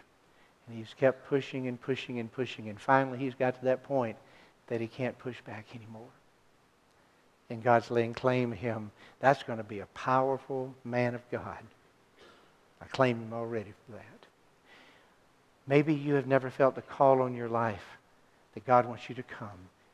And 0.67 0.78
he's 0.78 0.93
kept 0.99 1.28
pushing 1.28 1.67
and 1.67 1.80
pushing 1.80 2.19
and 2.19 2.32
pushing. 2.32 2.69
And 2.69 2.80
finally, 2.80 3.17
he's 3.17 3.36
got 3.36 3.57
to 3.59 3.65
that 3.65 3.84
point 3.84 4.17
that 4.67 4.82
he 4.82 4.88
can't 4.88 5.17
push 5.17 5.39
back 5.41 5.65
anymore. 5.75 6.09
And 7.49 7.63
God's 7.63 7.89
laying 7.89 8.13
claim 8.13 8.51
to 8.51 8.57
him. 8.57 8.91
That's 9.21 9.43
going 9.43 9.59
to 9.59 9.63
be 9.63 9.80
a 9.80 9.86
powerful 9.88 10.75
man 10.84 11.15
of 11.15 11.21
God. 11.32 11.59
I 12.82 12.86
claim 12.86 13.17
him 13.17 13.34
already 13.34 13.73
for 13.86 13.93
that. 13.93 14.28
Maybe 15.65 15.93
you 15.93 16.15
have 16.15 16.28
never 16.28 16.49
felt 16.49 16.75
the 16.75 16.82
call 16.82 17.21
on 17.21 17.36
your 17.36 17.49
life 17.49 17.86
that 18.53 18.65
God 18.65 18.86
wants 18.86 19.07
you 19.07 19.15
to 19.15 19.23
come 19.23 19.49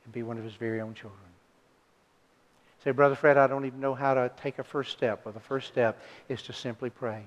and 0.06 0.14
be 0.14 0.24
one 0.24 0.38
of 0.38 0.44
his 0.44 0.54
very 0.54 0.82
own 0.82 0.96
children. 0.96 1.20
Say, 2.84 2.92
Brother 2.92 3.16
Fred, 3.16 3.38
I 3.38 3.48
don't 3.48 3.66
even 3.66 3.80
know 3.80 3.94
how 3.94 4.16
to 4.16 4.32
take 4.42 4.60
a 4.60 4.64
first 4.64 4.92
step. 4.92 5.24
Well, 5.24 5.34
the 5.34 5.40
first 5.40 5.68
step 5.68 6.02
is 6.28 6.42
to 6.44 6.54
simply 6.54 6.90
pray 6.90 7.24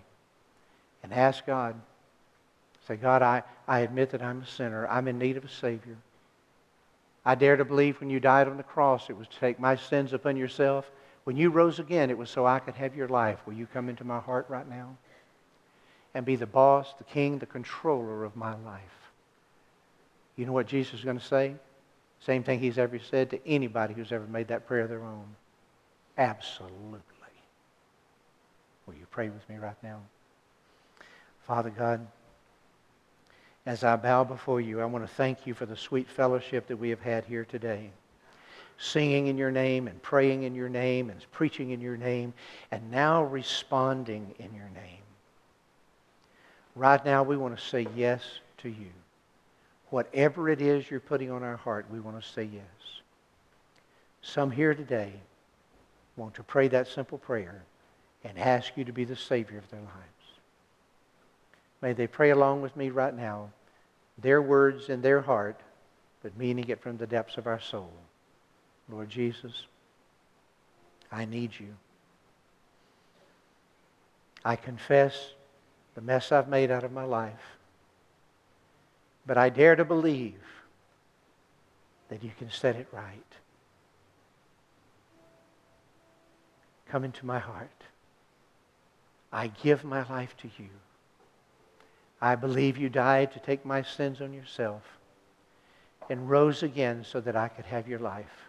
and 1.03 1.13
ask 1.13 1.47
God. 1.47 1.75
Say, 2.87 2.97
God, 2.97 3.23
I, 3.23 3.43
I 3.67 3.81
admit 3.81 4.11
that 4.11 4.23
I'm 4.23 4.43
a 4.43 4.47
sinner. 4.47 4.87
I'm 4.87 5.09
in 5.09 5.19
need 5.19 5.37
of 5.37 5.45
a 5.45 5.49
Savior. 5.49 5.97
I 7.25 7.35
dare 7.35 7.57
to 7.57 7.65
believe 7.65 7.99
when 7.99 8.11
you 8.11 8.21
died 8.21 8.47
on 8.47 8.57
the 8.57 8.63
cross, 8.63 9.11
it 9.11 9.17
was 9.17 9.27
to 9.27 9.39
take 9.39 9.59
my 9.59 9.75
sins 9.75 10.13
upon 10.13 10.37
yourself. 10.37 10.89
When 11.25 11.37
you 11.37 11.51
rose 11.51 11.81
again, 11.81 12.11
it 12.11 12.17
was 12.17 12.31
so 12.31 12.47
I 12.47 12.61
could 12.61 12.75
have 12.75 12.95
your 12.95 13.09
life. 13.09 13.41
Will 13.47 13.55
you 13.55 13.67
come 13.67 13.89
into 13.89 14.05
my 14.05 14.21
heart 14.21 14.47
right 14.49 14.69
now? 14.69 14.97
And 16.15 16.25
be 16.25 16.37
the 16.37 16.47
boss, 16.47 16.95
the 16.97 17.05
king, 17.05 17.39
the 17.39 17.47
controller 17.47 18.23
of 18.23 18.37
my 18.37 18.55
life. 18.65 18.81
You 20.37 20.47
know 20.47 20.53
what 20.53 20.69
Jesus 20.69 21.01
is 21.01 21.05
going 21.05 21.19
to 21.19 21.25
say? 21.25 21.57
Same 22.21 22.45
thing 22.45 22.61
he's 22.61 22.79
ever 22.79 22.99
said 22.99 23.31
to 23.31 23.47
anybody 23.47 23.95
who's 23.95 24.13
ever 24.13 24.27
made 24.27 24.49
that 24.49 24.67
prayer 24.69 24.87
their 24.87 25.03
own. 25.03 25.27
Absolutely. 26.17 27.01
Will 28.87 28.95
you 28.95 29.07
pray 29.11 29.29
with 29.29 29.47
me 29.49 29.57
right 29.57 29.77
now? 29.83 30.01
Father 31.47 31.71
God, 31.71 32.05
as 33.67 33.85
I 33.85 33.95
bow 33.95 34.25
before 34.25 34.61
you, 34.61 34.81
I 34.81 34.85
want 34.85 35.07
to 35.07 35.15
thank 35.15 35.47
you 35.47 35.55
for 35.55 35.65
the 35.65 35.77
sweet 35.77 36.09
fellowship 36.09 36.67
that 36.67 36.77
we 36.77 36.91
have 36.91 37.01
had 37.01 37.25
here 37.25 37.45
today. 37.45 37.91
Singing 38.79 39.29
in 39.29 39.39
your 39.39 39.53
name 39.53 39.87
and 39.87 40.03
praying 40.03 40.43
in 40.43 40.57
your 40.57 40.69
name 40.69 41.09
and 41.09 41.25
preaching 41.31 41.71
in 41.71 41.81
your 41.81 41.97
name 41.97 42.35
and 42.73 42.91
now 42.91 43.23
responding 43.23 44.35
in 44.39 44.53
your 44.55 44.69
name. 44.75 45.03
Right 46.75 47.03
now, 47.05 47.23
we 47.23 47.37
want 47.37 47.57
to 47.57 47.65
say 47.65 47.87
yes 47.95 48.23
to 48.59 48.69
you. 48.69 48.91
Whatever 49.91 50.51
it 50.51 50.61
is 50.61 50.91
you're 50.91 51.01
putting 51.01 51.31
on 51.31 51.45
our 51.45 51.57
heart, 51.57 51.87
we 51.93 52.01
want 52.01 52.21
to 52.21 52.29
say 52.29 52.43
yes. 52.43 53.01
Some 54.21 54.51
here 54.51 54.75
today 54.75 55.13
want 56.17 56.35
to 56.35 56.43
pray 56.43 56.67
that 56.69 56.89
simple 56.89 57.19
prayer 57.19 57.63
and 58.25 58.37
ask 58.37 58.77
you 58.77 58.85
to 58.85 58.93
be 58.93 59.05
the 59.05 59.17
Savior 59.17 59.59
of 59.59 59.71
their 59.71 59.81
lives. 59.81 60.16
May 61.87 61.93
they 61.93 62.09
pray 62.09 62.31
along 62.31 62.63
with 62.63 62.77
me 62.77 62.91
right 62.91 63.17
now, 63.17 63.51
their 64.19 64.43
words 64.43 64.89
in 64.89 65.03
their 65.03 65.21
heart, 65.21 65.61
but 66.21 66.37
meaning 66.37 66.69
it 66.69 66.83
from 66.83 66.97
the 66.97 67.07
depths 67.07 67.37
of 67.37 67.47
our 67.47 67.61
soul. 67.61 67.93
Lord 68.89 69.09
Jesus, 69.09 69.67
I 71.13 71.27
need 71.27 71.53
you. 71.61 71.77
I 74.45 74.57
confess 74.57 75.35
the 75.95 76.01
mess 76.01 76.33
I've 76.33 76.49
made 76.49 76.73
out 76.73 76.83
of 76.83 76.91
my 76.91 77.05
life, 77.05 77.57
but 79.25 79.39
I 79.39 79.49
dare 79.49 79.77
to 79.77 79.85
believe 79.85 80.43
that 82.09 82.25
you 82.25 82.33
can 82.37 82.51
set 82.51 82.75
it 82.75 82.89
right. 82.91 83.33
Come 86.89 87.05
into 87.05 87.25
my 87.25 87.39
heart. 87.39 87.85
I 89.33 89.47
give 89.47 89.85
my 89.85 90.03
life 90.09 90.37
to 90.39 90.49
you. 90.59 90.71
I 92.27 92.35
believe 92.35 92.77
you 92.77 92.89
died 92.89 93.33
to 93.35 93.39
take 93.39 93.65
my 93.65 93.83
sins 93.83 94.21
on 94.21 94.33
yourself 94.33 94.83
and 96.11 96.29
rose 96.29 96.65
again 96.65 97.05
so 97.09 97.21
that 97.21 97.37
I 97.37 97.47
could 97.47 97.67
have 97.67 97.87
your 97.87 98.01
life. 98.01 98.49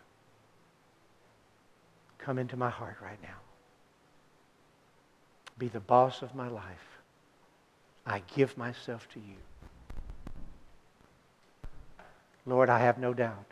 Come 2.18 2.40
into 2.40 2.58
my 2.58 2.72
heart 2.72 2.98
right 3.04 3.22
now. 3.22 3.38
Be 5.60 5.68
the 5.68 5.80
boss 5.80 6.24
of 6.24 6.34
my 6.34 6.48
life. 6.48 6.88
I 8.04 8.24
give 8.36 8.58
myself 8.58 9.08
to 9.14 9.20
you. 9.20 9.36
Lord, 12.48 12.72
I 12.72 12.80
have 12.80 12.98
no 12.98 13.14
doubt 13.14 13.46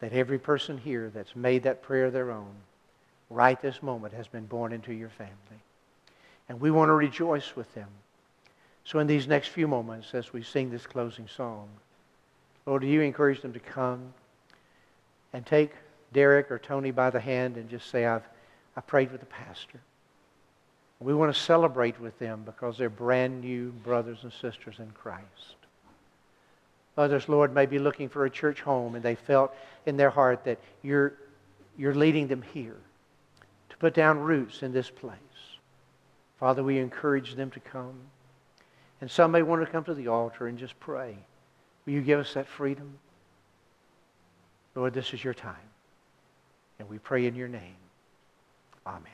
that 0.00 0.12
every 0.12 0.40
person 0.40 0.76
here 0.76 1.08
that's 1.14 1.36
made 1.36 1.62
that 1.62 1.84
prayer 1.84 2.10
their 2.10 2.32
own, 2.32 2.56
right 3.30 3.62
this 3.62 3.80
moment, 3.80 4.12
has 4.12 4.26
been 4.26 4.46
born 4.46 4.72
into 4.72 4.92
your 4.92 5.10
family. 5.10 5.62
And 6.48 6.60
we 6.60 6.72
want 6.72 6.88
to 6.88 6.94
rejoice 6.94 7.54
with 7.54 7.72
them. 7.76 7.90
So, 8.84 8.98
in 8.98 9.06
these 9.06 9.28
next 9.28 9.48
few 9.48 9.68
moments, 9.68 10.12
as 10.14 10.32
we 10.32 10.42
sing 10.42 10.70
this 10.70 10.86
closing 10.86 11.28
song, 11.28 11.68
Lord, 12.66 12.82
do 12.82 12.88
you 12.88 13.00
encourage 13.00 13.40
them 13.40 13.52
to 13.52 13.60
come 13.60 14.12
and 15.32 15.46
take 15.46 15.72
Derek 16.12 16.50
or 16.50 16.58
Tony 16.58 16.90
by 16.90 17.10
the 17.10 17.20
hand 17.20 17.56
and 17.56 17.70
just 17.70 17.90
say, 17.90 18.06
I've 18.06 18.22
I 18.76 18.80
prayed 18.80 19.12
with 19.12 19.20
the 19.20 19.26
pastor. 19.26 19.80
We 21.00 21.14
want 21.14 21.34
to 21.34 21.40
celebrate 21.40 22.00
with 22.00 22.18
them 22.18 22.42
because 22.44 22.78
they're 22.78 22.88
brand 22.88 23.40
new 23.40 23.70
brothers 23.70 24.18
and 24.22 24.32
sisters 24.32 24.76
in 24.78 24.90
Christ. 24.92 25.56
Others, 26.96 27.28
Lord, 27.28 27.54
may 27.54 27.66
be 27.66 27.78
looking 27.78 28.08
for 28.08 28.24
a 28.24 28.30
church 28.30 28.60
home 28.60 28.94
and 28.94 29.02
they 29.02 29.14
felt 29.14 29.54
in 29.86 29.96
their 29.96 30.10
heart 30.10 30.44
that 30.44 30.58
you're, 30.82 31.14
you're 31.76 31.94
leading 31.94 32.28
them 32.28 32.42
here 32.42 32.76
to 33.70 33.76
put 33.78 33.94
down 33.94 34.20
roots 34.20 34.62
in 34.62 34.72
this 34.72 34.90
place. 34.90 35.18
Father, 36.38 36.62
we 36.62 36.78
encourage 36.78 37.34
them 37.34 37.50
to 37.50 37.60
come. 37.60 37.94
And 39.02 39.10
some 39.10 39.32
may 39.32 39.42
want 39.42 39.66
to 39.66 39.70
come 39.70 39.82
to 39.84 39.94
the 39.94 40.06
altar 40.06 40.46
and 40.46 40.56
just 40.56 40.78
pray. 40.78 41.16
Will 41.84 41.92
you 41.92 42.02
give 42.02 42.20
us 42.20 42.34
that 42.34 42.46
freedom? 42.46 43.00
Lord, 44.76 44.94
this 44.94 45.12
is 45.12 45.24
your 45.24 45.34
time. 45.34 45.56
And 46.78 46.88
we 46.88 46.98
pray 46.98 47.26
in 47.26 47.34
your 47.34 47.48
name. 47.48 47.74
Amen. 48.86 49.12